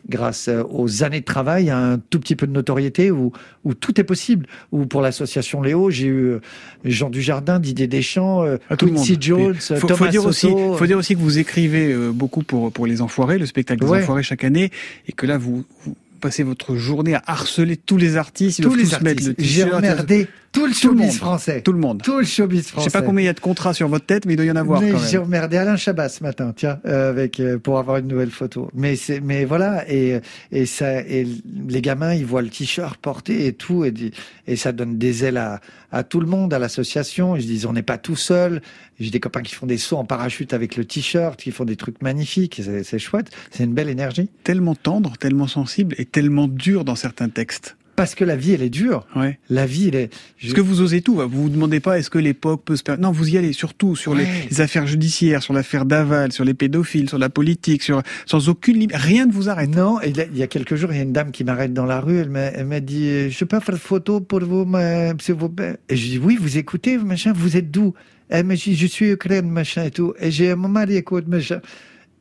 grâce 0.10 0.50
aux 0.70 1.04
années 1.04 1.20
de 1.20 1.26
travail, 1.26 1.70
à 1.70 1.78
un 1.78 1.98
tout 1.98 2.20
petit 2.20 2.36
peu 2.36 2.48
de 2.48 2.52
notoriété 2.52 3.12
où, 3.12 3.32
où 3.64 3.74
tout 3.74 4.00
est 4.00 4.04
possible. 4.04 4.48
Ou 4.72 4.86
pour 4.86 5.02
l'association 5.02 5.62
Léo, 5.62 5.90
j'ai 5.90 6.08
eu 6.08 6.40
Jean 6.84 7.10
Dujardin, 7.10 7.60
Didier 7.60 7.88
Deschamps, 7.88 8.44
à 8.70 8.78
tout 8.78 8.88
Quincy 8.88 9.18
Jones, 9.20 9.56
faut, 9.56 9.88
Thomas 9.88 9.96
faut 9.96 10.08
dire 10.08 10.26
aussi, 10.26 10.48
faut 10.50 10.86
dire 10.86 10.98
aussi 10.98 11.16
que 11.16 11.20
vous 11.20 11.38
écrivez 11.38 11.96
beaucoup 12.14 12.44
pour 12.44 12.72
pour 12.72 12.88
les 12.88 13.02
Enfoirés, 13.02 13.38
le 13.38 13.46
spectacle 13.46 13.82
des 13.82 13.92
Ouais. 13.92 14.04
Enfoirés 14.04 14.24
chaque 14.24 14.44
année, 14.44 14.72
et 15.08 15.12
que 15.12 15.26
là 15.26 15.38
vous, 15.38 15.66
vous 15.84 15.96
passez 16.22 16.44
votre 16.44 16.76
journée 16.76 17.16
à 17.16 17.24
harceler 17.26 17.76
tous 17.76 17.98
les 17.98 18.16
artistes, 18.16 18.62
tous 18.62 18.76
les 18.76 18.94
artistes. 18.94 19.34
J'ai 19.38 19.66
emmerdé 19.66 20.28
tout 20.52 20.66
le 20.66 20.72
Tout 20.72 20.88
le 20.88 20.96
showbiz 20.96 21.18
français. 21.18 21.62
Tout 21.62 21.72
le 21.72 21.80
monde. 21.80 22.02
Tout 22.02 22.20
le 22.20 22.26
showbiz 22.26 22.66
Je 22.66 22.72
français. 22.72 22.90
sais 22.90 22.98
pas 23.00 23.06
combien 23.06 23.24
il 23.24 23.26
y 23.26 23.30
a 23.30 23.34
de 23.34 23.40
contrats 23.40 23.74
sur 23.74 23.88
votre 23.88 24.06
tête, 24.06 24.26
mais 24.26 24.34
il 24.34 24.36
doit 24.38 24.46
y 24.46 24.52
en 24.52 24.56
avoir 24.56 24.82
Mais 24.82 24.94
j'ai 25.10 25.18
emmerdé 25.18 25.58
Alain 25.58 25.78
Chabat 25.78 26.10
ce 26.10 26.24
matin, 26.24 26.54
tiens, 26.56 26.80
euh, 26.86 27.10
avec 27.10 27.40
euh, 27.40 27.58
pour 27.58 27.80
avoir 27.80 27.98
une 27.98 28.08
nouvelle 28.08 28.32
photo. 28.32 28.70
Mais 28.74 28.96
c'est, 28.96 29.22
mais 29.22 29.46
voilà, 29.46 29.90
et 29.90 30.20
et 30.52 30.66
ça, 30.66 31.02
et 31.02 31.26
les 31.68 31.82
gamins, 31.82 32.14
ils 32.14 32.26
voient 32.26 32.42
le 32.42 32.50
t-shirt 32.50 32.98
porté 32.98 33.48
et 33.48 33.54
tout, 33.54 33.86
et, 33.86 34.56
ça 34.56 34.72
donne 34.72 34.98
des 34.98 35.24
ailes 35.24 35.38
à 35.38 35.62
à 35.92 36.04
tout 36.04 36.20
le 36.20 36.28
monde, 36.28 36.54
à 36.54 36.60
l'association. 36.60 37.36
Ils 37.36 37.44
se 37.44 37.48
disent, 37.48 37.66
on 37.66 37.74
n'est 37.74 37.82
pas 37.82 37.98
tout 37.98 38.16
seul. 38.16 38.62
J'ai 39.00 39.10
des 39.10 39.20
copains 39.20 39.42
qui 39.42 39.56
font 39.56 39.66
des 39.66 39.78
sauts 39.78 39.98
en 39.98 40.06
parachute 40.06 40.54
avec 40.54 40.76
le 40.76 40.86
t-shirt, 40.86 41.40
qui 41.40 41.52
font 41.52 41.66
des 41.66 41.76
trucs 41.76 42.02
magnifiques. 42.02 42.62
c'est 42.84 43.00
chouette. 43.00 43.30
C'est 43.52 43.64
une 43.64 43.74
belle 43.74 43.90
énergie. 43.90 44.30
Tellement 44.44 44.76
tendre, 44.76 45.18
tellement 45.18 45.48
sensible 45.48 45.96
et 45.98 46.06
tellement 46.06 46.48
dur 46.48 46.86
dans 46.86 46.96
certains 46.96 47.30
textes. 47.30 47.76
Parce 48.02 48.16
que 48.16 48.26
la 48.26 48.36
vie, 48.36 48.54
elle 48.54 48.64
est 48.64 48.70
dure. 48.72 49.06
Ouais. 49.16 49.38
La 49.52 49.68
vie, 49.68 49.90
elle 49.90 49.96
est. 49.96 50.10
Est-ce 50.42 50.56
que 50.56 50.60
vous 50.62 50.82
osez 50.82 51.02
tout 51.04 51.18
Vous 51.18 51.44
vous 51.44 51.50
demandez 51.50 51.80
pas 51.80 52.00
est-ce 52.00 52.10
que 52.10 52.18
l'époque 52.18 52.64
peut 52.66 52.76
se 52.76 52.82
permettre 52.82 53.04
Non, 53.04 53.12
vous 53.12 53.30
y 53.30 53.38
allez 53.38 53.54
surtout 53.54 53.96
sur 53.96 54.16
les, 54.16 54.24
Ouais. 54.24 54.48
les 54.50 54.60
affaires 54.60 54.88
judiciaires, 54.88 55.44
sur 55.44 55.54
l'affaire 55.54 55.86
Daval, 55.86 56.32
sur 56.32 56.44
les 56.44 56.56
pédophiles, 56.56 57.08
sur 57.10 57.20
la 57.20 57.30
politique, 57.30 57.84
sur 57.84 58.02
sans 58.26 58.50
aucune 58.50 58.74
limite. 58.80 58.96
Rien 58.96 59.28
ne 59.28 59.32
vous 59.32 59.50
arrête. 59.50 59.70
Non, 59.70 60.02
et 60.02 60.14
là, 60.14 60.24
il 60.32 60.36
y 60.36 60.42
a 60.42 60.48
quelques 60.48 60.74
jours, 60.74 60.92
il 60.92 60.98
y 60.98 61.00
a 61.00 61.04
une 61.04 61.14
dame 61.14 61.30
qui 61.32 61.44
m'arrête 61.44 61.74
dans 61.76 61.86
la 61.86 62.00
rue. 62.02 62.18
Elle 62.18 62.32
m'a, 62.32 62.40
elle 62.40 62.66
m'a 62.66 62.80
dit, 62.80 63.08
euh, 63.08 63.30
je 63.30 63.46
peux 63.46 63.60
faire 63.60 63.78
photo 63.78 64.20
pour 64.20 64.40
vous, 64.40 64.66
ma- 64.66 65.16
s'il 65.20 65.36
vous 65.36 65.50
plaît? 65.50 65.78
Et 65.88 65.96
je 65.96 66.08
dis, 66.08 66.18
oui, 66.18 66.40
vous 66.42 66.58
écoutez, 66.58 66.98
machin, 66.98 67.34
vous 67.36 67.56
êtes 67.56 67.70
d'où 67.70 67.94
Elle 68.30 68.48
me 68.48 68.56
dit, 68.56 68.76
je 68.76 68.88
suis 68.88 69.12
Ukraine, 69.12 69.48
machin 69.48 69.84
et 69.84 69.92
tout. 69.92 70.16
Et 70.20 70.32
j'ai 70.32 70.56
mon 70.56 70.70
mari 70.70 70.96
écoute, 70.96 71.28
machin. 71.28 71.60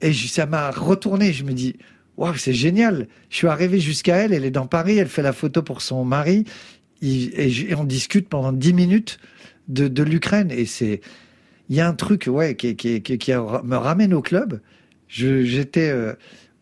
Et 0.03 0.13
je- 0.13 0.29
ça 0.29 0.45
m'a 0.45 0.71
retourné. 0.73 1.33
Je 1.33 1.43
me 1.45 1.53
dis, 1.55 1.77
waouh, 2.21 2.37
c'est 2.37 2.53
génial. 2.53 3.09
Je 3.31 3.37
suis 3.37 3.49
arrivé 3.49 3.81
jusqu'à 3.81 4.17
elle. 4.17 4.33
Elle 4.33 4.45
est 4.45 4.51
dans 4.51 4.67
Paris. 4.67 4.99
Elle 4.99 5.09
fait 5.09 5.23
la 5.23 5.33
photo 5.33 5.63
pour 5.63 5.83
son 5.83 6.05
mari. 6.05 6.45
Et, 7.03 7.75
on 7.77 7.85
discute 7.85 8.29
pendant 8.29 8.53
dix 8.53 8.75
minutes 8.75 9.19
de, 9.69 10.03
l'Ukraine. 10.03 10.51
Et 10.51 10.67
c'est, 10.67 11.01
il 11.69 11.77
y 11.77 11.81
a 11.81 11.89
un 11.89 11.95
truc, 11.95 12.29
ouais, 12.31 12.55
qui, 12.55 12.77
me 13.65 13.77
ramène 13.77 14.15
au 14.15 14.21
club. 14.21 14.61
J'étais 15.09 15.89
euh, 15.89 16.13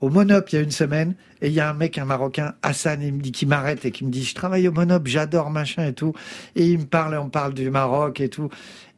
au 0.01 0.09
Monop 0.09 0.49
il 0.51 0.55
y 0.55 0.59
a 0.59 0.63
une 0.63 0.71
semaine 0.71 1.17
et 1.43 1.49
il 1.49 1.53
y 1.53 1.61
a 1.61 1.69
un 1.69 1.75
mec, 1.75 1.99
un 1.99 2.05
Marocain, 2.05 2.55
Hassan, 2.63 3.03
il 3.03 3.13
me 3.13 3.21
dit, 3.21 3.33
qui 3.33 3.45
m'arrête 3.45 3.85
et 3.85 3.91
qui 3.91 4.05
me 4.05 4.11
dit, 4.11 4.25
je 4.25 4.35
travaille 4.35 4.67
au 4.69 4.73
Monop, 4.73 5.07
j'adore 5.07 5.51
machin 5.51 5.87
et 5.87 5.93
tout. 5.93 6.15
Et 6.57 6.67
il 6.67 6.79
me 6.79 6.85
parle, 6.85 7.17
on 7.19 7.29
parle 7.29 7.53
du 7.53 7.69
Maroc 7.69 8.21
et 8.21 8.29
tout. 8.29 8.49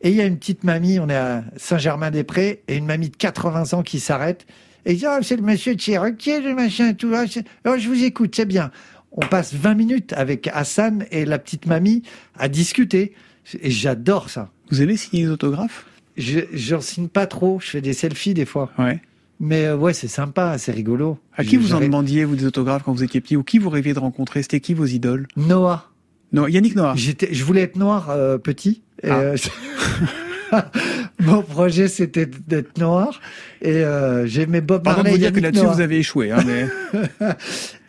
Et 0.03 0.11
il 0.11 0.17
y 0.17 0.21
a 0.21 0.27
une 0.27 0.39
petite 0.39 0.63
mamie, 0.63 1.01
on 1.01 1.09
est 1.09 1.17
à 1.17 1.43
Saint-Germain-des-Prés, 1.57 2.63
et 2.69 2.77
une 2.77 2.87
mamie 2.87 3.11
de 3.11 3.17
80 3.17 3.73
ans 3.79 3.83
qui 3.83 3.99
s'arrête 3.99 4.47
et 4.87 4.99
oh, 5.07 5.19
c'est 5.23 5.37
le 5.37 5.43
monsieur 5.43 5.75
de 5.75 5.81
chez 5.81 5.99
Ruquier, 5.99 6.41
le 6.41 6.55
machin 6.55 6.93
tout. 6.95 7.13
C'est- 7.29 7.45
oh, 7.67 7.75
je 7.79 7.89
vous 7.89 8.03
écoute, 8.05 8.35
c'est 8.35 8.47
bien. 8.47 8.71
On 9.13 9.21
passe 9.27 9.55
20 9.55 9.75
minutes 9.75 10.13
avec 10.13 10.49
Hassan 10.53 11.05
et 11.11 11.25
la 11.25 11.39
petite 11.39 11.67
mamie 11.67 12.03
à 12.39 12.49
discuter. 12.49 13.13
Et 13.61 13.71
j'adore 13.71 14.31
ça. 14.31 14.51
Vous 14.71 14.83
aimez 14.83 14.97
signer 14.97 15.25
les 15.25 15.31
autographes? 15.31 15.87
Je, 16.17 16.41
j'en 16.53 16.81
signe 16.81 17.09
pas 17.09 17.27
trop. 17.27 17.59
Je 17.61 17.67
fais 17.71 17.81
des 17.81 17.93
selfies 17.93 18.35
des 18.35 18.45
fois. 18.45 18.71
Ouais. 18.79 19.01
Mais 19.41 19.65
euh, 19.65 19.77
ouais, 19.77 19.95
c'est 19.95 20.07
sympa, 20.07 20.59
c'est 20.59 20.71
rigolo. 20.71 21.19
À 21.37 21.43
qui 21.45 21.57
Je- 21.57 21.61
vous 21.61 21.75
en 21.75 21.81
demandiez, 21.81 22.25
vous, 22.25 22.37
des 22.37 22.45
autographes 22.47 22.83
quand 22.85 22.93
vous 22.93 23.03
étiez 23.03 23.21
petit? 23.21 23.37
Ou 23.37 23.43
qui 23.43 23.59
vous 23.59 23.71
rêviez 23.71 23.95
de 23.95 23.99
rencontrer? 23.99 24.43
C'était 24.43 24.61
qui 24.61 24.75
vos 24.75 24.85
idoles? 24.87 25.27
Noah. 25.37 25.91
Non, 26.33 26.47
Yannick 26.47 26.77
Noah. 26.77 26.93
J'étais, 26.97 27.33
je 27.35 27.43
voulais 27.43 27.63
être 27.63 27.77
noir 27.77 28.11
euh, 28.11 28.39
petit. 28.39 28.83
Et, 29.03 29.09
Ah. 29.11 29.19
euh, 29.19 29.37
mon 31.21 31.43
projet 31.43 31.89
c'était 31.89 32.27
d'être 32.27 32.79
noir. 32.79 33.21
Et 33.63 33.85
euh, 33.85 34.27
j'aimais 34.27 34.61
Bob 34.61 34.83
Pardon 34.83 35.01
de 35.03 35.05
Marley. 35.05 35.11
vous 35.11 35.17
et 35.17 35.31
dire 35.31 35.33
que 35.33 35.41
là-dessus, 35.41 35.67
vous 35.67 35.81
avez 35.81 35.99
échoué. 35.99 36.31
Hein, 36.33 36.43
mais... 36.47 36.67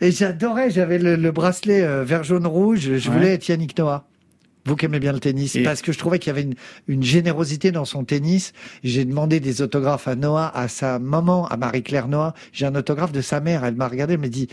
Et 0.00 0.10
j'adorais, 0.12 0.70
j'avais 0.70 0.98
le, 0.98 1.16
le 1.16 1.30
bracelet 1.32 1.82
euh, 1.82 2.04
vert 2.04 2.24
jaune 2.24 2.46
rouge. 2.46 2.80
Je 2.96 3.08
Ouais. 3.08 3.14
voulais 3.14 3.34
être 3.34 3.48
Yannick 3.48 3.76
Noah. 3.78 4.06
Vous 4.64 4.76
qui 4.76 4.84
aimez 4.84 5.00
bien 5.00 5.12
le 5.12 5.18
tennis, 5.18 5.56
Et- 5.56 5.64
parce 5.64 5.82
que 5.82 5.90
je 5.92 5.98
trouvais 5.98 6.20
qu'il 6.20 6.28
y 6.28 6.30
avait 6.30 6.42
une, 6.42 6.54
une 6.86 7.02
générosité 7.02 7.72
dans 7.72 7.84
son 7.84 8.04
tennis. 8.04 8.52
J'ai 8.84 9.04
demandé 9.04 9.40
des 9.40 9.60
autographes 9.60 10.06
à 10.06 10.14
Noah, 10.14 10.52
à 10.54 10.68
sa 10.68 11.00
maman, 11.00 11.46
à 11.48 11.56
Marie-Claire 11.56 12.06
Noah. 12.06 12.32
J'ai 12.52 12.66
un 12.66 12.74
autographe 12.76 13.10
de 13.12 13.20
sa 13.22 13.40
mère. 13.40 13.64
Elle 13.64 13.74
m'a 13.74 13.88
regardé, 13.88 14.14
elle 14.14 14.20
m'a 14.20 14.28
dit, 14.28 14.46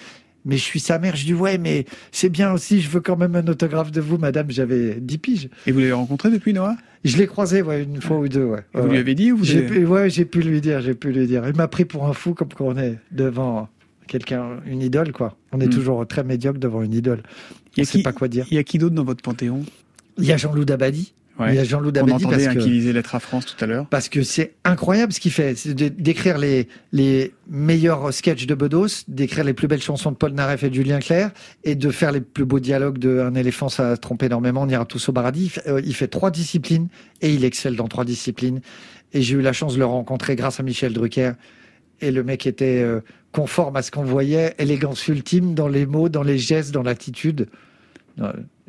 mais 0.49 0.57
je 0.57 0.63
suis 0.63 0.79
sa 0.79 0.99
mère. 0.99 1.15
Je 1.15 1.25
dis, 1.25 1.33
ouais, 1.33 1.57
mais 1.57 1.85
c'est 2.11 2.29
bien 2.29 2.51
aussi. 2.51 2.81
Je 2.81 2.89
veux 2.89 2.99
quand 2.99 3.15
même 3.15 3.35
un 3.35 3.47
autographe 3.47 3.91
de 3.91 4.01
vous, 4.01 4.17
madame. 4.17 4.47
J'avais 4.49 4.95
10 4.99 5.17
piges. 5.19 5.49
Et 5.67 5.71
vous 5.71 5.79
l'avez 5.79 5.91
rencontré 5.93 6.29
depuis 6.31 6.51
Noah? 6.53 6.75
Je 7.05 7.15
l'ai 7.17 7.27
croisé, 7.27 7.61
ouais, 7.61 7.83
une 7.83 8.01
fois 8.01 8.17
ou 8.19 8.27
deux, 8.27 8.43
ouais. 8.43 8.59
Et 8.75 8.77
vous 8.77 8.83
Ouais, 8.83 8.89
lui 8.89 8.97
avez 8.97 9.15
dit 9.15 9.31
ou 9.31 9.37
vous 9.37 9.45
j'ai 9.45 9.59
avez- 9.59 9.67
pu, 9.67 9.85
ouais, 9.85 10.09
j'ai 10.09 10.25
pu 10.25 10.41
lui 10.41 10.59
dire, 10.59 10.81
j'ai 10.81 10.95
pu 10.95 11.13
lui 11.13 11.27
dire. 11.27 11.47
Il 11.47 11.55
m'a 11.55 11.67
pris 11.69 11.85
pour 11.85 12.05
un 12.07 12.13
fou 12.13 12.33
comme 12.33 12.49
quand 12.49 12.65
on 12.65 12.77
est 12.77 12.97
devant 13.11 13.69
quelqu'un, 14.07 14.57
une 14.65 14.81
idole, 14.81 15.11
quoi. 15.13 15.37
On 15.53 15.61
est 15.61 15.67
Hmm. 15.67 15.69
toujours 15.69 16.07
très 16.07 16.23
médiocre 16.23 16.59
devant 16.59 16.81
une 16.81 16.93
idole. 16.93 17.21
On 17.77 17.81
a 17.81 17.85
sait 17.85 18.01
pas 18.01 18.11
quoi 18.11 18.27
dire. 18.27 18.45
Il 18.51 18.55
y 18.55 18.57
a 18.57 18.63
qui 18.63 18.79
d'autre 18.79 18.95
dans 18.95 19.03
votre 19.05 19.21
panthéon? 19.21 19.63
Il 20.17 20.25
y 20.25 20.33
a 20.33 20.37
Jean-Loup 20.37 20.65
Dabadi. 20.65 21.13
Ouais. 21.39 21.53
Il 21.53 21.55
y 21.55 21.59
a 21.59 21.63
Jean-Loup 21.63 21.89
On 21.89 21.91
Dabadi 21.91 22.25
entendait 22.25 22.35
parce 22.35 22.47
hein, 22.47 22.55
que, 22.55 22.59
qui 22.59 22.69
lisait 22.69 22.91
Lettre 22.91 23.15
à 23.15 23.19
France 23.19 23.45
tout 23.45 23.63
à 23.63 23.67
l'heure. 23.67 23.85
parce 23.87 24.09
que 24.09 24.23
c'est 24.23 24.55
incroyable 24.65 25.13
ce 25.13 25.19
qu'il 25.19 25.31
fait. 25.31 25.55
C'est 25.55 25.73
d'écrire 25.73 26.37
les, 26.37 26.67
les 26.91 27.33
meilleurs 27.49 28.13
sketchs 28.13 28.45
de 28.45 28.55
Bedos, 28.55 29.05
d'écrire 29.07 29.45
les 29.45 29.53
plus 29.53 29.67
belles 29.67 29.81
chansons 29.81 30.11
de 30.11 30.17
Paul 30.17 30.33
Naref 30.33 30.63
et 30.63 30.69
de 30.69 30.75
Julien 30.75 30.99
Clerc, 30.99 31.31
et 31.63 31.75
de 31.75 31.89
faire 31.91 32.11
les 32.11 32.21
plus 32.21 32.45
beaux 32.45 32.59
dialogues 32.59 32.97
de 32.97 33.19
Un 33.19 33.35
éléphant, 33.35 33.69
ça 33.69 33.95
trompe 33.97 34.23
énormément, 34.23 34.63
on 34.63 34.69
ira 34.69 34.85
tous 34.85 35.09
au 35.09 35.13
paradis. 35.13 35.45
Il 35.45 35.49
fait, 35.49 35.67
euh, 35.67 35.81
il 35.83 35.95
fait 35.95 36.07
trois 36.09 36.31
disciplines, 36.31 36.89
et 37.21 37.33
il 37.33 37.45
excelle 37.45 37.75
dans 37.75 37.87
trois 37.87 38.05
disciplines. 38.05 38.59
Et 39.13 39.21
j'ai 39.21 39.35
eu 39.35 39.41
la 39.41 39.53
chance 39.53 39.75
de 39.75 39.79
le 39.79 39.85
rencontrer 39.85 40.35
grâce 40.35 40.59
à 40.59 40.63
Michel 40.63 40.93
Drucker. 40.93 41.31
Et 42.01 42.11
le 42.11 42.23
mec 42.23 42.47
était 42.47 42.81
euh, 42.81 43.01
conforme 43.31 43.75
à 43.75 43.81
ce 43.81 43.91
qu'on 43.91 44.03
voyait, 44.03 44.55
élégance 44.57 45.07
ultime 45.07 45.53
dans 45.53 45.67
les 45.67 45.85
mots, 45.85 46.09
dans 46.09 46.23
les 46.23 46.37
gestes, 46.37 46.71
dans 46.71 46.83
l'attitude. 46.83 47.47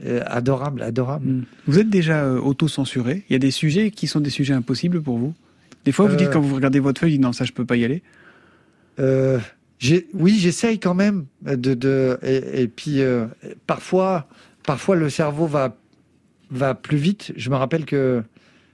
Euh, 0.04 0.20
euh, 0.20 0.22
adorable, 0.26 0.82
adorable. 0.82 1.26
Hmm. 1.26 1.42
Vous 1.66 1.78
êtes 1.78 1.90
déjà 1.90 2.24
euh, 2.24 2.38
auto-censuré 2.40 3.24
Il 3.28 3.32
y 3.32 3.36
a 3.36 3.38
des 3.38 3.50
sujets 3.50 3.90
qui 3.90 4.06
sont 4.06 4.20
des 4.20 4.30
sujets 4.30 4.54
impossibles 4.54 5.02
pour 5.02 5.18
vous 5.18 5.34
Des 5.84 5.92
fois, 5.92 6.06
vous 6.06 6.14
Euh. 6.14 6.16
dites 6.16 6.30
quand 6.30 6.40
vous 6.40 6.54
regardez 6.54 6.80
votre 6.80 7.00
feuille, 7.00 7.18
non, 7.18 7.32
ça 7.32 7.44
je 7.44 7.52
peux 7.52 7.64
pas 7.66 7.76
y 7.76 7.84
aller. 7.84 8.02
Euh, 8.98 9.38
oui, 10.14 10.36
j'essaye 10.38 10.78
quand 10.78 10.94
même 10.94 11.26
de, 11.42 11.74
de 11.74 12.18
et, 12.22 12.62
et 12.62 12.68
puis 12.68 13.00
euh, 13.00 13.26
parfois, 13.66 14.26
parfois 14.66 14.96
le 14.96 15.08
cerveau 15.10 15.46
va 15.46 15.76
va 16.50 16.74
plus 16.74 16.98
vite. 16.98 17.32
Je 17.36 17.48
me 17.50 17.56
rappelle 17.56 17.84
que 17.84 18.22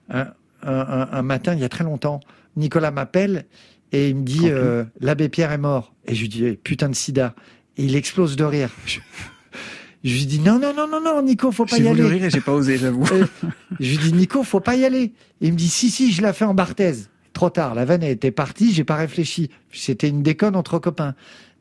un, 0.09 0.21
un- 0.21 0.27
un- 0.63 1.09
un 1.13 1.23
matin, 1.23 1.55
il 1.55 1.61
y 1.61 1.65
a 1.65 1.69
très 1.69 1.85
longtemps, 1.85 2.21
Nicolas 2.57 2.91
m'appelle 2.91 3.45
et 3.93 4.09
il 4.11 4.17
me 4.17 4.23
dit 4.25 4.49
euh, 4.49 4.85
l'abbé 5.01 5.29
Pierre 5.29 5.53
est 5.53 5.59
mort 5.59 5.95
et 6.07 6.15
je 6.15 6.23
lui 6.23 6.29
dis 6.29 6.45
eh, 6.45 6.57
putain 6.57 6.89
de 6.89 6.95
sida 6.95 7.35
et 7.77 7.85
il 7.85 7.95
explose 7.95 8.35
de 8.37 8.45
rire. 8.45 8.71
Je, 10.05 10.15
lui 10.15 10.27
dis 10.27 10.39
non 10.39 10.59
non 10.59 10.73
non 10.75 10.89
non 10.89 11.01
non 11.01 11.23
Nico 11.23 11.51
faut 11.51 11.65
pas 11.65 11.77
J'ai 11.77 11.83
y 11.83 11.87
voulu 11.87 12.03
aller. 12.03 12.15
rire 12.17 12.25
et 12.25 12.31
j'ai 12.31 12.41
pas 12.41 12.53
osé, 12.53 12.79
j'avoue. 12.79 13.05
Euh, 13.13 13.27
je 13.81 13.91
lui 13.91 13.99
dis 13.99 14.13
Nico, 14.13 14.43
faut 14.43 14.61
pas 14.61 14.77
y 14.77 14.85
aller. 14.85 15.13
Il 15.41 15.53
me 15.53 15.57
dit 15.59 15.69
si 15.69 15.91
si, 15.91 16.13
je 16.13 16.23
la 16.23 16.33
fais 16.33 16.45
en 16.45 16.55
Barthez. 16.55 16.95
Trop 17.33 17.51
tard, 17.51 17.75
la 17.75 17.85
vanne 17.85 18.03
était 18.03 18.31
partie, 18.31 18.73
j'ai 18.73 18.85
pas 18.85 18.97
réfléchi. 18.97 19.51
C'était 19.73 20.09
une 20.09 20.23
déconne 20.23 20.57
entre 20.57 20.79
copains. 20.79 21.15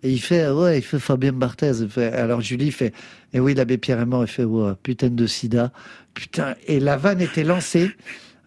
Et 0.03 0.11
il 0.11 0.21
fait 0.21 0.47
ouais, 0.49 0.79
il 0.79 0.81
fait 0.83 0.99
Fabien 0.99 1.33
Barthez. 1.33 1.73
Alors 2.13 2.41
Julie 2.41 2.71
fait 2.71 2.93
et 3.33 3.39
oui, 3.39 3.53
l'abbé 3.55 3.77
Pierre 3.77 3.99
est 3.99 4.05
mort. 4.05 4.23
Il 4.23 4.27
fait 4.27 4.43
ouais, 4.43 4.73
putain 4.83 5.09
de 5.09 5.25
sida, 5.27 5.71
putain. 6.13 6.55
Et 6.67 6.79
la 6.79 6.97
vanne 6.97 7.21
était 7.21 7.43
lancée. 7.43 7.91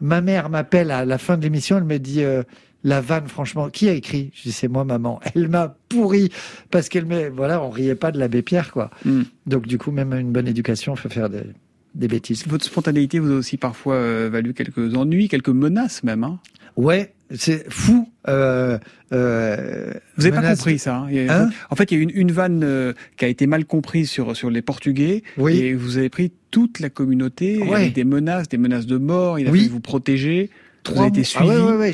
Ma 0.01 0.20
mère 0.20 0.48
m'appelle 0.48 0.92
à 0.92 1.05
la 1.05 1.18
fin 1.18 1.37
de 1.37 1.42
l'émission, 1.42 1.77
elle 1.77 1.85
me 1.85 1.98
dit 1.98 2.22
euh, 2.22 2.44
la 2.85 3.01
vanne, 3.01 3.27
franchement, 3.29 3.69
qui 3.71 3.88
a 3.88 3.93
écrit? 3.93 4.31
Je 4.35 4.43
dis 4.43 4.53
c'est 4.53 4.69
moi, 4.69 4.85
maman. 4.85 5.21
Elle 5.35 5.49
m'a 5.49 5.77
pourri 5.88 6.31
parce 6.71 6.88
qu'elle 6.88 7.07
me 7.07 7.29
voilà, 7.29 7.62
on 7.62 7.71
riait 7.71 7.95
pas 7.97 8.12
de 8.12 8.19
l'abbé 8.19 8.43
Pierre 8.43 8.71
quoi. 8.73 8.91
Hmm. 9.05 9.23
Donc 9.47 9.67
du 9.67 9.79
coup, 9.79 9.91
même 9.91 10.12
une 10.12 10.31
bonne 10.33 10.47
éducation 10.49 10.95
peut 10.95 11.09
faire 11.09 11.29
des, 11.29 11.43
des 11.95 12.09
bêtises. 12.09 12.47
Votre 12.47 12.64
spontanéité 12.64 13.19
vous 13.19 13.33
a 13.33 13.35
aussi 13.37 13.57
parfois 13.57 13.95
euh, 13.95 14.29
valu 14.31 14.55
quelques 14.55 14.95
ennuis, 14.97 15.29
quelques 15.29 15.49
menaces 15.49 16.03
même. 16.05 16.23
Hein? 16.25 16.38
Ouais, 16.77 17.12
c'est 17.35 17.67
fou. 17.73 18.09
Euh, 18.29 18.79
euh, 19.12 19.93
Vous 20.17 20.25
n'avez 20.29 20.37
pas 20.41 20.55
compris 20.55 20.79
ça. 20.79 20.99
hein? 20.99 21.09
A- 21.29 21.43
Hein? 21.43 21.51
en 21.71 21.75
fait, 21.75 21.91
il 21.91 21.99
y 21.99 22.01
a 22.01 22.03
une, 22.05 22.12
une 22.14 22.31
vanne 22.31 22.95
qui 23.17 23.25
a 23.25 23.29
été 23.29 23.49
mal 23.49 23.64
comprise 23.64 24.09
sur, 24.11 24.37
sur 24.37 24.49
les 24.51 24.62
Portugais. 24.62 25.25
Oui. 25.38 25.59
Et 25.59 25.75
vous 25.75 25.99
avez 25.99 26.09
pris 26.09 26.31
toute 26.53 26.79
la 26.79 26.88
communauté 26.91 27.59
Ouais. 27.62 27.75
avec 27.75 27.95
des 27.95 28.05
menaces, 28.05 28.49
des 28.49 28.59
menaces 28.59 28.87
de 28.87 28.97
mort. 28.97 29.41
Il 29.41 29.49
a 29.49 29.51
Oui. 29.51 29.59
fallu 29.61 29.71
vous 29.73 29.81
protéger. 29.81 30.51
Vous 30.88 30.94
Trois 30.94 31.07
avez 31.07 31.09
été 31.09 31.18
mois- 31.20 31.24
suivi. 31.24 31.51
Ah 31.51 31.64
ouais, 31.66 31.72
ouais, 31.72 31.92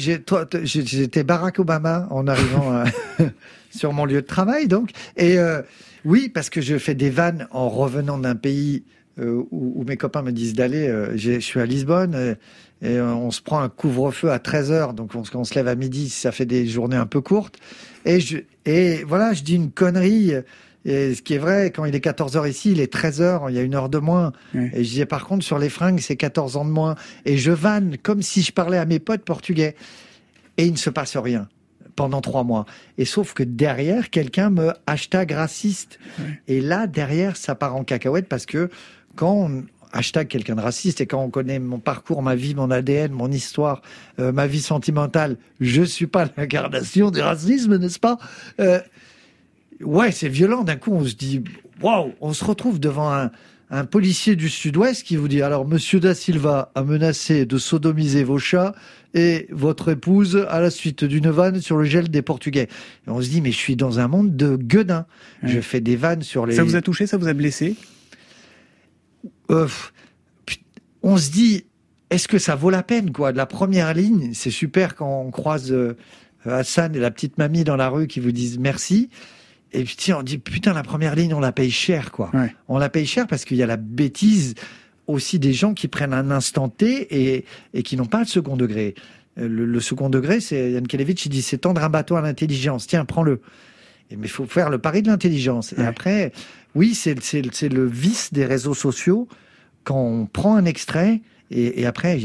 ouais. 0.58 0.64
J'étais 0.64 1.24
Barack 1.24 1.58
Obama 1.58 2.06
en 2.10 2.26
arrivant 2.26 2.72
à- 2.72 2.84
sur 3.70 3.92
mon 3.92 4.04
lieu 4.04 4.22
de 4.22 4.26
travail, 4.26 4.68
donc. 4.68 4.90
Et 5.16 5.38
euh, 5.38 5.62
oui, 6.04 6.28
parce 6.28 6.50
que 6.50 6.60
je 6.60 6.78
fais 6.78 6.94
des 6.94 7.10
vannes 7.10 7.46
en 7.50 7.68
revenant 7.68 8.18
d'un 8.18 8.34
pays 8.36 8.84
euh, 9.20 9.42
où, 9.50 9.72
où 9.80 9.84
mes 9.84 9.96
copains 9.96 10.22
me 10.22 10.32
disent 10.32 10.54
d'aller. 10.54 10.86
euh, 10.88 11.16
je 11.16 11.38
suis 11.40 11.60
à 11.60 11.66
Lisbonne 11.66 12.14
euh, 12.14 12.34
et 12.82 12.96
euh, 12.98 13.14
on 13.14 13.30
se 13.30 13.40
prend 13.40 13.60
un 13.60 13.68
couvre-feu 13.68 14.30
à 14.30 14.38
13 14.38 14.70
heures, 14.72 14.92
donc 14.94 15.14
on, 15.14 15.24
se- 15.24 15.36
on 15.36 15.44
se 15.44 15.54
lève 15.54 15.68
à 15.68 15.74
midi, 15.74 16.08
ça 16.10 16.32
fait 16.32 16.46
des 16.46 16.66
journées 16.66 16.96
un 16.96 17.06
peu 17.06 17.20
courtes. 17.20 17.56
Et, 18.04 18.20
je, 18.20 18.38
et 18.66 19.04
voilà, 19.04 19.32
je 19.32 19.42
dis 19.42 19.54
une 19.56 19.70
connerie. 19.70 20.32
Et 20.84 21.14
ce 21.14 21.22
qui 21.22 21.34
est 21.34 21.38
vrai, 21.38 21.70
quand 21.70 21.84
il 21.84 21.94
est 21.94 22.00
14 22.00 22.36
heures 22.36 22.46
ici, 22.46 22.72
il 22.72 22.80
est 22.80 22.92
13 22.92 23.20
heures, 23.22 23.50
il 23.50 23.56
y 23.56 23.58
a 23.58 23.62
une 23.62 23.74
heure 23.74 23.88
de 23.88 23.98
moins. 23.98 24.32
Et 24.54 24.84
je 24.84 24.90
disais, 24.90 25.06
par 25.06 25.24
contre, 25.24 25.44
sur 25.44 25.58
les 25.58 25.70
fringues, 25.70 26.00
c'est 26.00 26.16
14 26.16 26.56
ans 26.56 26.64
de 26.64 26.70
moins. 26.70 26.94
Et 27.24 27.38
je 27.38 27.52
vanne 27.52 27.96
comme 28.02 28.22
si 28.22 28.42
je 28.42 28.52
parlais 28.52 28.78
à 28.78 28.84
mes 28.84 28.98
potes 28.98 29.22
portugais. 29.22 29.76
Et 30.58 30.66
il 30.66 30.72
ne 30.72 30.78
se 30.78 30.90
passe 30.90 31.16
rien 31.16 31.48
pendant 31.96 32.20
trois 32.20 32.44
mois. 32.44 32.66
Et 32.98 33.04
sauf 33.04 33.34
que 33.34 33.42
derrière, 33.42 34.10
quelqu'un 34.10 34.50
me 34.50 34.72
hashtag 34.86 35.32
raciste. 35.32 35.98
Et 36.48 36.60
là, 36.60 36.86
derrière, 36.86 37.36
ça 37.36 37.54
part 37.54 37.76
en 37.76 37.84
cacahuète 37.84 38.28
parce 38.28 38.46
que 38.46 38.68
quand 39.14 39.32
on 39.32 39.64
hashtag 39.94 40.28
quelqu'un 40.28 40.56
de 40.56 40.60
raciste 40.60 41.00
et 41.00 41.06
quand 41.06 41.22
on 41.22 41.30
connaît 41.30 41.58
mon 41.58 41.78
parcours, 41.78 42.22
ma 42.22 42.34
vie, 42.34 42.54
mon 42.54 42.70
ADN, 42.70 43.12
mon 43.12 43.30
histoire, 43.30 43.80
euh, 44.18 44.32
ma 44.32 44.46
vie 44.46 44.60
sentimentale, 44.60 45.36
je 45.60 45.82
suis 45.82 46.06
pas 46.06 46.26
l'incarnation 46.36 47.10
du 47.10 47.20
racisme, 47.20 47.78
n'est-ce 47.78 48.00
pas? 48.00 48.18
Euh, 48.60 48.80
Ouais, 49.80 50.12
c'est 50.12 50.28
violent. 50.28 50.64
D'un 50.64 50.76
coup, 50.76 50.92
on 50.92 51.04
se 51.04 51.14
dit, 51.14 51.42
waouh, 51.82 52.12
on 52.20 52.32
se 52.32 52.44
retrouve 52.44 52.78
devant 52.78 53.12
un, 53.12 53.30
un 53.70 53.84
policier 53.84 54.36
du 54.36 54.48
Sud-Ouest 54.48 55.02
qui 55.02 55.16
vous 55.16 55.28
dit, 55.28 55.42
alors, 55.42 55.66
Monsieur 55.66 56.00
Da 56.00 56.14
Silva 56.14 56.70
a 56.74 56.82
menacé 56.82 57.46
de 57.46 57.58
sodomiser 57.58 58.24
vos 58.24 58.38
chats 58.38 58.74
et 59.14 59.46
votre 59.50 59.90
épouse 59.90 60.44
à 60.48 60.60
la 60.60 60.70
suite 60.70 61.04
d'une 61.04 61.30
vanne 61.30 61.60
sur 61.60 61.76
le 61.76 61.84
gel 61.84 62.08
des 62.08 62.22
Portugais. 62.22 62.68
Et 63.06 63.10
on 63.10 63.20
se 63.20 63.28
dit, 63.28 63.40
mais 63.40 63.52
je 63.52 63.56
suis 63.56 63.76
dans 63.76 64.00
un 64.00 64.08
monde 64.08 64.36
de 64.36 64.56
gueudins. 64.56 65.06
Je 65.42 65.60
fais 65.60 65.80
des 65.80 65.96
vannes 65.96 66.22
sur 66.22 66.46
les. 66.46 66.54
Ça 66.54 66.64
vous 66.64 66.76
a 66.76 66.82
touché, 66.82 67.06
ça 67.06 67.16
vous 67.16 67.28
a 67.28 67.32
blessé? 67.32 67.76
Euh, 69.50 69.68
on 71.02 71.16
se 71.16 71.30
dit, 71.30 71.64
est-ce 72.10 72.28
que 72.28 72.38
ça 72.38 72.54
vaut 72.54 72.70
la 72.70 72.82
peine, 72.82 73.12
quoi? 73.12 73.32
De 73.32 73.36
la 73.36 73.46
première 73.46 73.92
ligne, 73.94 74.30
c'est 74.34 74.50
super 74.50 74.94
quand 74.94 75.22
on 75.26 75.30
croise 75.30 75.70
euh, 75.72 75.96
Hassan 76.44 76.94
et 76.94 76.98
la 76.98 77.10
petite 77.10 77.38
mamie 77.38 77.64
dans 77.64 77.76
la 77.76 77.88
rue 77.88 78.06
qui 78.06 78.20
vous 78.20 78.32
disent 78.32 78.58
merci. 78.58 79.10
Et 79.74 79.84
puis, 79.84 79.96
tiens, 79.96 80.18
on 80.20 80.22
dit, 80.22 80.38
putain, 80.38 80.72
la 80.72 80.82
première 80.84 81.14
ligne, 81.16 81.34
on 81.34 81.40
la 81.40 81.52
paye 81.52 81.70
cher, 81.70 82.12
quoi. 82.12 82.30
On 82.68 82.78
la 82.78 82.88
paye 82.88 83.06
cher 83.06 83.26
parce 83.26 83.44
qu'il 83.44 83.56
y 83.56 83.62
a 83.62 83.66
la 83.66 83.76
bêtise 83.76 84.54
aussi 85.06 85.38
des 85.38 85.52
gens 85.52 85.74
qui 85.74 85.88
prennent 85.88 86.14
un 86.14 86.30
instant 86.30 86.68
T 86.68 87.08
et, 87.10 87.44
et 87.74 87.82
qui 87.82 87.96
n'ont 87.96 88.06
pas 88.06 88.20
le 88.20 88.24
second 88.24 88.56
degré. 88.56 88.94
Euh, 89.38 89.48
Le, 89.48 89.66
le 89.66 89.80
second 89.80 90.08
degré, 90.08 90.40
c'est 90.40 90.72
Yann 90.72 90.86
Kelevitch, 90.86 91.26
il 91.26 91.28
dit, 91.28 91.42
c'est 91.42 91.58
tendre 91.58 91.82
un 91.82 91.90
bateau 91.90 92.14
à 92.16 92.22
l'intelligence. 92.22 92.86
Tiens, 92.86 93.04
prends-le. 93.04 93.40
Mais 94.10 94.28
il 94.28 94.30
faut 94.30 94.46
faire 94.46 94.70
le 94.70 94.78
pari 94.78 95.02
de 95.02 95.08
l'intelligence. 95.08 95.74
Et 95.76 95.82
après, 95.82 96.30
oui, 96.74 96.94
c'est 96.94 97.14
le 97.68 97.86
vice 97.86 98.32
des 98.32 98.46
réseaux 98.46 98.74
sociaux 98.74 99.26
quand 99.82 100.00
on 100.00 100.26
prend 100.26 100.56
un 100.56 100.66
extrait 100.66 101.20
et, 101.54 101.80
et 101.80 101.86
après, 101.86 102.18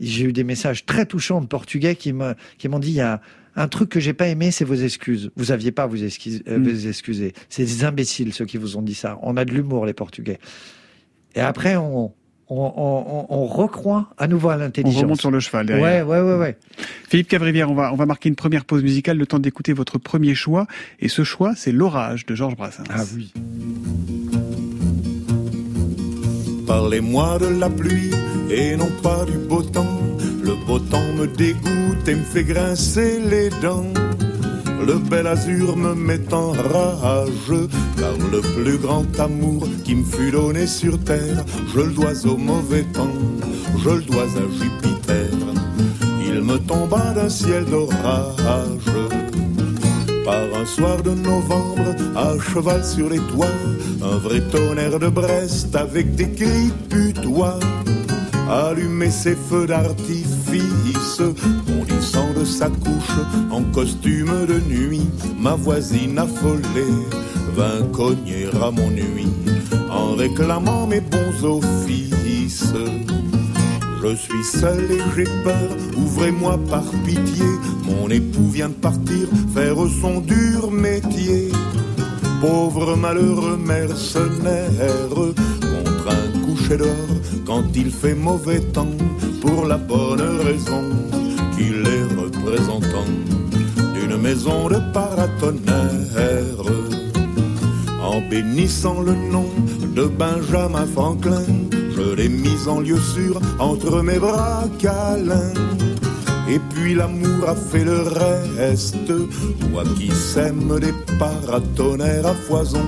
j'ai 0.00 0.24
eu 0.24 0.32
des 0.32 0.44
messages 0.44 0.84
très 0.84 1.06
touchants 1.06 1.40
de 1.40 1.46
Portugais 1.46 1.94
qui 1.96 2.12
m'ont 2.12 2.78
dit 2.78 2.88
il 2.90 2.94
y 2.96 3.00
a 3.00 3.20
un 3.56 3.68
truc 3.68 3.88
que 3.88 4.00
j'ai 4.00 4.12
pas 4.14 4.26
aimé, 4.26 4.50
c'est 4.50 4.64
vos 4.64 4.74
excuses. 4.74 5.30
Vous 5.36 5.52
aviez 5.52 5.70
pas 5.70 5.84
à 5.84 5.86
vous, 5.86 6.02
excuser. 6.02 6.42
euh, 6.48 6.58
Mm. 6.58 6.68
vous 6.68 6.88
excuser. 6.88 7.32
C'est 7.48 7.64
des 7.64 7.84
imbéciles 7.84 8.32
ceux 8.32 8.46
qui 8.46 8.56
vous 8.56 8.76
ont 8.76 8.82
dit 8.82 8.94
ça. 8.94 9.18
On 9.22 9.36
a 9.36 9.44
de 9.44 9.52
l'humour 9.52 9.86
les 9.86 9.92
Portugais. 9.94 10.38
Et 11.36 11.40
après, 11.40 11.76
on 11.76 12.12
on, 12.50 12.56
on, 12.56 12.66
on- 12.76 13.26
on 13.30 13.46
recroit 13.46 14.10
à 14.18 14.26
nouveau 14.28 14.50
à 14.50 14.56
On 14.56 14.58
l'intelligence. 14.58 15.00
remonte 15.02 15.20
sur 15.20 15.30
le 15.30 15.40
cheval 15.40 15.64
Ouais, 15.66 15.78
derrière. 15.80 16.06
ouais, 16.06 16.20
ouais, 16.20 16.36
ouais. 16.36 16.58
Philippe 17.08 17.28
Cavrivière, 17.28 17.70
on 17.70 17.74
va, 17.74 17.90
on 17.90 17.96
va 17.96 18.04
marquer 18.04 18.28
une 18.28 18.34
première 18.36 18.66
pause 18.66 18.82
musicale, 18.82 19.16
le 19.16 19.26
temps 19.26 19.38
d'écouter 19.38 19.72
votre 19.72 19.96
premier 19.96 20.34
choix. 20.34 20.66
Et 21.00 21.08
ce 21.08 21.24
choix, 21.24 21.54
c'est 21.56 21.72
L'orage 21.72 22.26
de 22.26 22.34
Georges 22.34 22.54
Brassens. 22.56 22.84
Ah 22.90 23.02
oui. 23.16 23.32
Parlez-moi 26.76 27.38
de 27.38 27.46
la 27.46 27.70
pluie 27.70 28.10
et 28.50 28.74
non 28.74 28.90
pas 29.00 29.24
du 29.24 29.38
beau 29.38 29.62
temps. 29.62 30.00
Le 30.42 30.56
beau 30.66 30.80
temps 30.80 31.12
me 31.16 31.28
dégoûte 31.28 32.08
et 32.08 32.16
me 32.16 32.24
fait 32.24 32.42
grincer 32.42 33.20
les 33.20 33.48
dents. 33.62 33.94
Le 34.84 34.94
bel 34.98 35.28
azur 35.28 35.76
me 35.76 35.94
met 35.94 36.34
en 36.34 36.50
rage, 36.50 37.54
car 37.96 38.16
le 38.32 38.40
plus 38.56 38.78
grand 38.78 39.06
amour 39.20 39.68
qui 39.84 39.94
me 39.94 40.04
fut 40.04 40.32
donné 40.32 40.66
sur 40.66 40.98
terre, 40.98 41.44
je 41.72 41.80
le 41.80 41.92
dois 41.92 42.26
au 42.26 42.36
mauvais 42.36 42.82
temps, 42.82 43.18
je 43.78 43.90
le 43.90 44.02
dois 44.02 44.24
à 44.24 44.46
Jupiter. 44.58 45.30
Il 46.26 46.42
me 46.42 46.58
tomba 46.58 47.12
d'un 47.14 47.28
ciel 47.28 47.66
d'orage. 47.66 48.90
Par 50.24 50.54
un 50.54 50.64
soir 50.64 51.02
de 51.02 51.10
novembre, 51.10 51.94
à 52.16 52.38
cheval 52.38 52.84
sur 52.84 53.10
les 53.10 53.18
toits, 53.18 53.46
un 54.02 54.16
vrai 54.16 54.40
tonnerre 54.50 54.98
de 54.98 55.08
Brest 55.08 55.74
avec 55.76 56.14
des 56.14 56.30
cris 56.30 56.72
putois. 56.88 57.58
Allumer 58.50 59.10
ses 59.10 59.36
feux 59.36 59.66
d'artifice, 59.66 61.20
bondissant 61.66 62.32
de 62.34 62.44
sa 62.44 62.68
couche 62.68 63.18
en 63.50 63.62
costume 63.64 64.46
de 64.46 64.60
nuit, 64.60 65.08
ma 65.38 65.54
voisine 65.54 66.18
affolée 66.18 66.94
vint 67.54 67.86
cogner 67.92 68.48
à 68.62 68.70
mon 68.70 68.90
nuit 68.90 69.28
en 69.90 70.14
réclamant 70.14 70.86
mes 70.86 71.00
bons 71.00 71.44
offices. 71.44 72.74
Je 74.04 74.16
suis 74.16 74.44
seul 74.44 74.84
et 74.90 75.00
j'ai 75.16 75.24
peur, 75.42 75.70
ouvrez-moi 75.96 76.58
par 76.68 76.84
pitié. 77.06 77.46
Mon 77.86 78.10
époux 78.10 78.48
vient 78.48 78.68
de 78.68 78.74
partir 78.74 79.26
faire 79.54 79.76
son 80.02 80.20
dur 80.20 80.70
métier. 80.70 81.48
Pauvre 82.42 82.96
malheureux 82.96 83.56
mercenaire, 83.56 85.08
contre 85.08 86.08
un 86.10 86.38
coucher 86.44 86.76
d'or 86.76 87.08
quand 87.46 87.64
il 87.74 87.90
fait 87.90 88.14
mauvais 88.14 88.60
temps, 88.60 88.96
pour 89.40 89.64
la 89.64 89.78
bonne 89.78 90.20
raison 90.20 90.84
qu'il 91.56 91.82
est 91.86 92.20
représentant 92.20 93.08
d'une 93.94 94.18
maison 94.18 94.68
de 94.68 94.80
paratonnerre. 94.92 96.60
En 98.02 98.20
bénissant 98.28 99.00
le 99.00 99.14
nom 99.14 99.48
de 99.96 100.04
Benjamin 100.04 100.86
Franklin, 100.92 101.46
je 101.96 102.14
l'ai 102.14 102.28
mis 102.28 102.68
en 102.68 102.80
lieu 102.80 102.98
sûr 102.98 103.40
entre 103.58 104.02
mes 104.02 104.18
bras 104.18 104.64
câlins. 104.78 105.54
Et 106.48 106.58
puis 106.70 106.94
l'amour 106.94 107.48
a 107.48 107.54
fait 107.54 107.84
le 107.84 108.02
reste. 108.02 109.06
Toi 109.06 109.84
qui 109.96 110.10
sèmes 110.10 110.78
des 110.80 110.94
paratonnerres 111.18 112.26
à 112.26 112.34
foison, 112.34 112.86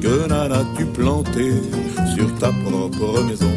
que 0.00 0.28
n'en 0.28 0.50
as-tu 0.50 0.86
planté 0.86 1.52
sur 2.14 2.32
ta 2.38 2.50
propre 2.64 3.22
maison 3.24 3.52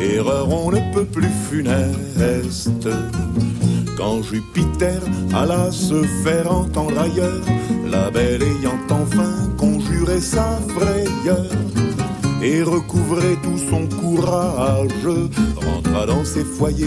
Erreur, 0.00 0.48
on 0.50 0.70
ne 0.70 0.80
peut 0.94 1.04
plus 1.04 1.32
funeste. 1.50 2.88
Quand 3.96 4.22
Jupiter 4.22 5.00
alla 5.34 5.72
se 5.72 6.02
faire 6.22 6.50
entendre 6.52 6.98
ailleurs, 7.00 7.44
la 7.90 8.10
belle 8.10 8.42
ayant 8.42 8.78
enfin 8.90 9.34
conjuré 9.56 10.20
sa 10.20 10.60
frayeur 10.68 11.46
et 12.42 12.62
recouvrait 12.62 13.36
tout 13.42 13.58
son 13.58 13.86
courage, 13.86 15.08
rentra 15.56 16.06
dans 16.06 16.24
ses 16.24 16.44
foyers, 16.44 16.86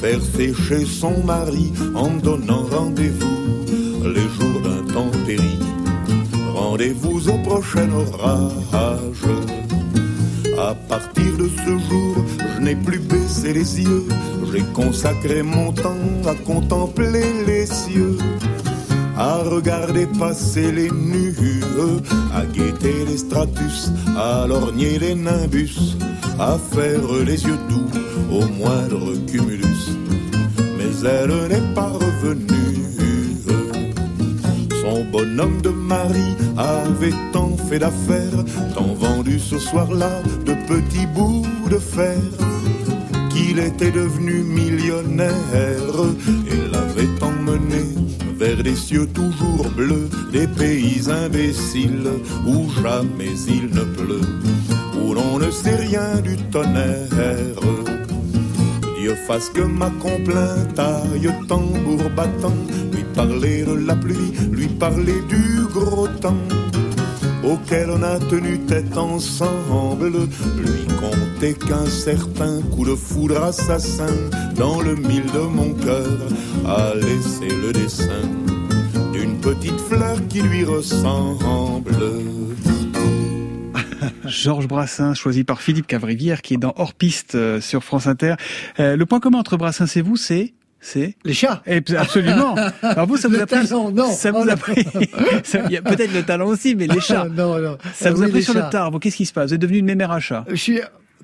faire 0.00 0.20
sécher 0.22 0.84
son 0.84 1.22
mari 1.24 1.72
en 1.94 2.10
donnant 2.10 2.64
rendez-vous 2.70 4.04
les 4.04 4.28
jours 4.28 4.60
d'intempérie. 4.62 5.58
Rendez-vous 6.54 7.28
au 7.28 7.38
prochain 7.38 7.88
orage. 7.90 9.24
À 10.58 10.74
partir 10.88 11.36
de 11.36 11.48
ce 11.48 11.70
jour, 11.88 12.24
je 12.56 12.62
n'ai 12.62 12.76
plus 12.76 13.00
baissé 13.00 13.52
les 13.52 13.80
yeux, 13.80 14.06
j'ai 14.52 14.62
consacré 14.72 15.42
mon 15.42 15.72
temps 15.72 15.96
à 16.26 16.34
contempler 16.34 17.24
les 17.46 17.66
cieux 17.66 18.16
à 19.16 19.36
regarder 19.36 20.06
passer 20.06 20.72
les 20.72 20.90
nues, 20.90 21.34
à 22.34 22.44
guetter 22.46 23.04
les 23.06 23.18
stratus, 23.18 23.90
à 24.16 24.46
lorgner 24.46 24.98
les 24.98 25.14
nimbus, 25.14 25.96
à 26.38 26.58
faire 26.72 27.00
les 27.24 27.44
yeux 27.44 27.58
doux 27.68 28.36
au 28.36 28.44
moindre 28.46 29.14
cumulus. 29.26 29.96
Mais 30.76 31.08
elle 31.08 31.48
n'est 31.48 31.74
pas 31.74 31.90
revenue. 31.90 32.64
Son 34.82 35.04
bonhomme 35.10 35.62
de 35.62 35.70
mari 35.70 36.36
avait 36.56 37.14
tant 37.32 37.56
fait 37.68 37.78
d'affaires, 37.78 38.44
tant 38.74 38.94
vendu 38.94 39.38
ce 39.38 39.58
soir-là 39.58 40.20
de 40.44 40.54
petits 40.68 41.06
bouts 41.06 41.46
de 41.70 41.78
fer, 41.78 42.18
qu'il 43.30 43.50
il 43.50 43.58
était 43.60 43.90
devenu 43.90 44.42
millionnaire 44.42 45.32
et 46.46 46.70
l'avait 46.70 47.22
emmené 47.22 48.03
vers 48.36 48.62
des 48.62 48.74
cieux 48.74 49.06
toujours 49.06 49.68
bleus, 49.70 50.08
des 50.32 50.46
pays 50.46 51.10
imbéciles 51.10 52.10
où 52.46 52.70
jamais 52.82 53.34
il 53.48 53.66
ne 53.74 53.84
pleut, 53.84 54.28
où 55.00 55.14
l'on 55.14 55.38
ne 55.38 55.50
sait 55.50 55.76
rien 55.76 56.20
du 56.22 56.36
tonnerre. 56.50 57.08
Dieu 58.98 59.14
fasse 59.26 59.50
que 59.50 59.62
ma 59.62 59.90
complainte 59.90 60.78
aille 60.78 61.30
tambour 61.48 62.10
battant, 62.16 62.56
lui 62.92 63.04
parler 63.14 63.64
de 63.64 63.74
la 63.74 63.94
pluie, 63.94 64.32
lui 64.50 64.68
parler 64.68 65.20
du 65.28 65.66
gros 65.72 66.08
temps 66.08 66.34
auquel 67.44 67.90
on 67.90 68.02
a 68.02 68.18
tenu 68.18 68.58
tête 68.60 68.96
ensemble, 68.96 70.10
lui 70.10 70.86
compter 70.98 71.54
qu'un 71.54 71.86
certain 71.86 72.60
coup 72.62 72.84
de 72.84 72.94
foudre 72.94 73.42
assassin 73.42 74.14
dans 74.56 74.80
le 74.80 74.94
mille 74.94 75.30
de 75.32 75.40
mon 75.40 75.74
cœur 75.74 76.18
a 76.66 76.94
laissé 76.94 77.48
le 77.48 77.72
dessin 77.72 78.22
d'une 79.12 79.40
petite 79.40 79.80
fleur 79.80 80.16
qui 80.28 80.42
lui 80.42 80.64
ressemble. 80.64 81.94
Georges 84.24 84.68
Brassens, 84.68 85.14
choisi 85.14 85.44
par 85.44 85.60
Philippe 85.60 85.86
Cavrivière, 85.86 86.42
qui 86.42 86.54
est 86.54 86.58
dans 86.58 86.74
Hors 86.76 86.94
Piste 86.94 87.34
euh, 87.34 87.60
sur 87.60 87.84
France 87.84 88.06
Inter. 88.06 88.34
Euh, 88.80 88.96
le 88.96 89.06
point 89.06 89.20
commun 89.20 89.38
entre 89.38 89.56
Brassens 89.56 89.96
et 89.96 90.02
vous, 90.02 90.16
c'est 90.16 90.54
c'est 90.86 91.16
les 91.24 91.32
chats. 91.32 91.62
Et 91.66 91.80
absolument. 91.96 92.54
Alors 92.82 93.06
vous, 93.06 93.16
ça 93.16 93.28
vous 93.28 93.34
Le 93.36 93.42
a 93.42 93.46
pris. 93.46 93.66
talent, 93.66 93.90
non. 93.90 94.12
Ça 94.12 94.30
vous 94.30 94.40
Oh, 94.40 94.42
a 94.42 94.52
non. 94.52 94.56
pris. 94.56 94.84
Il 95.66 95.72
y 95.72 95.76
a 95.78 95.82
peut-être 95.82 96.12
le 96.12 96.22
talent 96.22 96.46
aussi, 96.46 96.74
mais 96.74 96.86
les 96.86 97.00
chats. 97.08 97.24
non, 97.28 97.58
non. 97.58 97.78
Ça 97.94 98.10
vous 98.12 98.20
Oui, 98.22 98.28
a 98.28 98.30
pris 98.30 98.42
sur 98.42 98.52
chats. 98.52 98.66
le 98.66 98.70
tard. 98.70 98.90
Bon, 98.90 98.98
qu'est-ce 98.98 99.16
qui 99.16 99.24
se 99.26 99.32
passe? 99.32 99.48
Vous 99.48 99.54
êtes 99.54 99.60
devenu 99.62 99.78
une 99.78 99.86
mémère 99.86 100.10
à 100.10 100.20
chat. 100.20 100.44
Je 100.50 100.54
suis 100.56 100.80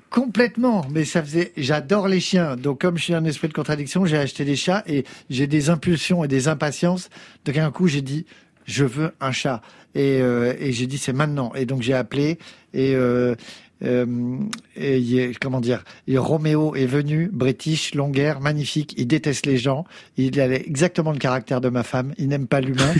complètement, 0.09 0.85
mais 0.91 1.05
ça 1.05 1.21
faisait. 1.23 1.51
J'adore 1.57 2.07
les 2.07 2.19
chiens, 2.19 2.55
donc 2.55 2.81
comme 2.81 2.97
je 2.97 3.03
suis 3.03 3.13
un 3.13 3.23
esprit 3.25 3.47
de 3.47 3.53
contradiction, 3.53 4.05
j'ai 4.05 4.17
acheté 4.17 4.43
des 4.45 4.55
chats 4.55 4.83
et 4.87 5.05
j'ai 5.29 5.47
des 5.47 5.69
impulsions 5.69 6.23
et 6.23 6.27
des 6.27 6.47
impatiences. 6.47 7.09
Donc 7.45 7.57
un 7.57 7.71
coup, 7.71 7.87
j'ai 7.87 8.01
dit, 8.01 8.25
je 8.65 8.83
veux 8.83 9.11
un 9.21 9.31
chat, 9.31 9.61
et, 9.95 10.19
euh, 10.21 10.53
et 10.59 10.71
j'ai 10.73 10.87
dit 10.87 10.97
c'est 10.97 11.13
maintenant. 11.13 11.53
Et 11.55 11.65
donc 11.65 11.81
j'ai 11.81 11.93
appelé 11.93 12.39
et. 12.73 12.95
Euh, 12.95 13.35
et 13.81 14.97
il 14.97 15.19
est- 15.19 15.39
comment 15.39 15.59
dire 15.59 15.83
et 16.07 16.17
Roméo 16.17 16.75
est 16.75 16.85
venu, 16.85 17.29
British, 17.31 17.95
longueur, 17.95 18.39
magnifique. 18.39 18.93
Il 18.97 19.07
déteste 19.07 19.45
les 19.45 19.57
gens. 19.57 19.85
Il 20.17 20.39
a 20.39 20.47
exactement 20.53 21.11
le 21.11 21.17
caractère 21.17 21.61
de 21.61 21.69
ma 21.69 21.83
femme. 21.83 22.13
Il 22.17 22.27
n'aime 22.27 22.47
pas 22.47 22.61
l'humain. 22.61 22.93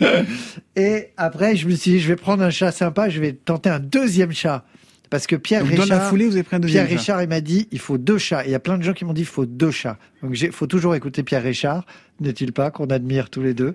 et 0.76 1.08
après, 1.16 1.56
je 1.56 1.66
me 1.68 1.74
suis 1.74 1.92
dit, 1.92 2.00
je 2.00 2.08
vais 2.08 2.16
prendre 2.16 2.42
un 2.42 2.50
chat 2.50 2.72
sympa. 2.72 3.08
Je 3.08 3.20
vais 3.20 3.32
tenter 3.32 3.70
un 3.70 3.80
deuxième 3.80 4.32
chat. 4.32 4.64
Parce 5.10 5.26
que 5.26 5.36
Pierre 5.36 5.62
Donc, 5.64 5.74
dans 5.74 5.82
Richard, 5.82 5.98
la 5.98 6.08
foulée, 6.08 6.24
vous 6.24 6.34
avez 6.36 6.42
pris 6.42 6.56
un 6.56 6.60
deuxième 6.60 6.86
Pierre 6.86 6.98
chat. 6.98 7.16
Richard, 7.16 7.22
il 7.22 7.28
m'a 7.28 7.42
dit, 7.42 7.68
il 7.70 7.78
faut 7.78 7.98
deux 7.98 8.16
chats. 8.16 8.44
Et 8.44 8.48
il 8.48 8.52
y 8.52 8.54
a 8.54 8.60
plein 8.60 8.78
de 8.78 8.82
gens 8.82 8.94
qui 8.94 9.04
m'ont 9.04 9.12
dit, 9.12 9.20
il 9.20 9.26
faut 9.26 9.44
deux 9.44 9.70
chats. 9.70 9.98
Donc, 10.22 10.40
il 10.40 10.52
faut 10.52 10.66
toujours 10.66 10.94
écouter 10.94 11.22
Pierre 11.22 11.42
Richard, 11.42 11.84
n'est-il 12.20 12.52
pas, 12.52 12.70
qu'on 12.70 12.86
admire 12.86 13.28
tous 13.28 13.42
les 13.42 13.52
deux. 13.52 13.74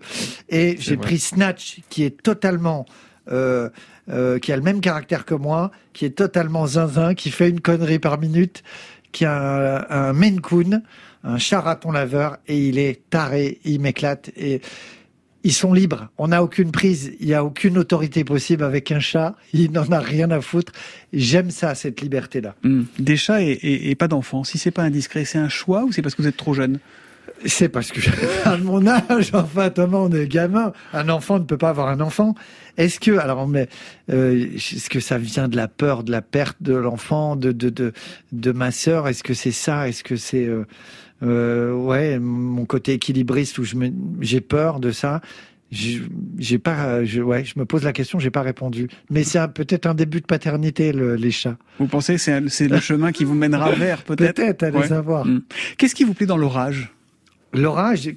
Et 0.50 0.78
j'ai 0.80 0.98
pris 0.98 1.20
Snatch, 1.20 1.82
qui 1.89 2.04
est 2.04 2.24
totalement, 2.24 2.88
euh, 3.32 3.70
euh, 4.10 4.39
qui 4.39 4.51
a 4.51 4.55
le 4.55 4.62
même 4.62 4.82
caractère 4.82 5.26
que 5.26 5.36
moi, 5.36 5.72
qui 5.93 6.05
est 6.05 6.12
totalement 6.18 6.66
zinzin, 6.68 7.14
qui 7.14 7.30
fait 7.32 7.49
une 7.49 7.62
connerie 7.62 7.99
par 7.99 8.20
minute, 8.20 8.64
qui 9.12 9.26
a 9.26 9.86
un, 9.89 10.10
un 10.10 10.14
Maine 10.14 10.41
Coon, 10.41 10.82
un 11.24 11.38
chat 11.38 11.62
raton 11.62 11.91
laveur, 11.91 12.38
et 12.47 12.68
il 12.68 12.78
est 12.80 13.01
taré, 13.10 13.60
il 13.66 13.80
m'éclate. 13.82 14.30
Et 14.38 14.62
ils 15.43 15.53
sont 15.53 15.72
libres. 15.72 16.10
On 16.18 16.28
n'a 16.30 16.43
aucune 16.43 16.72
prise. 16.72 17.14
Il 17.22 17.28
n'y 17.28 17.34
a 17.34 17.43
aucune 17.43 17.78
autorité 17.78 18.24
possible 18.26 18.64
avec 18.64 18.91
un 18.91 18.99
chat. 18.99 19.36
Il 19.53 19.72
n'en 19.72 19.89
a 19.91 19.99
rien 19.99 20.30
à 20.32 20.41
foutre. 20.41 20.74
J'aime 21.14 21.51
ça, 21.51 21.74
cette 21.74 22.01
liberté-là. 22.01 22.55
Hmm. 22.64 22.84
Des 22.99 23.16
chats 23.16 23.41
et, 23.41 23.51
et- 23.51 23.89
et 23.89 23.95
pas 23.95 24.08
d'enfants. 24.10 24.43
Si 24.43 24.58
c'est 24.58 24.72
pas 24.72 24.84
indiscret, 24.84 25.24
c'est 25.26 25.38
un 25.38 25.47
choix 25.47 25.84
ou 25.86 25.91
c'est 25.93 26.01
parce 26.01 26.16
que 26.16 26.22
vous 26.22 26.28
êtes 26.28 26.38
trop 26.38 26.53
jeune? 26.53 26.80
C'est 27.45 27.69
parce 27.69 27.91
que, 27.91 27.99
à 28.45 28.57
mon 28.57 28.86
âge, 28.88 29.32
enfin, 29.34 29.69
Thomas, 29.69 29.97
on 29.99 30.11
est 30.11 30.28
gamin. 30.28 30.73
Un 30.93 31.09
enfant 31.09 31.39
ne 31.39 31.43
peut 31.45 31.57
pas 31.57 31.69
avoir 31.69 31.88
un 31.89 31.99
enfant. 31.99 32.36
Est-ce 32.78 32.99
que, 32.99 33.17
alors, 33.17 33.47
mais, 33.47 33.67
euh, 34.11 34.47
est-ce 34.55 34.89
que 34.89 34.99
ça 34.99 35.17
vient 35.17 35.47
de 35.47 35.55
la 35.55 35.67
peur 35.67 36.03
de 36.03 36.11
la 36.11 36.21
perte 36.21 36.57
de 36.61 36.73
l'enfant, 36.75 37.36
de, 37.36 37.51
de, 37.51 37.69
de, 37.69 37.93
de 38.32 38.51
ma 38.51 38.71
sœur? 38.71 39.07
Est-ce 39.07 39.23
que 39.23 39.34
c'est 39.34 39.51
ça? 39.51 39.88
Est-ce 39.89 40.03
que 40.03 40.15
c'est, 40.15 40.45
euh, 40.45 40.65
euh, 41.23 41.73
ouais, 41.73 42.19
mon 42.19 42.65
côté 42.65 42.93
équilibriste 42.93 43.57
où 43.57 43.63
je 43.63 43.75
me, 43.75 43.89
j'ai 44.21 44.41
peur 44.41 44.80
de 44.80 44.91
ça? 44.91 45.21
Je- 45.71 46.03
J'ai 46.38 46.59
pas, 46.59 47.03
je, 47.03 47.21
ouais, 47.21 47.43
je 47.43 47.59
me 47.59 47.65
pose 47.65 47.84
la 47.84 47.91
question, 47.91 48.19
j'ai 48.19 48.30
pas 48.30 48.41
répondu. 48.41 48.88
Mais 49.09 49.23
c'est 49.25 49.38
un- 49.39 49.49
peut-être 49.49 49.86
un 49.86 49.95
début 49.95 50.21
de 50.21 50.25
paternité, 50.25 50.93
le- 50.93 51.15
les 51.15 51.32
chats. 51.32 51.57
Vous 51.80 51.88
pensez 51.88 52.13
que 52.13 52.21
c'est 52.21 52.47
c'est 52.47 52.69
le 52.69 52.80
chemin 52.80 53.11
qui 53.11 53.25
vous 53.25 53.34
mènera 53.34 53.71
vers 53.71 54.03
peut-être? 54.03 54.36
Peut-être, 54.36 54.63
allez 54.63 54.78
Ouais. 54.78 54.88
savoir. 54.88 55.25
Hmm. 55.25 55.41
Qu'est-ce 55.78 55.93
qui 55.95 56.05
vous 56.05 56.13
plaît 56.13 56.25
dans 56.28 56.38
l'orage? 56.38 56.93
L'orage, 57.54 58.10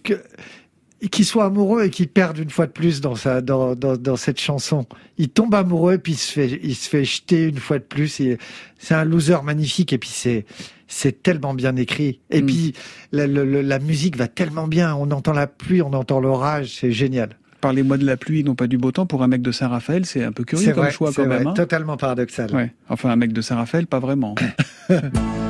qu'il 1.10 1.24
soit 1.24 1.46
amoureux 1.46 1.84
et 1.84 1.90
qu'il 1.90 2.08
perde 2.08 2.38
une 2.38 2.50
fois 2.50 2.66
de 2.66 2.72
plus 2.72 3.00
dans 3.00 3.14
sa 3.14 3.40
dans, 3.40 3.74
dans, 3.74 3.96
dans 3.96 4.16
cette 4.16 4.40
chanson. 4.40 4.86
Il 5.16 5.30
tombe 5.30 5.54
amoureux 5.54 5.98
puis 5.98 6.12
il 6.12 6.16
se 6.16 6.32
fait 6.32 6.60
il 6.62 6.74
se 6.74 6.88
fait 6.88 7.04
jeter 7.04 7.44
une 7.44 7.58
fois 7.58 7.78
de 7.78 7.84
plus. 7.84 8.20
Et 8.20 8.38
C'est 8.78 8.94
un 8.94 9.04
loser 9.04 9.42
magnifique 9.42 9.92
et 9.92 9.98
puis 9.98 10.10
c'est 10.12 10.44
c'est 10.88 11.22
tellement 11.22 11.54
bien 11.54 11.76
écrit. 11.76 12.20
Et 12.30 12.42
puis 12.42 12.74
la, 13.12 13.78
musique 13.78 14.16
va 14.16 14.28
tellement 14.28 14.66
bien. 14.66 14.94
On 14.96 15.10
entend 15.12 15.32
la 15.32 15.46
pluie, 15.46 15.80
on 15.82 15.92
entend 15.92 16.20
l'orage, 16.20 16.76
c'est 16.80 16.92
génial. 16.92 17.30
Parlez-moi 17.60 17.96
de 17.98 18.06
la 18.06 18.16
pluie, 18.16 18.42
non 18.42 18.54
pas 18.54 18.66
du 18.66 18.76
beau 18.78 18.90
temps. 18.90 19.06
Pour 19.06 19.22
un 19.22 19.28
mec 19.28 19.42
de 19.42 19.52
Saint-Raphaël, 19.52 20.04
c'est 20.06 20.24
un 20.24 20.32
peu 20.32 20.44
curieux 20.44 20.72
comme 20.72 20.84
vrai, 20.84 20.90
choix 20.90 21.12
quand 21.12 21.26
vrai, 21.26 21.38
même. 21.38 21.46
hein. 21.48 21.52
totalement 21.54 21.96
paradoxal. 21.96 22.54
Ouais. 22.54 22.72
Enfin, 22.88 23.10
un 23.10 23.16
mec 23.16 23.32
de 23.32 23.40
Saint-Raphaël, 23.42 23.86
pas 23.86 24.00
vraiment. 24.00 24.34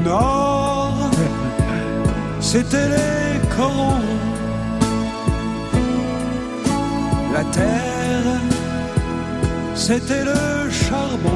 Au 0.00 0.02
nord, 0.02 1.10
c'était 2.40 2.88
les 2.88 3.48
corons. 3.54 4.00
La 7.34 7.44
terre, 7.44 8.40
c'était 9.74 10.24
le 10.24 10.70
charbon. 10.70 11.30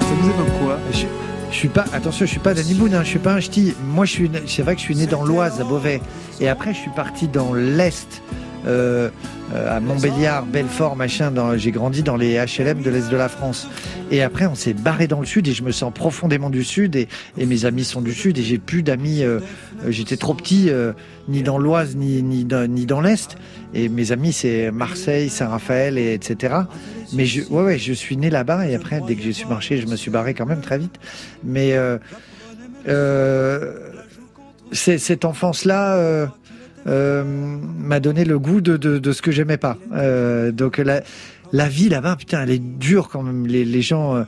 Ça 0.00 0.06
vous 0.20 0.28
évoque 0.30 0.58
quoi 0.62 0.78
je, 0.92 1.06
je 1.50 1.56
suis 1.56 1.68
pas, 1.68 1.84
attention, 1.92 2.24
je 2.24 2.30
suis 2.30 2.38
pas 2.40 2.54
Danny 2.54 2.74
Boone, 2.74 2.94
hein, 2.94 3.02
je 3.02 3.08
suis 3.08 3.18
pas 3.18 3.32
un 3.34 3.40
ch'ti. 3.40 3.74
Moi, 3.84 4.04
je 4.04 4.12
suis, 4.12 4.28
né- 4.30 4.42
c'est 4.46 4.62
vrai 4.62 4.74
que 4.74 4.80
je 4.80 4.84
suis 4.86 4.96
né 4.96 5.06
dans 5.06 5.24
l'Oise, 5.24 5.60
à 5.60 5.64
Beauvais. 5.64 6.00
Et 6.40 6.48
après, 6.48 6.74
je 6.74 6.78
suis 6.78 6.90
parti 6.90 7.26
dans 7.26 7.52
l'Est, 7.52 8.22
euh, 8.66 9.10
euh, 9.54 9.76
à 9.76 9.80
Montbéliard, 9.80 10.46
Belfort, 10.46 10.96
machin. 10.96 11.32
J'ai 11.56 11.70
grandi 11.70 12.02
dans 12.02 12.16
les 12.16 12.34
HLM 12.34 12.82
de 12.82 12.90
l'Est 12.90 13.10
de 13.10 13.16
la 13.16 13.28
France. 13.28 13.68
Et 14.10 14.22
après, 14.22 14.46
on 14.46 14.54
s'est 14.54 14.74
barré 14.74 15.06
dans 15.06 15.20
le 15.20 15.26
Sud 15.26 15.48
et 15.48 15.52
je 15.52 15.62
me 15.62 15.72
sens 15.72 15.92
profondément 15.92 16.50
du 16.50 16.64
Sud. 16.64 16.96
Et, 16.96 17.08
et 17.38 17.46
mes 17.46 17.64
amis 17.64 17.84
sont 17.84 18.02
du 18.02 18.12
Sud 18.12 18.38
et 18.38 18.42
j'ai 18.42 18.58
plus 18.58 18.82
d'amis. 18.82 19.22
euh, 19.22 19.40
euh, 19.84 19.90
j'étais 19.90 20.16
trop 20.16 20.34
petit, 20.34 20.70
euh, 20.70 20.92
ni 21.28 21.42
dans 21.42 21.58
l'Oise, 21.58 21.96
ni, 21.96 22.22
ni, 22.22 22.46
ni 22.68 22.86
dans 22.86 23.00
l'Est. 23.00 23.36
Et 23.74 23.88
mes 23.88 24.12
amis, 24.12 24.32
c'est 24.32 24.70
Marseille, 24.70 25.28
Saint-Raphaël, 25.28 25.98
et 25.98 26.14
etc. 26.14 26.54
Mais 27.12 27.26
je, 27.26 27.42
ouais, 27.50 27.62
ouais, 27.62 27.78
je 27.78 27.92
suis 27.92 28.16
né 28.16 28.30
là-bas 28.30 28.66
et 28.68 28.74
après, 28.74 29.00
dès 29.06 29.14
que 29.14 29.22
j'ai 29.22 29.32
su 29.32 29.46
marcher, 29.46 29.78
je 29.78 29.86
me 29.86 29.96
suis 29.96 30.10
barré 30.10 30.34
quand 30.34 30.46
même 30.46 30.60
très 30.60 30.78
vite. 30.78 30.98
Mais 31.44 31.72
euh, 31.72 31.98
euh, 32.88 33.74
cette 34.72 35.24
enfance-là 35.24 36.28
euh, 36.86 37.24
m'a 37.78 38.00
donné 38.00 38.24
le 38.24 38.38
goût 38.38 38.60
de, 38.60 38.76
de, 38.76 38.98
de 38.98 39.12
ce 39.12 39.22
que 39.22 39.30
j'aimais 39.30 39.56
pas. 39.56 39.76
Euh, 39.92 40.52
donc 40.52 40.78
la, 40.78 41.02
la 41.52 41.68
vie 41.68 41.88
là-bas, 41.88 42.16
putain, 42.16 42.42
elle 42.42 42.50
est 42.50 42.58
dure 42.58 43.08
quand 43.08 43.22
même. 43.22 43.46
Les, 43.46 43.64
les 43.64 43.82
gens 43.82 44.16
euh, 44.16 44.24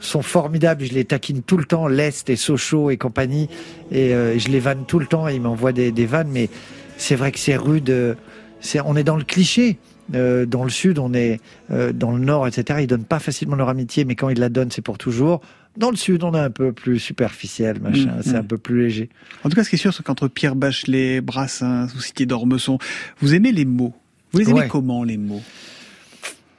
sont 0.00 0.22
formidables. 0.22 0.84
Je 0.84 0.92
les 0.92 1.04
taquine 1.04 1.42
tout 1.42 1.56
le 1.56 1.64
temps, 1.64 1.86
l'Est 1.88 2.28
et 2.30 2.36
Sochaux 2.36 2.90
et 2.90 2.96
compagnie. 2.96 3.48
Et 3.90 4.14
euh, 4.14 4.38
je 4.38 4.48
les 4.48 4.60
vanne 4.60 4.84
tout 4.86 4.98
le 4.98 5.06
temps. 5.06 5.28
Ils 5.28 5.40
m'envoient 5.40 5.72
des, 5.72 5.92
des 5.92 6.06
vannes. 6.06 6.28
Mais 6.30 6.48
c'est 6.96 7.16
vrai 7.16 7.32
que 7.32 7.38
c'est 7.38 7.56
rude. 7.56 7.90
euh, 7.90 8.14
c'est, 8.60 8.80
on 8.84 8.96
est 8.96 9.04
dans 9.04 9.16
le 9.16 9.24
cliché. 9.24 9.78
Euh, 10.14 10.44
dans 10.44 10.64
le 10.64 10.70
sud, 10.70 10.98
on 10.98 11.14
est 11.14 11.40
euh, 11.70 11.92
dans 11.92 12.12
le 12.12 12.18
nord, 12.22 12.46
etc. 12.46 12.80
Ils 12.82 12.86
donnent 12.86 13.04
pas 13.04 13.20
facilement 13.20 13.56
leur 13.56 13.70
amitié, 13.70 14.04
mais 14.04 14.16
quand 14.16 14.28
ils 14.28 14.38
la 14.38 14.50
donnent, 14.50 14.70
c'est 14.70 14.82
pour 14.82 14.98
toujours. 14.98 15.40
Dans 15.76 15.90
le 15.90 15.96
sud, 15.96 16.22
on 16.22 16.32
est 16.34 16.38
un 16.38 16.50
peu 16.50 16.72
plus 16.72 16.98
superficiel, 17.00 17.80
machin. 17.80 18.16
Mm, 18.18 18.22
c'est 18.22 18.32
mm. 18.34 18.36
un 18.36 18.44
peu 18.44 18.58
plus 18.58 18.82
léger. 18.84 19.08
En 19.42 19.48
tout 19.48 19.56
cas, 19.56 19.64
ce 19.64 19.70
qui 19.70 19.74
est 19.76 19.78
sûr, 19.78 19.92
c'est 19.92 20.02
qu'entre 20.04 20.28
Pierre 20.28 20.54
Bachelet, 20.54 21.20
Brassens, 21.20 21.86
vous 21.94 22.00
citiez 22.00 22.26
d'Ormesson, 22.26 22.78
vous 23.20 23.34
aimez 23.34 23.50
les 23.52 23.64
mots. 23.64 23.92
Vous 24.32 24.38
les 24.38 24.50
aimez 24.50 24.60
Ouais. 24.60 24.68
comment, 24.68 25.02
les 25.04 25.16
mots? 25.18 25.42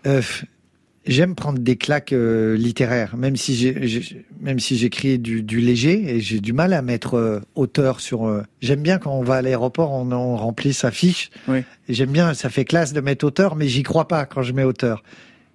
Euh, 0.05 0.21
J'aime 1.07 1.35
prendre 1.35 1.59
des 1.59 1.75
claques 1.75 2.13
euh, 2.13 2.57
littéraires, 2.57 3.15
même 3.15 3.35
si 3.35 3.53
j'ai, 3.53 3.87
j'ai- 3.87 4.25
même 4.41 4.57
si 4.59 4.75
j'écris 4.75 5.19
du, 5.19 5.43
du 5.43 5.59
léger 5.59 6.15
et 6.15 6.19
j'ai 6.19 6.39
du 6.39 6.51
mal 6.51 6.73
à 6.73 6.81
mettre 6.81 7.13
euh, 7.13 7.41
auteur 7.53 7.99
sur. 7.99 8.25
euh, 8.27 8.41
J'aime 8.59 8.81
bien 8.81 8.97
quand 8.97 9.11
on 9.15 9.21
va 9.21 9.35
à 9.35 9.41
l'aéroport, 9.43 9.91
on, 9.91 10.11
on 10.11 10.35
remplit 10.35 10.73
sa 10.73 10.89
fiche. 10.89 11.29
Oui. 11.47 11.59
J'aime 11.89 12.09
bien, 12.09 12.33
ça 12.33 12.49
fait 12.49 12.65
classe 12.65 12.91
de 12.91 13.01
mettre 13.01 13.23
auteur, 13.23 13.55
mais 13.55 13.67
j'y 13.67 13.83
crois 13.83 14.07
pas 14.07 14.25
quand 14.25 14.41
je 14.41 14.51
mets 14.53 14.63
auteur. 14.63 15.03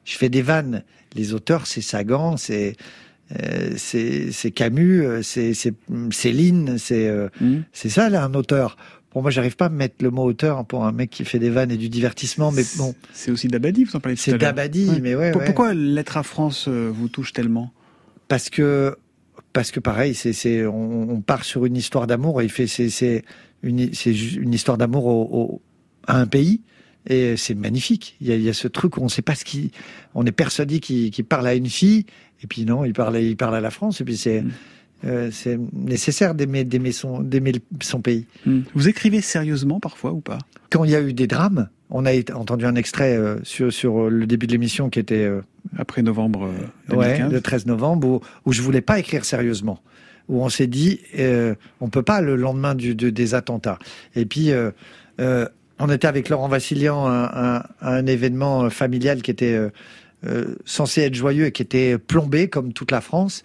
Je 0.05 0.17
fais 0.17 0.29
des 0.29 0.41
vannes. 0.43 0.85
Les 1.17 1.35
auteurs, 1.35 1.67
c'est 1.67 1.81
Sagan, 1.83 2.37
c'est 2.37 2.77
c'est 3.77 4.33
c'est 4.33 4.51
Camus, 4.51 5.05
euh, 5.05 5.23
c'est 5.23 5.55
c'est 5.55 5.75
Céline, 6.11 6.79
c'est 6.79 7.09
euh, 7.09 7.29
Hmm. 7.41 7.61
c'est 7.73 7.89
ça 7.89 8.09
là 8.11 8.25
un 8.25 8.35
auteur. 8.35 8.77
Pour 9.11 9.23
moi, 9.23 9.31
j'arrive 9.33 9.57
pas 9.57 9.67
à 9.67 9.69
mettre 9.71 9.97
le 10.05 10.11
mot 10.11 10.23
auteur 10.25 10.65
pour 10.65 10.85
un 10.85 10.93
mec 10.93 11.11
qui 11.11 11.25
fait 11.25 11.41
des 11.41 11.51
vannes 11.51 11.73
et 11.73 11.77
du 11.77 11.89
divertissement, 11.89 12.53
mais 12.53 12.63
bon. 12.79 12.95
C'est 13.13 13.33
aussi 13.33 13.49
Dabadi, 13.49 13.83
vous 13.83 13.97
en 13.97 14.01
parlez 14.01 14.15
tout 14.17 14.23
C'est 14.23 14.31
à 14.35 14.37
l'heure. 14.37 14.41
Dabadi, 14.53 15.01
mais 15.03 15.17
ouais, 15.17 15.33
Pour- 15.33 15.41
ouais. 15.41 15.47
Pourquoi 15.47 15.75
l'être 15.75 16.17
à 16.17 16.23
France 16.23 16.67
euh, 16.69 16.91
vous 16.95 17.09
touche 17.09 17.33
tellement? 17.33 17.73
Parce 18.29 18.51
que 18.51 18.97
parce 19.53 19.73
que 19.73 19.81
pareil, 19.81 20.15
c'est 20.15 20.33
c'est 20.33 20.65
on, 20.65 21.11
on 21.11 21.21
part 21.21 21.45
sur 21.45 21.67
une 21.67 21.77
histoire 21.77 22.07
d'amour 22.07 22.41
et 22.41 22.45
il 22.45 22.51
fait 22.51 22.69
c'est 22.69 22.89
c'est 22.89 23.25
une 23.65 23.93
c'est 23.95 24.13
une 24.13 24.55
histoire 24.55 24.79
d'amour 24.79 25.07
au, 25.07 25.23
au- 25.33 25.63
à 26.07 26.19
un 26.21 26.27
pays 26.27 26.61
et 27.07 27.37
c'est 27.37 27.55
magnifique. 27.55 28.17
Il 28.21 28.29
y 28.29 28.33
a, 28.33 28.37
il 28.37 28.43
y 28.43 28.49
a 28.49 28.53
ce 28.53 28.69
truc 28.69 28.97
où 28.97 29.01
on 29.03 29.09
sait 29.09 29.23
pas 29.23 29.35
ce 29.35 29.45
qui 29.45 29.71
on 30.15 30.25
est 30.27 30.33
persuadé 30.33 30.81
qu'il 30.81 31.25
parle 31.25 31.47
à 31.47 31.55
une 31.55 31.67
fille 31.69 32.05
et 32.43 32.47
puis 32.47 32.65
non, 32.65 32.85
il 32.85 32.93
parle 32.93 33.19
il 33.19 33.37
parle 33.37 33.55
à 33.57 33.61
la 33.61 33.71
France 33.71 34.01
et 34.01 34.05
puis 34.05 34.17
c'est 34.17 34.45
euh, 35.07 35.31
c'est 35.33 35.59
nécessaire 35.73 36.35
d'aimer 36.35 36.65
d'aimer 36.65 36.93
son 36.93 37.21
d'aimer 37.21 37.53
le- 37.53 37.61
son 37.81 38.01
pays. 38.03 38.27
Hmm. 38.45 38.61
Vous 38.75 38.89
écrivez 38.89 39.23
sérieusement 39.23 39.81
parfois 39.81 40.13
ou 40.13 40.21
pas? 40.21 40.39
Quand 40.69 40.85
il 40.85 40.91
y 40.91 40.95
a 40.95 41.01
eu 41.01 41.15
des 41.15 41.27
drames, 41.27 41.71
on 41.89 42.05
a 42.05 42.11
entendu 42.35 42.67
un 42.67 42.75
extrait 42.75 43.17
euh, 43.17 43.39
sur 43.43 43.73
sur 43.73 44.11
le 44.11 44.27
début 44.27 44.47
de 44.47 44.53
l'émission 44.53 44.91
qui 44.91 44.99
était 44.99 45.25
euh, 45.25 45.41
Après 45.79 46.03
novembre 46.03 46.45
euh, 46.91 46.95
Ouais, 46.97 47.17
2015 47.17 47.33
le 47.33 47.41
13 47.41 47.67
novembre, 47.67 48.07
où, 48.09 48.21
où 48.45 48.53
je 48.53 48.61
voulais 48.61 48.83
pas 48.83 48.99
écrire 48.99 49.25
sérieusement, 49.25 49.81
où 50.29 50.43
on 50.45 50.51
s'est 50.51 50.67
dit, 50.67 51.01
euh, 51.19 51.55
on 51.81 51.89
peut 51.89 52.03
pas 52.03 52.21
le 52.21 52.37
lendemain 52.37 52.75
du, 52.75 52.95
de- 52.95 53.09
des 53.11 53.35
attentats. 53.35 53.79
Et 54.15 54.27
puis, 54.27 54.51
euh, 54.53 54.71
euh, 55.21 55.49
on 55.81 55.91
était 55.91 56.07
avec 56.07 56.29
Laurent 56.29 56.49
Vassilian 56.49 57.07
à, 57.07 57.25
à- 57.25 57.67
à 57.81 57.95
un 57.97 58.07
événement 58.07 58.65
euh, 58.65 58.71
familial 58.71 59.23
qui 59.23 59.31
était 59.31 59.55
euh, 59.55 59.71
euh, 60.27 60.55
censé 60.65 61.03
être 61.03 61.15
joyeux 61.15 61.47
et 61.47 61.53
qui 61.53 61.63
était 61.63 61.99
plombé 61.99 62.49
comme 62.49 62.73
toute 62.73 62.91
la 62.91 63.01
France. 63.01 63.43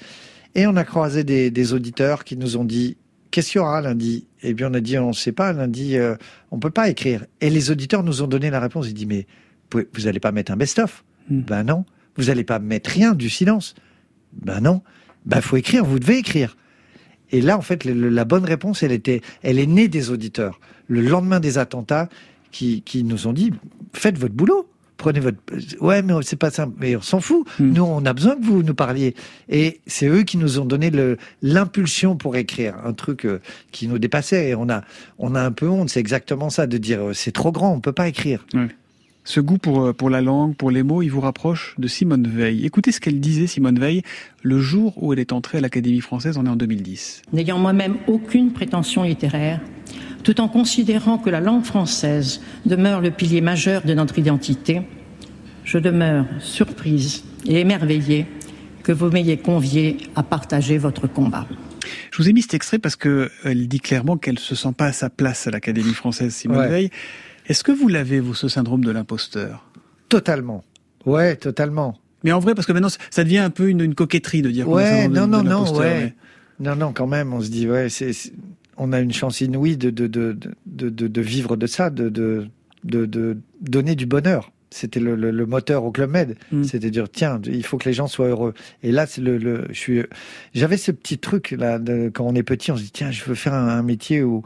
Et 0.54 0.68
on 0.68 0.76
a 0.76 0.84
croisé 0.84 1.24
des, 1.24 1.50
des 1.52 1.74
auditeurs 1.74 2.24
qui 2.24 2.38
nous 2.38 2.58
ont 2.58 2.64
dit, 2.66 2.98
qu'est-ce 3.32 3.52
qu'il 3.52 3.60
y 3.60 3.62
aura 3.62 3.82
lundi? 3.82 4.28
Et 4.44 4.54
bien 4.54 4.70
on 4.72 4.74
a 4.74 4.80
dit, 4.80 4.98
on 4.98 5.10
ne 5.10 5.14
sait 5.14 5.32
pas, 5.32 5.52
lundi, 5.54 5.98
euh, 5.98 6.16
on 6.52 6.60
peut 6.60 6.70
pas 6.70 6.90
écrire. 6.90 7.26
Et 7.42 7.50
les 7.50 7.72
auditeurs 7.72 8.04
nous 8.04 8.22
ont 8.22 8.28
donné 8.28 8.50
la 8.50 8.60
réponse. 8.60 8.88
Ils 8.88 8.94
dit, 8.94 9.06
mais 9.06 9.22
vous 9.22 9.68
pouvez- 9.70 9.88
vous 9.94 10.08
allez 10.08 10.20
pas 10.20 10.32
mettre 10.32 10.52
un 10.52 10.58
best-of? 10.58 11.04
Ben 11.30 11.64
non. 11.64 11.86
Vous 12.18 12.30
allez 12.30 12.44
pas 12.44 12.60
mettre 12.60 12.92
rien, 12.92 13.14
du 13.14 13.30
silence? 13.30 13.76
Ben 14.34 14.62
non. 14.62 14.82
Ben 15.26 15.42
faut 15.42 15.58
écrire, 15.58 15.84
vous 15.84 16.00
devez 16.00 16.18
écrire. 16.20 16.56
Et 17.32 17.42
là, 17.42 17.58
en 17.58 17.62
fait, 17.62 17.84
le- 17.84 18.10
la 18.10 18.24
bonne 18.26 18.46
réponse, 18.46 18.84
elle 18.84 18.92
était, 18.92 19.22
elle 19.42 19.58
est 19.60 19.66
née 19.66 19.88
des 19.88 20.12
auditeurs. 20.12 20.60
Le 20.88 21.02
lendemain 21.02 21.40
des 21.40 21.58
attentats, 21.58 22.10
qui, 22.56 22.82
qui 22.84 23.04
nous 23.04 23.28
ont 23.28 23.34
dit, 23.34 23.52
faites 23.94 24.18
votre 24.18 24.34
boulot. 24.34 24.68
Prenez 24.98 25.20
votre. 25.20 25.38
Ouais, 25.82 26.02
mais 26.02 26.14
c'est 26.22 26.38
pas 26.38 26.52
simple. 26.52 26.74
Mais 26.80 26.96
on 26.96 27.02
s'en 27.02 27.20
fout. 27.20 27.46
Nous, 27.60 27.84
on 27.84 28.06
a 28.06 28.14
besoin 28.14 28.38
que 28.38 28.46
vous 28.46 28.64
nous 28.64 28.74
parliez. 28.74 29.14
Et 29.50 29.82
c'est 29.88 30.08
eux 30.08 30.24
qui 30.24 30.38
nous 30.38 30.58
ont 30.58 30.64
donné 30.64 30.90
le 30.90 31.18
l'impulsion 31.42 32.16
pour 32.16 32.38
écrire 32.38 32.76
un 32.86 32.94
truc 32.94 33.26
euh, 33.26 33.42
qui 33.74 33.90
nous 33.90 34.00
dépassait. 34.00 34.50
Et 34.50 34.56
on 34.56 34.70
a, 34.70 34.84
on 35.20 35.36
a 35.36 35.42
un 35.42 35.52
peu 35.52 35.68
honte. 35.68 35.90
C'est 35.90 36.00
exactement 36.00 36.50
ça 36.50 36.66
de 36.66 36.78
dire, 36.78 37.10
euh, 37.10 37.14
c'est 37.14 37.34
trop 37.34 37.52
grand, 37.52 37.74
on 37.74 37.82
peut 37.82 37.92
pas 37.92 38.08
écrire. 38.08 38.46
Ouais. 38.54 38.70
Ce 39.26 39.42
goût 39.42 39.58
pour, 39.58 39.88
euh, 39.88 39.92
pour 39.92 40.10
la 40.10 40.22
langue, 40.22 40.56
pour 40.56 40.72
les 40.72 40.84
mots, 40.84 41.02
il 41.02 41.10
vous 41.10 41.20
rapproche 41.20 41.76
de 41.78 41.88
Simone 41.90 42.28
Veil. 42.28 42.66
Écoutez 42.66 42.94
ce 42.94 43.02
qu'elle 43.02 43.20
disait, 43.20 43.48
Simone 43.48 43.80
Veil, 43.80 44.02
le 44.44 44.60
jour 44.60 44.94
où 45.04 45.12
elle 45.12 45.20
est 45.20 45.34
entrée 45.34 45.58
à 45.58 45.62
l'Académie 45.62 46.00
française, 46.00 46.38
on 46.38 46.46
est 46.46 46.50
en 46.50 46.56
2010. 46.56 47.24
n'ayant 47.34 47.58
moi-même 47.60 47.98
aucune 48.08 48.54
prétention 48.54 49.04
littéraire, 49.04 49.60
tout 50.26 50.42
en 50.42 50.48
considérant 50.50 51.18
que 51.20 51.30
la 51.30 51.40
langue 51.40 51.64
française 51.64 52.42
demeure 52.66 53.00
le 53.00 53.12
pilier 53.12 53.40
majeur 53.42 53.84
de 53.84 53.94
notre 53.94 54.18
identité, 54.20 54.82
je 55.64 55.78
demeure 55.78 56.26
surprise 56.40 57.24
et 57.46 57.60
émerveillée 57.62 58.26
que 58.84 58.92
vous 58.92 59.10
m'ayez 59.12 59.38
convié 59.38 59.98
à 60.16 60.24
partager 60.24 60.78
votre 60.80 61.08
combat. 61.08 61.48
Je 62.12 62.18
vous 62.18 62.28
ai 62.28 62.34
mis 62.34 62.42
cet 62.42 62.56
extrait 62.56 62.80
parce 62.80 62.96
que 62.96 63.30
elle 63.44 63.68
dit 63.68 63.80
clairement 63.80 64.18
qu'elle 64.18 64.40
se 64.40 64.56
sent 64.56 64.74
pas 64.76 64.88
à 64.88 64.92
sa 64.94 65.10
place 65.12 65.46
à 65.48 65.52
l'Académie 65.52 65.94
française, 65.94 66.34
Simone 66.34 66.58
Ouais. 66.58 66.70
Veil. 66.70 66.90
Est-ce 67.48 67.64
que 67.64 67.72
vous 67.72 67.88
l'avez, 67.88 68.20
vous, 68.20 68.34
ce 68.34 68.48
syndrome 68.48 68.84
de 68.84 68.90
l'imposteur? 68.92 69.64
Totalement. 70.10 70.64
Ouais, 71.06 71.36
totalement. 71.36 72.00
Mais 72.24 72.32
en 72.32 72.40
vrai, 72.40 72.56
parce 72.56 72.66
que 72.66 72.74
maintenant, 72.74 72.90
ça 73.12 73.24
devient 73.24 73.38
un 73.38 73.52
peu 73.52 73.70
une, 73.70 73.82
une 73.82 73.94
coquetterie 73.94 74.42
de 74.42 74.50
dire 74.50 74.68
Ouais, 74.68 75.08
non, 75.08 75.28
non, 75.28 75.44
non, 75.44 75.50
l'imposteur, 75.50 75.80
ouais. 75.82 76.14
mais- 76.60 76.66
Non, 76.70 76.76
non, 76.76 76.94
quand 76.94 77.06
même, 77.06 77.32
on 77.34 77.42
se 77.42 77.50
dit, 77.50 77.70
ouais, 77.70 77.90
c'est, 77.90 78.14
c'est- 78.14 78.34
on 78.78 78.94
a 78.94 79.00
une 79.00 79.14
chance 79.14 79.42
inouïe 79.42 79.78
de, 79.78 79.90
de, 79.90 80.08
de, 80.08 80.90
de, 80.90 81.22
vivre 81.22 81.56
de 81.56 81.68
ça, 81.68 81.90
de, 81.90 82.10
de, 82.10 83.38
donner 83.62 83.96
du 83.96 84.06
bonheur. 84.06 84.52
C'était 84.72 85.00
le, 85.00 85.16
le, 85.16 85.32
le 85.32 85.46
moteur 85.46 85.86
au 85.86 85.92
Club 85.92 86.12
Med. 86.12 86.36
C'était 86.64 86.88
de 86.88 86.90
dire, 86.90 87.10
tiens, 87.10 87.40
il 87.46 87.64
faut 87.66 87.78
que 87.78 87.88
les 87.88 87.94
gens 87.94 88.08
soient 88.08 88.28
heureux. 88.28 88.54
Et 88.84 88.92
là, 88.92 89.06
c'est 89.06 89.22
le, 89.22 89.38
le, 89.38 89.66
je 89.70 89.80
suis, 89.80 90.02
j'avais 90.54 90.76
ce 90.78 90.92
petit 90.92 91.18
truc, 91.18 91.52
là, 91.52 91.80
quand 92.14 92.26
on 92.26 92.36
est 92.36 92.44
petit, 92.44 92.72
on 92.72 92.78
se 92.78 92.84
dit, 92.84 92.92
tiens, 92.92 93.12
je 93.12 93.24
veux 93.24 93.36
faire 93.36 93.54
un, 93.54 93.70
un 93.70 93.84
métier 93.84 94.22
où, 94.24 94.44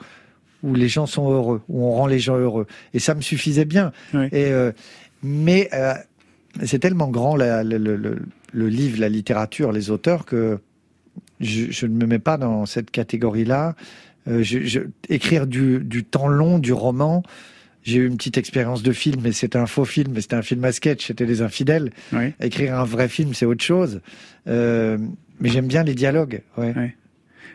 où 0.62 0.76
les 0.76 0.88
gens 0.90 1.08
sont 1.08 1.32
heureux, 1.32 1.62
où 1.68 1.84
on 1.84 1.92
rend 1.94 2.06
les 2.06 2.20
gens 2.20 2.38
heureux. 2.38 2.68
Et 2.94 3.00
ça 3.00 3.16
me 3.16 3.22
suffisait 3.22 3.66
bien. 3.66 3.92
Et, 4.32 4.52
euh, 4.52 4.72
mais 5.24 5.70
euh, 5.74 5.94
c'est 6.64 6.80
tellement 6.80 7.08
grand 7.08 7.36
la- 7.36 7.64
le, 7.64 8.20
livre, 8.54 9.00
la 9.00 9.10
littérature, 9.10 9.72
les 9.72 9.90
auteurs 9.90 10.26
que 10.26 10.60
je, 11.40 11.72
je 11.72 11.86
ne 11.88 11.96
me 11.96 12.06
mets 12.06 12.20
pas 12.20 12.38
dans 12.38 12.68
cette 12.68 12.92
catégorie-là. 12.92 13.76
Euh, 14.30 14.44
je, 14.44 14.60
je- 14.60 14.80
écrire 15.10 15.48
du, 15.48 15.80
du 15.80 16.04
temps 16.04 16.28
long, 16.28 16.60
du 16.60 16.74
roman. 16.74 17.24
J'ai 17.84 18.00
eu 18.00 18.08
une 18.08 18.18
petite 18.18 18.38
expérience 18.38 18.84
de 18.84 18.92
film, 18.92 19.22
mais 19.24 19.32
c'était 19.32 19.58
un 19.58 19.66
faux 19.66 19.86
film, 19.86 20.12
mais 20.14 20.22
c'était 20.22 20.36
un 20.36 20.42
film 20.42 20.64
à 20.66 20.72
sketch, 20.72 21.08
c'était 21.08 21.26
Les 21.26 21.42
Infidèles. 21.42 21.92
Écrire 22.42 22.78
un 22.80 22.84
vrai 22.84 23.08
film, 23.08 23.34
c'est 23.34 23.46
autre 23.46 23.64
chose. 23.64 24.02
Euh, 24.48 24.98
mais 25.40 25.50
j'aime 25.50 25.68
bien 25.68 25.84
les 25.84 25.96
dialogues. 25.96 26.42
Ouais. 26.58 26.96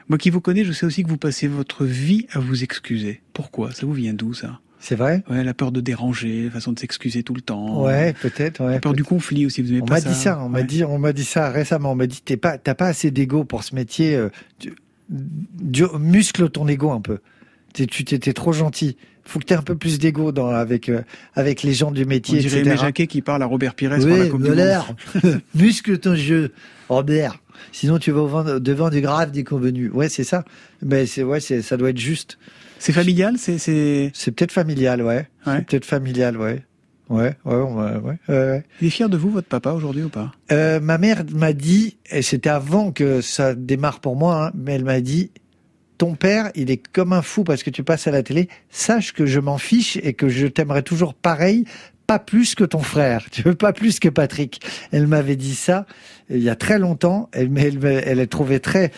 Moi 0.08 0.18
qui 0.18 0.30
vous 0.30 0.40
connais, 0.40 0.64
je 0.64 0.72
sais 0.72 0.86
aussi 0.86 1.02
que 1.04 1.08
vous 1.08 1.18
passez 1.18 1.46
votre 1.46 1.84
vie 1.84 2.26
à 2.32 2.38
vous 2.40 2.62
excuser. 2.64 3.20
Pourquoi? 3.32 3.72
Ça 3.72 3.86
vous 3.86 3.92
vient 3.92 4.14
d'où 4.14 4.34
ça? 4.34 4.60
C'est 4.80 4.96
vrai? 4.96 5.22
Ouais, 5.30 5.42
la 5.44 5.54
peur 5.54 5.72
de 5.72 5.80
déranger, 5.80 6.44
la 6.44 6.50
façon 6.50 6.72
de 6.72 6.78
s'excuser 6.78 7.22
tout 7.22 7.32
le 7.32 7.40
temps. 7.40 7.82
Ouais, 7.84 8.12
peut-être. 8.20 8.62
Ouais, 8.64 8.72
la 8.72 8.80
peur 8.80 8.92
du 8.92 9.02
conflit 9.04 9.46
aussi. 9.46 9.62
Vous 9.62 9.70
aimez 9.70 9.80
On 9.82 9.86
pas 9.86 9.94
m'a 9.94 10.00
ça 10.00 10.08
dit 10.10 10.14
ça, 10.14 10.40
on 10.42 10.50
m'a 10.50 10.62
dit, 10.62 10.84
on 10.84 10.98
m'a 10.98 11.14
dit 11.14 11.24
ça 11.24 11.48
récemment. 11.50 11.92
On 11.92 11.94
m'a 11.94 12.06
dit, 12.06 12.20
t'es 12.22 12.36
pas, 12.36 12.58
t'as 12.58 12.74
pas 12.74 12.86
assez 12.88 13.10
d'ego 13.10 13.44
pour 13.44 13.64
ce 13.64 13.74
métier. 13.74 14.14
euh, 14.14 14.28
tu- 14.58 14.74
muscle 15.08 16.48
ton 16.50 16.68
ego 16.68 16.90
un 16.90 17.00
peu. 17.00 17.18
Tu 17.72 18.04
t'étais 18.04 18.32
trop 18.32 18.52
gentil. 18.52 18.96
Faut 19.24 19.38
que 19.38 19.44
t'aies 19.44 19.54
un 19.54 19.62
peu 19.62 19.74
plus 19.74 19.98
d'ego 19.98 20.32
dans 20.32 20.48
avec 20.48 20.88
euh, 20.88 21.02
avec 21.34 21.62
les 21.62 21.72
gens 21.72 21.90
du 21.90 22.04
On 22.04 22.08
métier, 22.08 22.38
dirait 22.40 22.60
etc. 22.60 22.76
Jacquet 22.78 23.06
qui 23.06 23.22
parle 23.22 23.42
à 23.42 23.46
Robert 23.46 23.74
Pires 23.74 23.96
Oui, 23.98 24.18
la 24.18 24.28
Coupe 24.28 24.42
muscle 25.54 25.98
ton 25.98 26.14
jeu, 26.14 26.52
Robert. 26.88 27.40
Sinon, 27.72 27.98
tu 27.98 28.10
vas 28.10 28.20
au 28.20 28.58
devant 28.60 28.90
du 28.90 29.00
grave 29.00 29.30
déconvenu. 29.30 29.88
Ouais, 29.90 30.08
c'est 30.08 30.24
ça. 30.24 30.44
Mais 30.82 31.06
c'est 31.06 31.22
ouais, 31.22 31.40
c'est 31.40 31.62
ça 31.62 31.76
doit 31.76 31.90
être 31.90 31.98
juste. 31.98 32.38
C'est 32.78 32.92
familial, 32.92 33.36
c'est 33.38 33.58
c'est. 33.58 34.10
C'est 34.14 34.30
peut-être 34.30 34.52
familial, 34.52 35.02
ouais. 35.02 35.26
C'est 35.46 35.66
peut-être 35.66 35.84
familial, 35.86 36.36
ouais. 36.36 36.62
Ouais, 37.10 37.34
ouais, 37.44 37.54
ouais, 37.54 37.96
ouais. 37.96 38.18
ouais. 38.28 38.64
Il 38.80 38.86
est 38.86 38.90
fier 38.90 39.08
de 39.08 39.16
vous, 39.16 39.30
votre 39.30 39.48
papa, 39.48 39.72
aujourd'hui 39.72 40.04
ou 40.04 40.08
pas? 40.08 40.32
Euh, 40.52 40.80
ma 40.80 40.98
mère 40.98 41.24
m'a 41.32 41.52
dit, 41.52 41.98
et 42.10 42.22
c'était 42.22 42.48
avant 42.48 42.92
que 42.92 43.20
ça 43.20 43.54
démarre 43.54 44.00
pour 44.00 44.16
moi, 44.16 44.46
hein, 44.46 44.52
mais 44.54 44.74
elle 44.74 44.84
m'a 44.84 45.00
dit, 45.00 45.30
ton 45.98 46.14
père, 46.14 46.50
il 46.54 46.70
est 46.70 46.82
comme 46.92 47.12
un 47.12 47.22
fou 47.22 47.44
parce 47.44 47.62
que 47.62 47.70
tu 47.70 47.84
passes 47.84 48.06
à 48.06 48.10
la 48.10 48.22
télé. 48.22 48.48
Sache 48.70 49.12
que 49.12 49.26
je 49.26 49.38
m'en 49.38 49.58
fiche 49.58 49.96
et 50.02 50.14
que 50.14 50.28
je 50.28 50.46
t'aimerais 50.46 50.82
toujours 50.82 51.14
pareil, 51.14 51.66
pas 52.06 52.18
plus 52.18 52.54
que 52.54 52.64
ton 52.64 52.80
frère. 52.80 53.26
Tu 53.30 53.42
veux 53.42 53.54
pas 53.54 53.72
plus 53.72 54.00
que 54.00 54.08
Patrick. 54.08 54.60
Elle 54.92 55.06
m'avait 55.06 55.36
dit 55.36 55.54
ça 55.54 55.86
il 56.30 56.42
y 56.42 56.50
a 56.50 56.56
très 56.56 56.78
longtemps. 56.78 57.28
Elle, 57.32 57.48
mais 57.48 57.68
elle, 57.68 58.02
elle 58.04 58.20
a 58.20 58.26
trouvé 58.26 58.60
très 58.60 58.90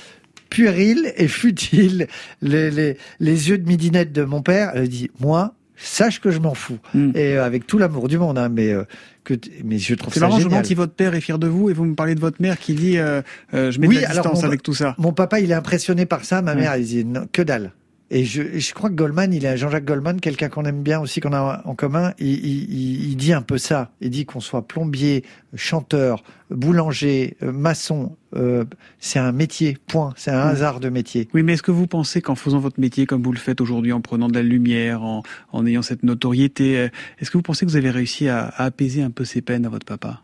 puéril 0.49 1.13
et 1.17 1.29
futile 1.29 2.07
les, 2.41 2.71
les, 2.71 2.97
les 3.21 3.49
yeux 3.51 3.59
de 3.59 3.69
midinette 3.69 4.13
de 4.13 4.23
mon 4.23 4.43
père. 4.43 4.73
Elle 4.75 4.89
dit, 4.89 5.11
moi, 5.21 5.55
sache 5.77 6.21
que 6.21 6.31
je 6.31 6.39
m'en 6.39 6.55
fous. 6.55 6.79
Et 7.15 7.37
euh, 7.37 7.45
avec 7.45 7.67
tout 7.67 7.79
l'amour 7.79 8.09
du 8.09 8.19
monde, 8.19 8.39
hein, 8.39 8.49
mais 8.49 8.73
euh, 8.73 8.85
que, 9.25 9.35
mais 9.65 9.79
je 9.79 9.95
trouve 9.95 10.15
C'est 10.15 10.21
ça 10.21 10.29
marrant, 10.29 10.39
je 10.39 10.45
demande 10.45 10.65
si 10.65 10.75
votre 10.75 10.93
père 10.93 11.15
est 11.15 11.21
fier 11.21 11.39
de 11.39 11.47
vous 11.47 11.69
et 11.69 11.73
vous 11.73 11.85
me 11.85 11.95
parlez 11.95 12.15
de 12.15 12.21
votre 12.21 12.41
mère 12.41 12.59
qui 12.59 12.75
dit 12.75 12.99
euh, 12.99 13.23
euh, 13.55 13.71
je 13.71 13.81
mets 13.81 13.89
de 13.89 13.95
la 13.95 14.09
distance 14.09 14.43
mon, 14.43 14.47
avec 14.47 14.63
tout 14.63 14.75
ça. 14.75 14.95
Mon 14.99 15.13
papa, 15.13 15.41
il 15.41 15.51
est 15.51 15.55
impressionné 15.55 16.07
par 16.07 16.25
ça. 16.25 16.43
Ma 16.43 16.55
mère, 16.55 16.73
elle 16.73 16.85
dit 16.85 17.05
non, 17.05 17.27
que 17.31 17.43
dalle. 17.43 17.73
Et 18.11 18.25
je, 18.25 18.59
je 18.59 18.73
crois 18.75 18.89
que 18.89 18.95
Goldman, 18.95 19.33
il 19.35 19.45
est 19.45 19.57
Jean-Jacques 19.57 19.85
Goldman, 19.85 20.21
quelqu'un 20.21 20.49
qu'on 20.49 20.65
aime 20.65 20.83
bien 20.83 21.01
aussi, 21.01 21.21
qu'on 21.21 21.33
a 21.33 21.63
en 21.65 21.75
commun. 21.75 22.13
Il, 22.21 22.29
il- 22.29 23.11
il- 23.11 23.17
dit 23.17 23.33
un 23.33 23.43
peu 23.43 23.59
ça. 23.59 23.91
Il 24.01 24.11
dit 24.11 24.25
qu'on 24.27 24.39
soit 24.39 24.67
plombier, 24.69 25.25
chanteur, 25.57 26.23
boulanger, 26.51 27.37
euh, 27.43 27.51
maçon, 27.51 28.15
euh, 28.37 28.65
c'est 29.01 29.19
un 29.19 29.33
métier. 29.33 29.77
Point. 29.89 30.13
C'est 30.17 30.31
un 30.31 30.39
hasard 30.39 30.79
de 30.79 30.89
métier. 30.89 31.29
Oui, 31.35 31.43
mais 31.43 31.55
est-ce 31.55 31.63
que 31.65 31.73
vous 31.73 31.87
pensez 31.89 32.21
qu'en 32.23 32.37
faisant 32.37 32.61
votre 32.61 32.79
métier 32.79 33.07
comme 33.07 33.23
vous 33.23 33.33
le 33.33 33.39
faites 33.39 33.61
aujourd'hui, 33.61 33.93
en 33.93 34.01
prenant 34.01 34.29
de 34.29 34.35
la 34.35 34.43
lumière, 34.43 35.03
en, 35.03 35.23
en 35.53 35.67
ayant 35.67 35.83
cette 35.83 36.05
notoriété, 36.05 36.79
euh, 36.79 36.89
est-ce 37.19 37.31
que 37.33 37.39
vous 37.39 37.43
pensez 37.43 37.67
que 37.67 37.71
vous 37.71 37.77
avez 37.77 37.91
réussi 37.91 38.29
à, 38.29 38.45
à 38.47 38.65
apaiser 38.67 39.03
un 39.03 39.11
peu 39.11 39.25
ses 39.25 39.43
peines 39.43 39.67
à 39.67 39.69
votre 39.69 39.87
papa? 39.87 40.23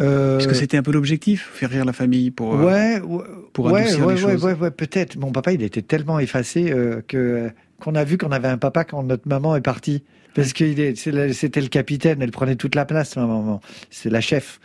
Euh, 0.00 0.36
Parce 0.38 0.46
que 0.46 0.54
c'était 0.54 0.76
un 0.78 0.82
peu 0.82 0.92
l'objectif, 0.92 1.50
faire 1.52 1.70
rire 1.70 1.84
la 1.84 1.92
famille 1.92 2.30
pour, 2.30 2.54
euh, 2.54 2.64
ouais, 2.64 3.00
ouais, 3.00 3.24
pour 3.52 3.66
ouais, 3.66 3.82
adoucir 3.82 4.06
ouais, 4.06 4.14
les 4.14 4.24
ouais, 4.24 4.32
choses. 4.32 4.44
ouais, 4.44 4.54
ouais, 4.54 4.70
peut-être. 4.70 5.16
Mon 5.16 5.30
papa, 5.32 5.52
il 5.52 5.62
était 5.62 5.82
tellement 5.82 6.18
effacé 6.18 6.70
euh, 6.72 7.02
que 7.06 7.50
qu'on 7.80 7.94
a 7.94 8.04
vu 8.04 8.16
qu'on 8.18 8.30
avait 8.32 8.48
un 8.48 8.58
papa 8.58 8.84
quand 8.84 9.02
notre 9.02 9.28
maman 9.28 9.56
est 9.56 9.60
partie. 9.60 10.02
Parce 10.34 10.52
que 10.52 10.64
est- 10.64 11.32
c'était 11.32 11.60
le 11.60 11.68
capitaine, 11.68 12.22
elle 12.22 12.30
prenait 12.30 12.54
toute 12.56 12.74
la 12.74 12.84
place, 12.84 13.16
ma 13.16 13.22
maman. 13.26 13.60
C'est 13.90 14.10
la 14.10 14.20
chef. 14.20 14.60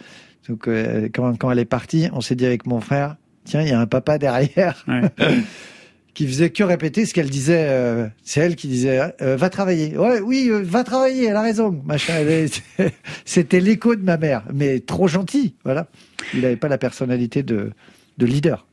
Donc 0.47 0.67
euh, 0.67 1.09
quand, 1.13 1.35
quand 1.37 1.49
elle 1.51 1.59
est 1.59 1.65
partie, 1.65 2.07
on 2.13 2.21
s'est 2.21 2.35
dit 2.35 2.45
avec 2.45 2.65
mon 2.67 2.79
frère, 2.81 3.15
tiens, 3.45 3.61
il 3.61 3.69
y 3.69 3.71
a 3.71 3.79
un 3.79 3.87
papa 3.87 4.17
derrière. 4.17 4.85
qui 6.15 6.25
faisait 6.27 6.49
que 6.49 6.63
répéter 6.63 7.05
ce 7.05 7.13
qu'elle 7.13 7.29
disait. 7.29 7.67
euh, 7.69 8.07
c'est 8.23 8.39
elle 8.41 8.55
qui 8.55 8.67
disait 8.67 9.13
euh, 9.21 9.35
va 9.35 9.49
travailler. 9.51 9.95
Ouais, 9.97 10.19
oui, 10.21 10.47
euh, 10.49 10.63
va 10.63 10.83
travailler. 10.83 11.25
Elle 11.25 11.35
a 11.35 11.41
raison. 11.43 11.79
Machin. 11.85 12.13
C'était 13.25 13.59
l'écho 13.59 13.95
de 13.95 14.01
ma 14.03 14.17
mère, 14.17 14.43
mais 14.53 14.79
trop 14.79 15.07
gentil. 15.07 15.55
Voilà. 15.63 15.87
Il 16.33 16.41
n'avait 16.41 16.55
pas 16.55 16.67
la 16.69 16.77
personnalité 16.79 17.43
de, 17.43 17.71
de 18.17 18.25
leader. 18.25 18.65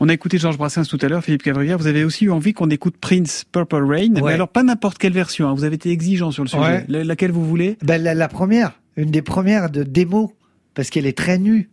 On 0.00 0.08
a 0.08 0.14
écouté 0.14 0.38
Georges 0.38 0.56
Brassens 0.58 0.84
tout 0.84 0.98
à 1.02 1.08
l'heure, 1.08 1.22
Philippe 1.22 1.42
Cavrivière. 1.42 1.78
Vous 1.78 1.86
avez 1.86 2.02
aussi 2.02 2.24
eu 2.24 2.30
envie 2.30 2.52
qu'on 2.54 2.70
écoute 2.70 2.96
Prince 3.00 3.44
Purple 3.52 3.84
Rain. 3.84 4.08
Mais 4.22 4.32
alors, 4.32 4.48
pas 4.48 4.62
n'importe 4.62 4.98
quelle 4.98 5.12
version. 5.12 5.48
hein. 5.48 5.54
Vous 5.54 5.64
avez 5.64 5.74
été 5.76 5.90
exigeant 5.90 6.30
sur 6.30 6.42
le 6.42 6.48
sujet. 6.48 6.62
Ouais. 6.62 6.84
La- 6.88 7.04
laquelle 7.04 7.32
vous 7.32 7.44
voulez? 7.46 7.76
Ben, 7.82 8.02
la, 8.02 8.14
la 8.14 8.28
première, 8.28 8.72
une 8.96 9.10
des 9.10 9.22
premières 9.22 9.70
de 9.70 9.82
démo, 9.82 10.32
parce 10.74 10.90
qu'elle 10.90 11.06
est 11.06 11.16
très 11.16 11.38
nue. 11.38 11.68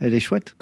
Elle 0.00 0.14
est 0.14 0.20
chouette. 0.20 0.56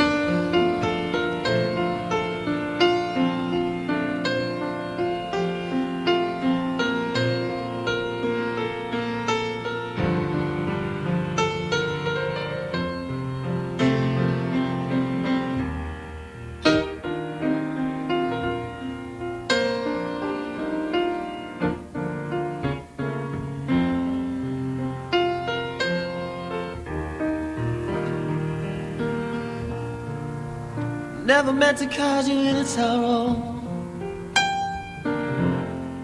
Meant 31.63 31.79
to 31.79 31.87
cause 31.87 32.29
you 32.29 32.41
any 32.41 32.65
sorrow. 32.65 33.37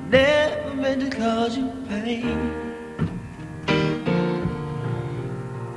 Never 0.08 0.74
meant 0.76 1.00
to 1.00 1.10
cause 1.10 1.56
you 1.58 1.66
pain. 1.88 2.38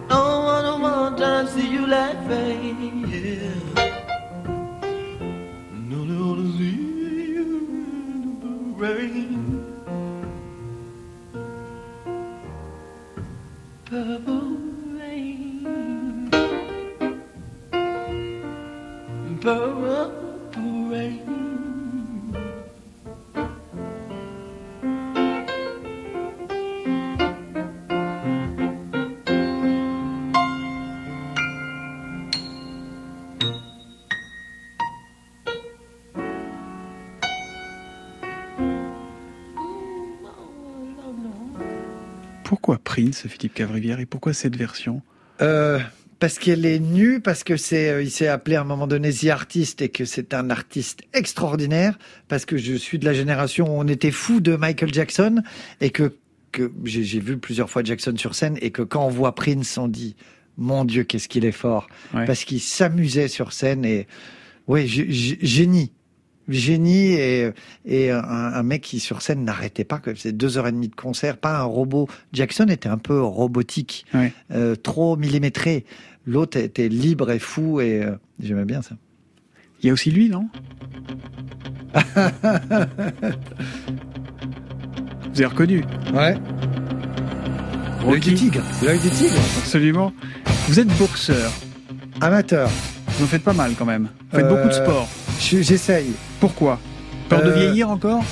Don't 0.08 0.44
wanna 0.48 0.76
one 0.78 1.18
time 1.18 1.48
see 1.48 1.68
you 1.68 1.88
laughing. 1.88 3.08
Yeah. 3.10 3.91
Pourquoi 42.52 42.80
Prince, 42.84 43.28
Philippe 43.30 43.54
Cavrivière, 43.54 44.02
et 44.02 44.06
pourquoi 44.06 44.34
cette 44.34 44.58
version? 44.58 45.02
Euh, 45.42 45.80
parce 46.20 46.38
qu'elle 46.38 46.66
est 46.66 46.80
nue, 46.80 47.22
parce 47.22 47.46
que 47.46 47.56
c'est, 47.56 47.90
euh, 47.90 48.04
il 48.04 48.12
s'est 48.12 48.28
appelé 48.28 48.58
à 48.58 48.62
un 48.62 48.66
moment 48.66 48.88
donné 48.88 49.14
The 49.14 49.28
Artist 49.28 49.82
et 49.82 49.88
que 49.88 50.04
c'est 50.04 50.34
un 50.34 50.50
artiste 50.50 51.04
extraordinaire. 51.14 51.98
Parce 52.28 52.44
que 52.44 52.58
je 52.58 52.74
suis 52.76 53.00
de 53.00 53.06
la 53.06 53.14
génération 53.14 53.68
où 53.74 53.80
on 53.80 53.88
était 53.88 54.12
fou 54.12 54.42
de 54.42 54.58
Michael 54.58 54.94
Jackson 54.94 55.42
et 55.80 55.92
que, 55.92 56.14
que 56.52 56.70
j'ai 56.84 57.22
vu 57.22 57.38
plusieurs 57.38 57.70
fois 57.70 57.84
Jackson 57.86 58.16
sur 58.18 58.36
scène 58.36 58.58
et 58.62 58.72
que 58.72 58.82
quand 58.82 59.06
on 59.06 59.10
voit 59.10 59.34
Prince, 59.34 59.78
on 59.78 59.88
dit 59.88 60.18
mon 60.58 60.84
Dieu, 60.84 61.06
qu'est-ce 61.06 61.30
qu'il 61.30 61.46
est 61.46 61.54
fort. 61.54 61.88
Ouais. 62.14 62.26
Parce 62.26 62.44
qu'il 62.44 62.60
s'amusait 62.60 63.30
sur 63.30 63.54
scène 63.54 63.86
et 63.86 64.08
ouais, 64.68 64.84
gé- 64.88 65.08
gé- 65.10 65.38
génie. 65.42 65.94
Génie 66.50 67.14
et, 67.14 67.52
et 67.86 68.12
un, 68.12 68.20
un 68.24 68.64
mec 68.64 68.82
qui 68.82 69.00
sur 69.00 69.22
scène 69.22 69.44
n'arrêtait 69.46 69.84
pas, 69.84 70.00
que 70.00 70.16
c'est 70.16 70.32
deux 70.32 70.58
heures 70.58 70.68
et 70.68 70.72
demie 70.72 70.88
de 70.90 70.96
concert, 70.96 71.38
pas 71.38 71.60
un 71.60 71.64
robot. 71.64 72.08
Jackson 72.34 72.66
était 72.70 72.90
un 72.90 72.98
peu 72.98 73.22
robotique, 73.22 74.06
euh, 74.52 74.76
trop 74.76 75.16
millimétré. 75.18 75.86
L'autre 76.26 76.58
était 76.58 76.90
libre 76.90 77.32
et 77.32 77.40
fou 77.40 77.80
et 77.82 78.04
euh, 78.04 78.12
j'aimais 78.42 78.66
bien 78.66 78.82
ça. 78.82 78.96
Il 79.82 79.88
y 79.88 79.90
a 79.90 79.94
aussi 79.94 80.12
lui, 80.12 80.30
non? 80.30 80.48
Vous 85.34 85.38
avez 85.38 85.46
reconnu? 85.46 85.84
Ouais. 86.14 86.36
L'œil 88.06 88.20
du 88.20 88.34
tigre. 88.34 88.62
L'œil 88.84 89.00
du 89.00 89.10
tigre. 89.10 89.34
Absolument. 89.60 90.12
Vous 90.68 90.80
êtes 90.80 90.88
boxeur. 90.98 91.52
Amateur. 92.20 92.70
Vous 93.08 93.24
en 93.26 93.28
faites 93.28 93.44
pas 93.44 93.54
mal 93.54 93.72
quand 93.78 93.86
même. 93.86 94.10
Vous 94.32 94.38
faites 94.38 94.46
Euh, 94.46 94.50
beaucoup 94.56 94.68
de 94.68 94.74
sport. 94.74 95.08
Je- 95.50 95.62
J'essaye. 95.62 96.12
Pourquoi? 96.40 96.80
Peur 97.30 97.44
de 97.44 97.50
Euh, 97.50 97.56
vieillir 97.60 97.90
encore? 97.90 98.24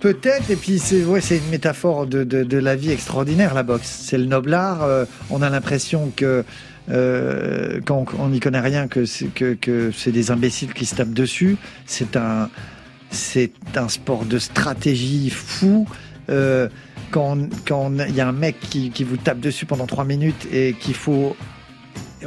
Peut-être, 0.00 0.48
et 0.50 0.56
puis 0.56 0.78
c'est 0.78 1.04
ouais, 1.04 1.20
c'est 1.20 1.38
une 1.38 1.48
métaphore 1.50 2.06
de, 2.06 2.22
de, 2.22 2.44
de 2.44 2.58
la 2.58 2.76
vie 2.76 2.92
extraordinaire, 2.92 3.52
la 3.54 3.64
boxe. 3.64 4.02
C'est 4.04 4.18
le 4.18 4.26
noblard. 4.26 4.82
euh, 4.84 5.04
on 5.30 5.42
a 5.42 5.50
l'impression 5.50 6.12
que 6.14 6.44
euh, 6.90 7.80
quand 7.84 8.06
on- 8.18 8.28
n'y 8.28 8.38
connaît 8.40 8.60
rien, 8.60 8.86
que 8.88 9.04
c'est 9.04 9.26
que, 9.26 9.54
que 9.54 9.90
c'est 9.96 10.12
des 10.12 10.30
imbéciles 10.30 10.72
qui 10.72 10.86
se 10.86 10.94
tapent 10.94 11.12
dessus. 11.12 11.56
C'est 11.86 12.16
un 12.16 12.48
sport 13.88 14.24
de 14.24 14.38
stratégie 14.38 15.30
fou. 15.30 15.86
Euh, 16.30 16.68
quand 17.10 17.38
il 18.08 18.14
y 18.14 18.20
a 18.20 18.28
un 18.28 18.32
mec 18.32 18.56
qui, 18.60 18.90
qui 18.90 19.02
vous 19.02 19.16
tape 19.16 19.40
dessus 19.40 19.64
pendant 19.66 19.86
trois 19.86 20.04
minutes 20.04 20.46
et 20.52 20.74
qu'il 20.78 20.94
faut 20.94 21.34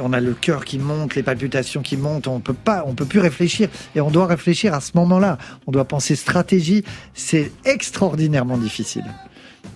on 0.00 0.12
a 0.12 0.20
le 0.20 0.32
cœur 0.34 0.64
qui 0.64 0.78
monte, 0.78 1.14
les 1.14 1.22
palpitations 1.22 1.82
qui 1.82 1.96
montent, 1.96 2.26
on 2.28 2.40
peut 2.40 2.54
pas, 2.54 2.84
on 2.86 2.94
peut 2.94 3.04
plus 3.04 3.20
réfléchir 3.20 3.68
et 3.94 4.00
on 4.00 4.10
doit 4.10 4.26
réfléchir 4.26 4.74
à 4.74 4.80
ce 4.80 4.92
moment-là. 4.94 5.38
On 5.66 5.72
doit 5.72 5.84
penser 5.86 6.16
stratégie. 6.16 6.84
C'est 7.14 7.50
extraordinairement 7.64 8.58
difficile. 8.58 9.04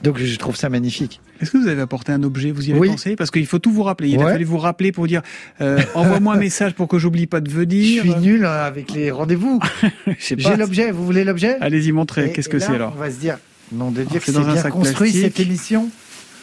Donc 0.03 0.19
je 0.19 0.37
trouve 0.37 0.57
ça 0.57 0.69
magnifique. 0.69 1.21
Est-ce 1.41 1.51
que 1.51 1.59
vous 1.59 1.69
avez 1.69 1.81
apporté 1.83 2.13
un 2.13 2.23
objet? 2.23 2.51
Vous 2.51 2.67
y 2.69 2.71
avez 2.73 2.81
Oui. 2.81 2.89
pensé? 2.91 3.15
Parce 3.15 3.31
qu'il 3.31 3.47
faut 3.47 3.59
tout 3.59 3.71
vous 3.71 3.83
rappeler. 3.83 4.09
Il 4.09 4.21
a 4.21 4.25
fallu 4.31 4.45
vous 4.45 4.59
rappeler 4.59 4.91
pour 4.91 5.07
dire 5.07 5.23
euh, 5.61 5.79
envoie-moi 5.95 6.35
un 6.35 6.39
message 6.39 6.75
pour 6.75 6.89
que 6.89 6.99
j'oublie 6.99 7.27
pas 7.27 7.41
de 7.41 7.49
Je 7.51 7.55
venir. 7.57 8.03
suis 8.03 8.15
nul 8.17 8.45
hein, 8.47 8.51
avec 8.51 8.93
les 8.93 9.11
rendez-vous. 9.11 9.61
J'ai 10.19 10.37
l'objet. 10.57 10.91
Vous 10.91 11.05
voulez 11.05 11.25
l'objet? 11.25 11.57
Allez-y, 11.61 11.93
montrez. 11.93 12.27
Et- 12.27 12.33
Qu'est-ce 12.33 12.49
que 12.49 12.59
c'est 12.59 12.73
alors? 12.75 12.95
On 12.97 13.01
va 13.01 13.11
se 13.11 13.19
dire, 13.19 13.39
nom 13.73 13.91
de 13.91 14.01
Alors, 14.01 14.13
que 14.13 14.19
c'est 14.21 14.33
bien 14.33 14.63
construit 14.71 15.11
plastique. 15.11 15.23
cette 15.23 15.41
émission. 15.41 15.89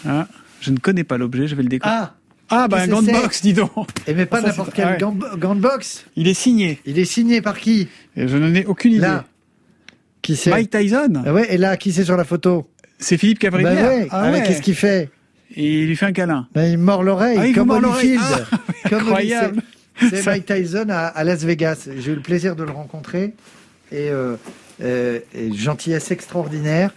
Hein 0.07 0.27
je 0.61 0.71
ne 0.71 0.77
connais 0.77 1.03
pas 1.03 1.17
l'objet, 1.17 1.47
je 1.47 1.55
vais 1.55 1.63
le 1.63 1.69
découvrir. 1.69 1.99
Ah. 2.03 2.13
Ah, 2.53 2.67
bah 2.67 2.81
un 2.81 2.87
gant 2.87 3.01
de 3.01 3.11
boxe, 3.11 3.41
dis 3.41 3.53
donc. 3.53 3.71
Et 4.07 4.13
mais 4.13 4.25
pas 4.25 4.41
Ça, 4.41 4.47
n'importe 4.47 4.73
quel 4.73 4.85
ah 4.87 4.91
ouais. 4.91 4.97
gant, 4.97 5.15
gant 5.37 5.55
de 5.55 5.59
boxe. 5.61 6.05
Il 6.15 6.27
est 6.27 6.33
signé. 6.33 6.79
Il 6.85 6.99
est 6.99 7.05
signé 7.05 7.41
par 7.41 7.57
qui? 7.59 7.87
Et 8.15 8.27
je 8.27 8.37
n'en 8.37 8.53
ai 8.53 8.65
aucune 8.65 8.93
idée. 8.93 9.01
Là. 9.01 9.25
Qui 10.21 10.35
c'est? 10.35 10.49
Mike 10.51 10.69
Tyson 10.69 11.23
Ah 11.25 11.33
ouais, 11.33 11.53
et 11.53 11.57
là, 11.57 11.75
qui 11.77 11.91
c'est 11.91 12.03
sur 12.05 12.15
la 12.17 12.23
photo? 12.23 12.69
C'est 12.99 13.17
Philippe 13.17 13.39
Cavrivière. 13.39 13.75
Bah 13.75 13.87
ouais. 13.89 14.07
Ah 14.11 14.21
Ah 14.25 14.31
ouais. 14.31 14.43
Qu'est-ce 14.43 14.61
qu'il 14.61 14.75
fait? 14.75 15.09
Et 15.55 15.81
il 15.81 15.87
lui 15.87 15.95
fait 15.95 16.05
un 16.05 16.13
câlin. 16.13 16.47
Ben, 16.53 16.71
il 16.71 16.77
mord 16.77 17.03
l'oreille, 17.03 17.37
Ah, 17.39 17.53
comme. 17.53 17.69
Holyfield. 17.71 18.21
Ah, 18.51 18.57
Comme 18.89 18.99
incroyable. 18.99 19.61
C'est 20.09 20.25
Mike 20.25 20.45
Tyson 20.45 20.87
à, 20.89 21.07
à 21.07 21.23
Las 21.23 21.43
Vegas. 21.43 21.87
J'ai 21.99 22.11
eu 22.11 22.15
le 22.15 22.21
plaisir 22.21 22.55
de 22.55 22.63
le 22.63 22.71
rencontrer 22.71 23.33
et, 23.91 24.09
euh, 24.09 24.35
euh, 24.81 25.19
et 25.35 25.53
gentillesse 25.53 26.09
extraordinaire. 26.11 26.91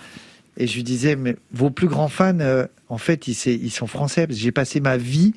Et 0.57 0.67
je 0.67 0.75
lui 0.77 0.83
disais, 0.83 1.17
mais 1.17 1.37
vos 1.53 1.71
plus 1.71 1.89
grands 1.89 2.09
fans, 2.09 2.41
euh, 2.41 2.67
en 2.89 2.99
fait, 2.99 3.29
ils, 3.29 3.71
sont 3.71 3.87
français. 3.87 4.27
J'ai 4.31 4.53
passé 4.53 4.81
ma 4.81 4.97
vie 4.97 5.35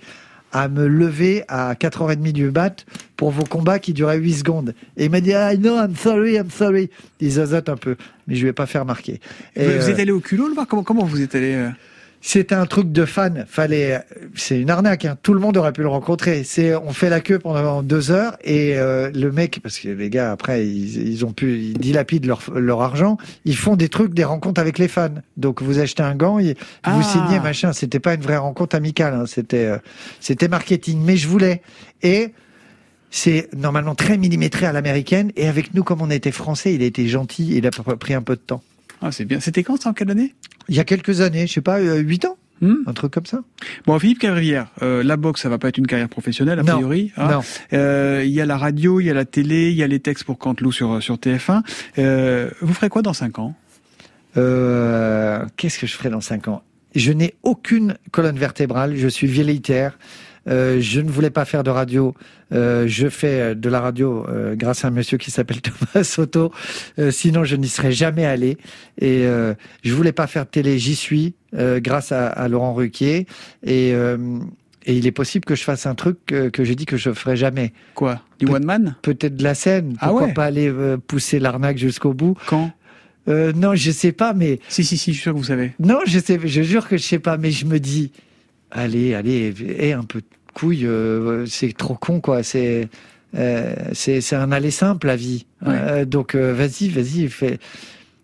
à 0.52 0.68
me 0.68 0.88
lever 0.88 1.44
à 1.48 1.74
4h30 1.74 2.32
du 2.32 2.50
mat 2.52 2.86
pour 3.18 3.32
vos 3.32 3.44
combats 3.44 3.80
qui 3.80 3.94
duraient 3.94 4.18
8 4.18 4.34
secondes. 4.34 4.74
Et 4.98 5.06
il 5.06 5.12
m'a 5.12 5.22
dit, 5.22 5.34
ah 5.34 5.56
non, 5.56 5.82
I'm 5.82 5.96
sorry, 5.96 6.36
I'm 6.36 6.50
sorry. 6.50 6.90
Il 7.20 7.32
zozote 7.32 7.70
un 7.70 7.78
peu, 7.78 7.96
mais 8.28 8.36
je 8.36 8.42
ne 8.42 8.46
vais 8.48 8.54
pas 8.54 8.66
faire 8.66 8.86
marquer. 8.86 9.20
Et, 9.56 9.66
vous, 9.66 9.72
vous 9.74 9.90
euh, 9.90 9.92
êtes 9.92 10.00
allé 10.00 10.12
au 10.12 10.20
culot 10.20 10.48
le 10.48 10.54
voir? 10.54 10.68
Comment, 10.68 10.84
comment 10.84 11.06
vous 11.06 11.22
êtes 11.22 11.36
allé 11.36 11.54
euh? 11.54 11.70
C'était 12.22 12.56
un 12.56 12.66
truc 12.66 12.92
de 12.92 13.06
fan. 13.06 13.46
Fallait, 13.48 14.02
c'est 14.36 14.60
une 14.60 14.70
arnaque. 14.70 15.06
hein. 15.06 15.18
Tout 15.24 15.34
le 15.34 15.40
monde 15.40 15.56
aurait 15.58 15.72
pu 15.72 15.82
le 15.82 15.88
rencontrer. 15.88 16.44
C'est, 16.44 16.76
on 16.76 16.92
fait 16.92 17.10
la 17.10 17.22
queue 17.22 17.40
pendant 17.40 17.82
deux 17.82 18.12
heures 18.12 18.36
et 18.44 18.78
euh, 18.78 19.10
le 19.14 19.32
mec, 19.32 19.60
parce 19.64 19.80
que 19.80 19.88
les 19.90 20.10
gars 20.10 20.32
après 20.32 20.68
ils, 20.68 21.08
ils 21.10 21.26
ont 21.26 21.32
pu, 21.32 21.60
ils 21.60 21.78
dilapident 21.78 22.26
leur, 22.28 22.42
leur 22.56 22.82
argent. 22.82 23.18
Ils 23.46 23.56
font 23.56 23.76
des 23.76 23.88
trucs, 23.90 24.14
des 24.14 24.26
rencontres 24.26 24.60
avec 24.60 24.78
les 24.80 24.88
fans. 24.90 25.10
Donc 25.38 25.62
vous 25.62 25.80
achetez 25.80 26.04
un 26.04 26.16
gant, 26.16 26.40
vous 26.40 26.54
Ah. 26.84 27.02
signez 27.04 27.40
machin. 27.40 27.72
C'était 27.74 28.00
pas 28.00 28.14
une 28.16 28.22
vraie 28.22 28.38
rencontre 28.38 28.76
amicale. 28.76 29.14
hein. 29.14 29.26
C'était, 29.26 29.66
euh, 29.66 29.78
c'était 30.20 30.48
marketing. 30.50 31.02
Mais 31.04 31.16
je 31.18 31.28
voulais 31.28 31.62
et 32.04 32.34
c'est 33.12 33.50
normalement 33.56 33.96
très 33.96 34.18
millimétré 34.18 34.66
à 34.66 34.72
l'américaine. 34.74 35.32
Et 35.36 35.48
avec 35.48 35.74
nous, 35.74 35.84
comme 35.84 36.02
on 36.02 36.10
était 36.10 36.32
français, 36.32 36.76
il 36.76 36.82
a 36.84 36.86
été 36.86 37.08
gentil. 37.08 37.56
Il 37.56 37.66
a 37.66 37.72
pris 37.72 38.14
un 38.14 38.22
peu 38.22 38.36
de 38.36 38.42
temps. 38.42 38.62
Ah, 39.02 39.12
c'est 39.12 39.26
bien. 39.26 39.40
C'était 39.40 39.64
quand, 39.64 39.82
ça, 39.82 39.90
en 39.90 39.94
quelle 39.94 40.12
année? 40.12 40.36
Il 40.70 40.76
y 40.76 40.80
a 40.80 40.84
quelques 40.86 41.22
années, 41.22 41.48
je 41.48 41.54
sais 41.54 41.62
pas, 41.62 41.80
euh, 41.80 41.98
huit 41.98 42.26
ans. 42.26 42.38
Un 42.62 42.92
truc 42.92 43.14
comme 43.14 43.26
ça. 43.26 43.40
Bon, 43.86 43.98
Philippe 44.00 44.20
Cavrivière, 44.20 44.68
euh, 44.82 45.02
la 45.02 45.16
boxe, 45.16 45.42
ça 45.44 45.48
va 45.50 45.58
pas 45.58 45.70
être 45.70 45.78
une 45.78 45.88
carrière 45.88 46.10
professionnelle, 46.10 46.60
a 46.60 46.64
Non, 46.64 46.74
priori. 46.76 47.14
hein. 47.16 47.28
non. 47.32 47.42
Euh, 47.72 48.22
Il 48.26 48.32
y 48.32 48.42
a 48.42 48.46
la 48.46 48.58
radio, 48.58 49.00
il 49.00 49.06
y 49.06 49.10
a 49.10 49.14
la 49.14 49.24
télé, 49.24 49.70
il 49.70 49.76
y 49.78 49.84
a 49.84 49.88
les 49.88 50.02
textes 50.02 50.26
pour 50.26 50.38
Canteloup 50.38 50.74
sur, 50.74 51.02
sur 51.02 51.16
TF1. 51.16 51.62
Euh, 52.00 52.50
vous 52.60 52.74
ferez 52.74 52.90
quoi 52.90 53.02
dans 53.02 53.14
5 53.14 53.40
ans? 53.40 53.56
Euh, 54.38 55.46
Qu'est-ce 55.58 55.80
que 55.80 55.88
je 55.88 55.94
ferai 55.96 56.10
dans 56.10 56.22
5 56.22 56.48
ans? 56.50 56.62
Je 56.96 57.12
n'ai 57.14 57.36
aucune 57.44 57.96
colonne 58.12 58.38
vertébrale, 58.38 58.96
je 58.98 59.08
suis 59.08 59.28
velléitaire. 59.28 59.98
Euh, 60.50 60.82
je 60.82 61.00
ne 61.02 61.10
voulais 61.10 61.30
pas 61.30 61.46
faire 61.46 61.64
de 61.64 61.70
radio. 61.70 62.14
Euh, 62.54 62.86
je 62.88 63.08
fais 63.08 63.40
euh, 63.42 63.56
de 63.56 63.70
la 63.70 63.80
radio 63.80 64.26
euh, 64.28 64.56
grâce 64.56 64.84
à 64.84 64.88
un 64.88 64.92
monsieur 64.92 65.18
qui 65.18 65.30
s'appelle 65.32 65.62
Thomas 65.94 66.04
Soto. 66.04 66.52
Sinon, 67.12 67.44
je 67.44 67.56
n'y 67.56 67.68
serais 67.68 67.92
jamais 67.92 68.26
allé. 68.26 68.58
Et 69.00 69.26
je 69.84 69.94
voulais 69.94 70.12
pas 70.12 70.28
faire 70.28 70.46
de 70.46 70.50
télé. 70.50 70.80
J'y 70.80 70.96
suis 70.96 71.36
grâce 71.54 72.12
à, 72.12 72.28
à 72.28 72.48
Laurent 72.48 72.74
Ruquier. 72.74 73.28
Et, 73.66 73.90
et 73.92 74.94
il 74.94 75.06
est 75.06 75.12
possible 75.12 75.46
que 75.46 75.56
je 75.56 75.64
fasse 75.64 75.86
un 75.86 75.96
truc 75.96 76.18
que, 76.26 76.50
que 76.50 76.64
j'ai 76.64 76.76
dit 76.76 76.86
que 76.86 76.98
je 76.98 77.12
ferais 77.14 77.36
jamais. 77.36 77.74
Quoi? 77.96 78.22
Du 78.40 78.48
one 78.48 78.66
man 78.66 78.96
Peut-être 79.02 79.36
de 79.36 79.44
la 79.44 79.54
scène. 79.56 79.96
Ah 80.00 80.08
Pourquoi 80.08 80.28
ouais? 80.28 80.34
pas 80.34 80.46
aller 80.46 80.74
pousser 81.08 81.40
l'arnaque 81.40 81.78
jusqu'au 81.78 82.14
bout? 82.14 82.36
Quand? 82.48 82.72
Euh, 83.28 83.54
Non, 83.54 83.76
je 83.76 83.92
sais 83.92 84.12
pas, 84.12 84.34
mais. 84.34 84.60
Si, 84.70 84.84
si, 84.84 84.98
si, 84.98 85.12
je 85.12 85.18
suis 85.18 85.24
sûr 85.24 85.34
que 85.34 85.38
vous 85.38 85.44
savez. 85.44 85.74
Non, 85.80 86.00
je 86.08 86.20
sais, 86.20 86.40
je 86.44 86.62
jure 86.62 86.88
que 86.88 86.98
je 86.98 87.04
sais 87.04 87.20
pas, 87.20 87.38
mais 87.38 87.52
je 87.52 87.66
me 87.66 87.80
dis, 87.80 88.12
allez, 88.72 89.14
allez, 89.14 89.54
aie 89.78 89.94
un 89.94 90.04
peu 90.04 90.20
de 90.22 90.26
couille, 90.54 90.86
euh, 90.86 91.46
c'est 91.46 91.76
trop 91.76 91.96
con, 91.96 92.20
quoi. 92.22 92.44
C'est, 92.44 92.90
euh, 93.36 93.74
c'est, 93.94 94.34
un 94.34 94.52
aller 94.52 94.72
simple, 94.72 95.08
la 95.08 95.16
vie. 95.16 95.46
Ouais. 95.66 95.74
Euh, 95.74 96.06
donc, 96.06 96.36
euh, 96.36 96.54
vas-y, 96.54 96.90
vas-y, 96.90 97.28
fais, 97.28 97.60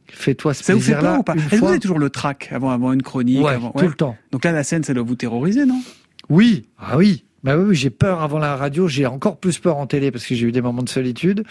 fais-toi 0.07 0.53
ce 0.53 0.63
Ça 0.63 0.73
vous 0.73 0.79
fait 0.79 0.93
plaisir-là. 0.93 1.11
peur 1.11 1.19
ou 1.19 1.23
pas 1.23 1.33
une 1.33 1.39
Est-ce 1.39 1.49
que 1.49 1.55
vous 1.57 1.65
avez 1.67 1.79
toujours 1.79 1.99
le 1.99 2.09
trac 2.09 2.49
avant, 2.51 2.71
avant 2.71 2.93
une 2.93 3.03
chronique 3.03 3.43
Ouais, 3.43 3.53
avant- 3.53 3.71
tout 3.71 3.87
le 3.87 3.93
temps. 3.93 4.15
Donc 4.31 4.45
là, 4.45 4.51
la 4.51 4.63
scène, 4.63 4.83
ça 4.83 4.93
doit 4.93 5.03
vous 5.03 5.15
terroriser, 5.15 5.65
non? 5.65 5.81
Oui, 6.29 6.65
ah 6.79 6.97
oui. 6.97 7.23
Bah 7.43 7.55
oui, 7.57 7.75
j'ai 7.75 7.91
peur 7.91 8.21
avant 8.23 8.39
la 8.39 8.55
radio, 8.55 8.87
j'ai 8.87 9.05
encore 9.05 9.37
plus 9.37 9.59
peur 9.59 9.77
en 9.77 9.85
télé 9.85 10.09
parce 10.09 10.25
que 10.25 10.33
j'ai 10.33 10.47
eu 10.47 10.51
des 10.51 10.61
moments 10.61 10.81
de 10.81 10.89
solitude. 10.89 11.43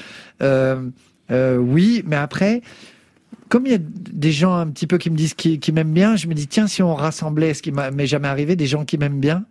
Oui, 1.31 2.03
mais 2.07 2.17
après, 2.17 2.63
comme 3.49 3.67
il 3.67 3.73
y 3.73 3.77
a 3.77 3.79
des 3.81 4.33
gens 4.33 4.55
un 4.55 4.67
petit 4.67 4.89
peu 4.89 4.99
qui 4.99 5.11
me 5.11 5.17
disent 5.17 5.35
qui, 5.35 5.61
qui 5.61 5.71
m'aiment 5.71 5.93
bien, 5.93 6.17
je 6.17 6.27
me 6.27 6.35
dis 6.35 6.49
tiens 6.49 6.67
si 6.67 6.83
on 6.83 6.95
rassemblait, 6.95 7.55
ce 7.55 7.63
qui 7.63 7.71
m'est 7.71 8.07
jamais 8.07 8.29
arrivé, 8.29 8.57
des 8.57 8.67
gens 8.67 8.85
qui 8.85 8.99
m'aiment 8.99 9.21
bien, 9.21 9.45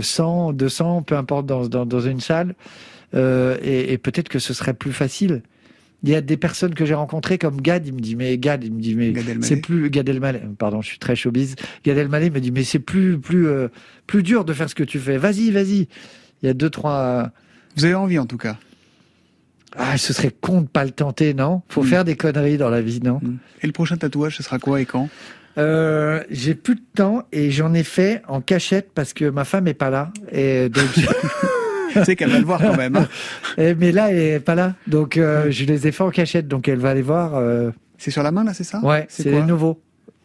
100, 0.00 0.52
200, 0.52 1.02
peu 1.02 1.16
importe 1.16 1.46
dans, 1.46 1.66
dans, 1.66 1.86
dans 1.86 2.00
une 2.00 2.20
salle, 2.20 2.54
euh, 3.14 3.56
et, 3.62 3.92
et 3.92 3.98
peut-être 3.98 4.28
que 4.28 4.38
ce 4.38 4.52
serait 4.54 4.74
plus 4.74 4.92
facile. 4.92 5.42
Il 6.04 6.10
y 6.10 6.14
a 6.14 6.20
des 6.20 6.36
personnes 6.36 6.74
que 6.74 6.84
j'ai 6.86 6.94
rencontrées 6.94 7.38
comme 7.38 7.60
Gad, 7.60 7.84
il 7.86 7.92
me 7.92 7.98
dit 8.00 8.14
mais 8.14 8.38
Gad, 8.38 8.62
il 8.62 8.72
me 8.72 8.80
dit 8.80 8.94
mais 8.94 9.12
c'est 9.42 9.56
plus 9.56 9.90
Gad 9.90 10.08
Elmaleh, 10.08 10.42
pardon, 10.56 10.80
je 10.80 10.88
suis 10.90 10.98
très 11.00 11.16
showbiz. 11.16 11.56
Gad 11.84 11.98
Elmaleh 11.98 12.30
me 12.30 12.38
dit 12.40 12.52
mais 12.52 12.62
c'est 12.62 12.78
plus 12.78 13.18
plus 13.18 13.48
euh, 13.48 13.66
plus 14.06 14.22
dur 14.22 14.44
de 14.44 14.52
faire 14.52 14.70
ce 14.70 14.76
que 14.76 14.84
tu 14.84 15.00
fais. 15.00 15.16
Vas-y, 15.16 15.50
vas-y. 15.50 15.88
Il 16.42 16.46
y 16.46 16.48
a 16.48 16.54
deux 16.54 16.70
trois. 16.70 17.30
Vous 17.76 17.84
avez 17.84 17.94
envie 17.94 18.18
en 18.20 18.26
tout 18.26 18.36
cas. 18.38 18.58
Ah, 19.76 19.98
ce 19.98 20.12
serait 20.12 20.32
con 20.40 20.62
de 20.62 20.66
pas 20.68 20.84
le 20.84 20.92
tenter, 20.92 21.34
non? 21.34 21.62
Faut 21.68 21.82
Mm. 21.82 21.86
faire 21.86 22.04
des 22.04 22.16
conneries 22.16 22.56
dans 22.58 22.70
la 22.70 22.80
vie, 22.80 23.00
non? 23.00 23.20
Et 23.62 23.66
le 23.66 23.72
prochain 23.72 23.96
tatouage, 23.96 24.36
ce 24.36 24.42
sera 24.44 24.58
quoi 24.60 24.80
et 24.80 24.86
quand? 24.86 25.08
Euh, 25.58 26.22
J'ai 26.30 26.54
plus 26.54 26.76
de 26.76 26.80
temps 26.94 27.22
et 27.32 27.50
j'en 27.50 27.74
ai 27.74 27.82
fait 27.82 28.22
en 28.28 28.40
cachette 28.40 28.90
parce 28.94 29.12
que 29.12 29.28
ma 29.28 29.44
femme 29.44 29.66
est 29.68 29.74
pas 29.74 29.90
là 29.90 30.10
et 30.32 30.68
donc. 30.68 30.84
Tu 31.94 32.04
sais 32.04 32.16
qu'elle 32.16 32.30
va 32.30 32.38
le 32.38 32.44
voir 32.44 32.60
quand 32.60 32.76
même. 32.76 32.96
hein. 32.96 33.08
Mais 33.78 33.92
là, 33.92 34.10
elle 34.10 34.18
est 34.18 34.40
pas 34.40 34.54
là, 34.54 34.74
donc 34.86 35.16
euh, 35.16 35.50
je 35.50 35.64
les 35.64 35.86
ai 35.88 35.90
fait 35.92 36.02
en 36.04 36.10
cachette, 36.10 36.46
donc 36.46 36.68
elle 36.68 36.78
va 36.78 36.90
aller 36.90 37.00
voir. 37.02 37.34
euh, 37.34 37.70
C'est 37.96 38.10
sur 38.10 38.22
la 38.22 38.30
main 38.30 38.44
là, 38.44 38.52
c'est 38.52 38.62
ça? 38.62 38.78
Ouais, 38.82 39.06
C'est 39.08 39.24
les 39.30 39.42
nouveaux. 39.42 39.80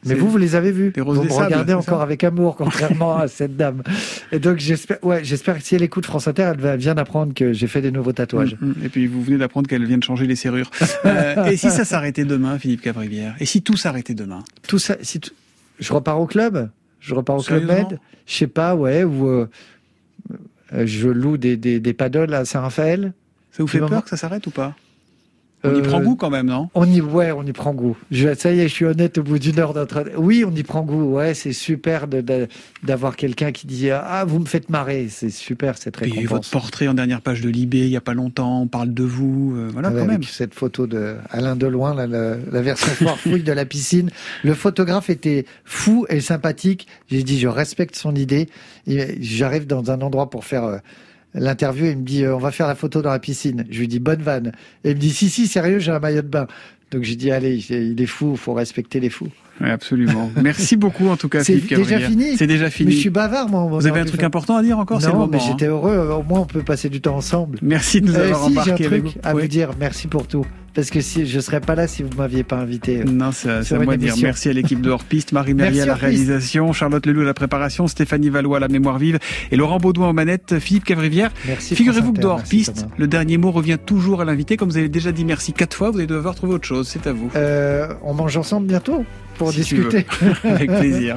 Mais 0.05 0.15
vous, 0.15 0.29
vous 0.29 0.37
les 0.37 0.55
avez 0.55 0.71
vus. 0.71 0.91
roses 0.99 1.17
vous 1.17 1.23
des 1.23 1.29
me 1.29 1.33
sables, 1.33 1.45
regardez 1.45 1.73
encore 1.73 1.99
ça 1.99 2.03
avec 2.03 2.23
amour, 2.23 2.55
contrairement 2.55 3.17
à 3.17 3.27
cette 3.27 3.55
dame. 3.57 3.83
Et 4.31 4.39
donc 4.39 4.57
j'espère, 4.59 5.03
ouais, 5.03 5.23
j'espère 5.23 5.57
que 5.57 5.63
si 5.63 5.75
elle 5.75 5.83
écoute 5.83 6.05
France 6.05 6.27
Inter, 6.27 6.53
elle 6.61 6.77
vient 6.77 6.95
d'apprendre 6.95 7.33
que 7.33 7.53
j'ai 7.53 7.67
fait 7.67 7.81
des 7.81 7.91
nouveaux 7.91 8.13
tatouages. 8.13 8.57
Mm, 8.59 8.67
mm. 8.67 8.75
Et 8.85 8.89
puis 8.89 9.07
vous 9.07 9.21
venez 9.21 9.37
d'apprendre 9.37 9.67
qu'elle 9.67 9.85
vient 9.85 9.97
de 9.97 10.03
changer 10.03 10.27
les 10.27 10.35
serrures. 10.35 10.69
Euh, 11.05 11.45
et 11.47 11.57
si 11.57 11.69
ça 11.69 11.83
s'arrêtait 11.83 12.23
demain, 12.23 12.57
Philippe 12.57 12.81
Cavrivière 12.81 13.35
Et 13.39 13.45
si 13.45 13.61
tout 13.61 13.75
s'arrêtait 13.75 14.13
demain? 14.13 14.43
Tout 14.67 14.79
ça, 14.79 14.95
si 15.01 15.19
tu- 15.19 15.31
je 15.79 15.91
repars 15.91 16.19
au 16.19 16.27
club, 16.27 16.69
je 17.01 17.13
repars 17.13 17.37
au 17.37 17.41
club 17.41 17.65
Med, 17.65 17.99
je 18.25 18.33
sais 18.33 18.47
pas, 18.47 18.73
ouais, 18.75 19.03
ou 19.03 19.27
euh, 19.27 19.49
euh, 20.73 20.85
je 20.85 21.09
loue 21.09 21.37
des, 21.37 21.57
des, 21.57 21.79
des 21.79 21.93
paddles 21.93 22.33
à 22.33 22.45
Saint-Raphaël. 22.45 23.13
Ça 23.51 23.63
vous 23.63 23.67
fait 23.67 23.79
peur 23.79 24.03
que 24.03 24.09
ça 24.09 24.17
s'arrête 24.17 24.47
ou 24.47 24.51
pas? 24.51 24.75
On 25.65 25.73
y 25.73 25.79
Euh, 25.79 25.81
prend 25.81 26.01
goût 26.01 26.15
quand 26.15 26.29
même, 26.29 26.47
non? 26.47 26.69
On 26.75 26.85
y, 26.85 26.99
ouais, 26.99 27.31
on 27.31 27.43
y 27.43 27.53
prend 27.53 27.73
goût. 27.73 27.95
Je, 28.11 28.33
ça 28.35 28.51
y 28.51 28.59
est, 28.59 28.67
je 28.67 28.73
suis 28.73 28.85
honnête 28.85 29.17
au 29.17 29.23
bout 29.23 29.39
d'une 29.39 29.59
heure 29.59 29.73
d'entraînement. 29.73 30.11
Oui, 30.17 30.43
on 30.45 30.53
y 30.53 30.63
prend 30.63 30.81
goût. 30.81 31.13
Ouais, 31.15 31.33
c'est 31.33 31.53
super 31.53 32.07
d'avoir 32.83 33.15
quelqu'un 33.15 33.51
qui 33.51 33.67
dit 33.67 33.89
ah 33.91 34.25
vous 34.27 34.39
me 34.39 34.45
faites 34.45 34.69
marrer. 34.69 35.07
C'est 35.09 35.29
super 35.29 35.77
cette 35.77 35.95
Puis 35.97 36.09
votre 36.09 36.19
récompense. 36.21 36.49
portrait 36.49 36.87
en 36.87 36.93
dernière 36.93 37.21
page 37.21 37.41
de 37.41 37.49
Libé, 37.49 37.79
il 37.79 37.89
y 37.89 37.97
a 37.97 38.01
pas 38.01 38.13
longtemps, 38.13 38.61
on 38.61 38.67
parle 38.67 38.93
de 38.93 39.03
vous, 39.03 39.53
euh, 39.55 39.69
voilà 39.71 39.89
Ah 39.89 39.91
ouais, 39.91 39.99
quand 39.99 40.05
même. 40.07 40.15
avec 40.15 40.27
cette 40.27 40.53
photo 40.53 40.87
de 40.87 41.15
Alain 41.29 41.55
Deloin, 41.55 41.93
la, 41.93 42.07
la 42.07 42.61
version 42.61 42.91
foirefouille 42.91 43.43
de 43.43 43.53
la 43.53 43.65
piscine. 43.65 44.09
Le 44.43 44.53
photographe 44.53 45.09
était 45.09 45.45
fou 45.65 46.05
et 46.09 46.19
sympathique. 46.19 46.87
J'ai 47.09 47.23
dit, 47.23 47.39
je 47.39 47.47
respecte 47.47 47.95
son 47.95 48.15
idée. 48.15 48.49
Et 48.87 49.17
J'arrive 49.21 49.65
dans 49.67 49.91
un 49.91 50.01
endroit 50.01 50.29
pour 50.29 50.43
faire 50.45 50.63
euh, 50.65 50.77
l'interview. 51.33 51.85
Il 51.87 51.97
me 51.97 52.03
dit, 52.03 52.23
euh, 52.23 52.35
on 52.35 52.39
va 52.39 52.51
faire 52.51 52.67
la 52.67 52.75
photo 52.75 53.01
dans 53.01 53.11
la 53.11 53.19
piscine. 53.19 53.65
Je 53.69 53.79
lui 53.79 53.87
dis, 53.87 53.99
bonne 53.99 54.21
vanne. 54.21 54.51
Et 54.83 54.91
il 54.91 54.95
me 54.95 54.99
dit, 54.99 55.11
si, 55.11 55.29
si, 55.29 55.47
sérieux, 55.47 55.79
j'ai 55.79 55.91
un 55.91 55.99
maillot 55.99 56.21
de 56.21 56.27
bain. 56.27 56.47
Donc 56.91 57.03
j'ai 57.03 57.15
dit, 57.15 57.31
allez, 57.31 57.55
il 57.69 57.75
est- 57.75 57.87
il 57.89 58.01
est 58.01 58.05
fou, 58.05 58.35
faut 58.35 58.53
respecter 58.53 58.99
les 58.99 59.09
fous. 59.09 59.29
Ouais, 59.61 59.69
absolument. 59.69 60.31
Merci 60.41 60.75
beaucoup 60.77 61.07
en 61.09 61.15
tout 61.17 61.29
cas, 61.29 61.43
C'est 61.43 61.53
Philippe 61.57 61.75
déjà 61.87 61.99
fini 61.99 62.37
C'est 62.37 62.47
déjà 62.47 62.69
fini. 62.69 62.89
Mais 62.89 62.95
je 62.95 62.99
suis 63.01 63.09
bavard, 63.09 63.49
moi. 63.49 63.65
Vous 63.69 63.87
avez 63.87 63.99
un 63.99 64.05
truc 64.05 64.23
important 64.23 64.57
à 64.57 64.63
dire 64.63 64.79
encore 64.79 64.99
Non, 65.01 65.07
moment. 65.09 65.27
mais 65.31 65.37
hein. 65.37 65.41
j'étais 65.47 65.67
heureux. 65.67 66.09
Au 66.11 66.23
moins, 66.23 66.41
on 66.41 66.45
peut 66.45 66.63
passer 66.63 66.89
du 66.89 67.01
temps 67.01 67.15
ensemble. 67.15 67.59
Merci 67.61 68.01
de 68.01 68.07
nous 68.07 68.15
Euh, 68.15 68.25
avoir 68.33 68.45
si, 68.47 68.53
j'ai 68.53 68.59
un 68.59 68.61
embarqués 68.63 68.85
avec 68.87 69.03
truc 69.03 69.13
vous. 69.15 69.19
à 69.29 69.33
Oui. 69.35 69.41
vous 69.43 69.47
dire. 69.47 69.69
Merci 69.79 70.07
pour 70.07 70.27
tout. 70.27 70.45
Parce 70.75 70.89
que 70.89 71.01
si 71.01 71.27
je 71.27 71.39
serais 71.39 71.61
pas 71.61 71.75
là 71.75 71.85
si 71.85 72.01
vous 72.01 72.09
m'aviez 72.17 72.41
pas 72.43 72.55
invité. 72.57 73.01
euh, 73.01 73.03
Non, 73.03 73.31
c'est 73.31 73.47
à- 73.47 73.79
moi 73.79 73.95
de 73.95 74.01
dire 74.01 74.15
merci 74.23 74.49
à 74.49 74.53
l'équipe 74.53 74.81
de 74.81 74.89
Hors 74.89 75.03
Piste, 75.03 75.31
Marie 75.31 75.53
Méry 75.53 75.67
Merci 75.69 75.81
à 75.81 75.85
la 75.85 75.93
réalisation, 75.93 76.73
Charlotte 76.73 77.05
Leloup 77.05 77.21
à 77.21 77.25
la 77.25 77.35
préparation, 77.35 77.85
Stéphanie 77.87 78.29
Valois 78.29 78.57
à 78.57 78.59
la 78.59 78.69
mémoire 78.69 78.97
vive 78.97 79.19
et 79.51 79.55
Laurent 79.55 79.77
Baudouin 79.77 80.09
aux 80.09 80.13
manettes, 80.13 80.57
Philippe 80.59 80.85
Cavrivière. 80.85 81.29
Merci, 81.45 81.75
Figurez-vous 81.75 82.13
que 82.13 82.17
de 82.17 82.21
Inter. 82.21 82.27
Hors 82.27 82.37
Merci, 82.37 82.49
Piste, 82.57 82.75
Thomas. 82.77 82.91
le 82.97 83.05
dernier 83.07 83.37
mot 83.37 83.51
revient 83.51 83.77
toujours 83.85 84.21
à 84.21 84.25
l'invité. 84.25 84.57
Comme 84.57 84.69
vous 84.69 84.77
avez 84.77 84.89
déjà 84.89 85.11
dit 85.11 85.25
merci 85.25 85.53
quatre 85.53 85.75
fois, 85.75 85.91
vous 85.91 85.99
allez 85.99 86.07
devoir 86.07 86.33
trouver 86.33 86.55
autre 86.55 86.65
chose. 86.65 86.87
C'est 86.87 87.05
à 87.05 87.13
vous. 87.13 87.29
Euh, 87.35 87.89
on 88.03 88.15
mange 88.15 88.35
ensemble 88.35 88.65
bientôt? 88.65 89.05
Pour 89.37 89.51
Si 89.51 89.57
discuter. 89.57 90.05
Avec 90.43 90.69
plaisir. 90.71 91.15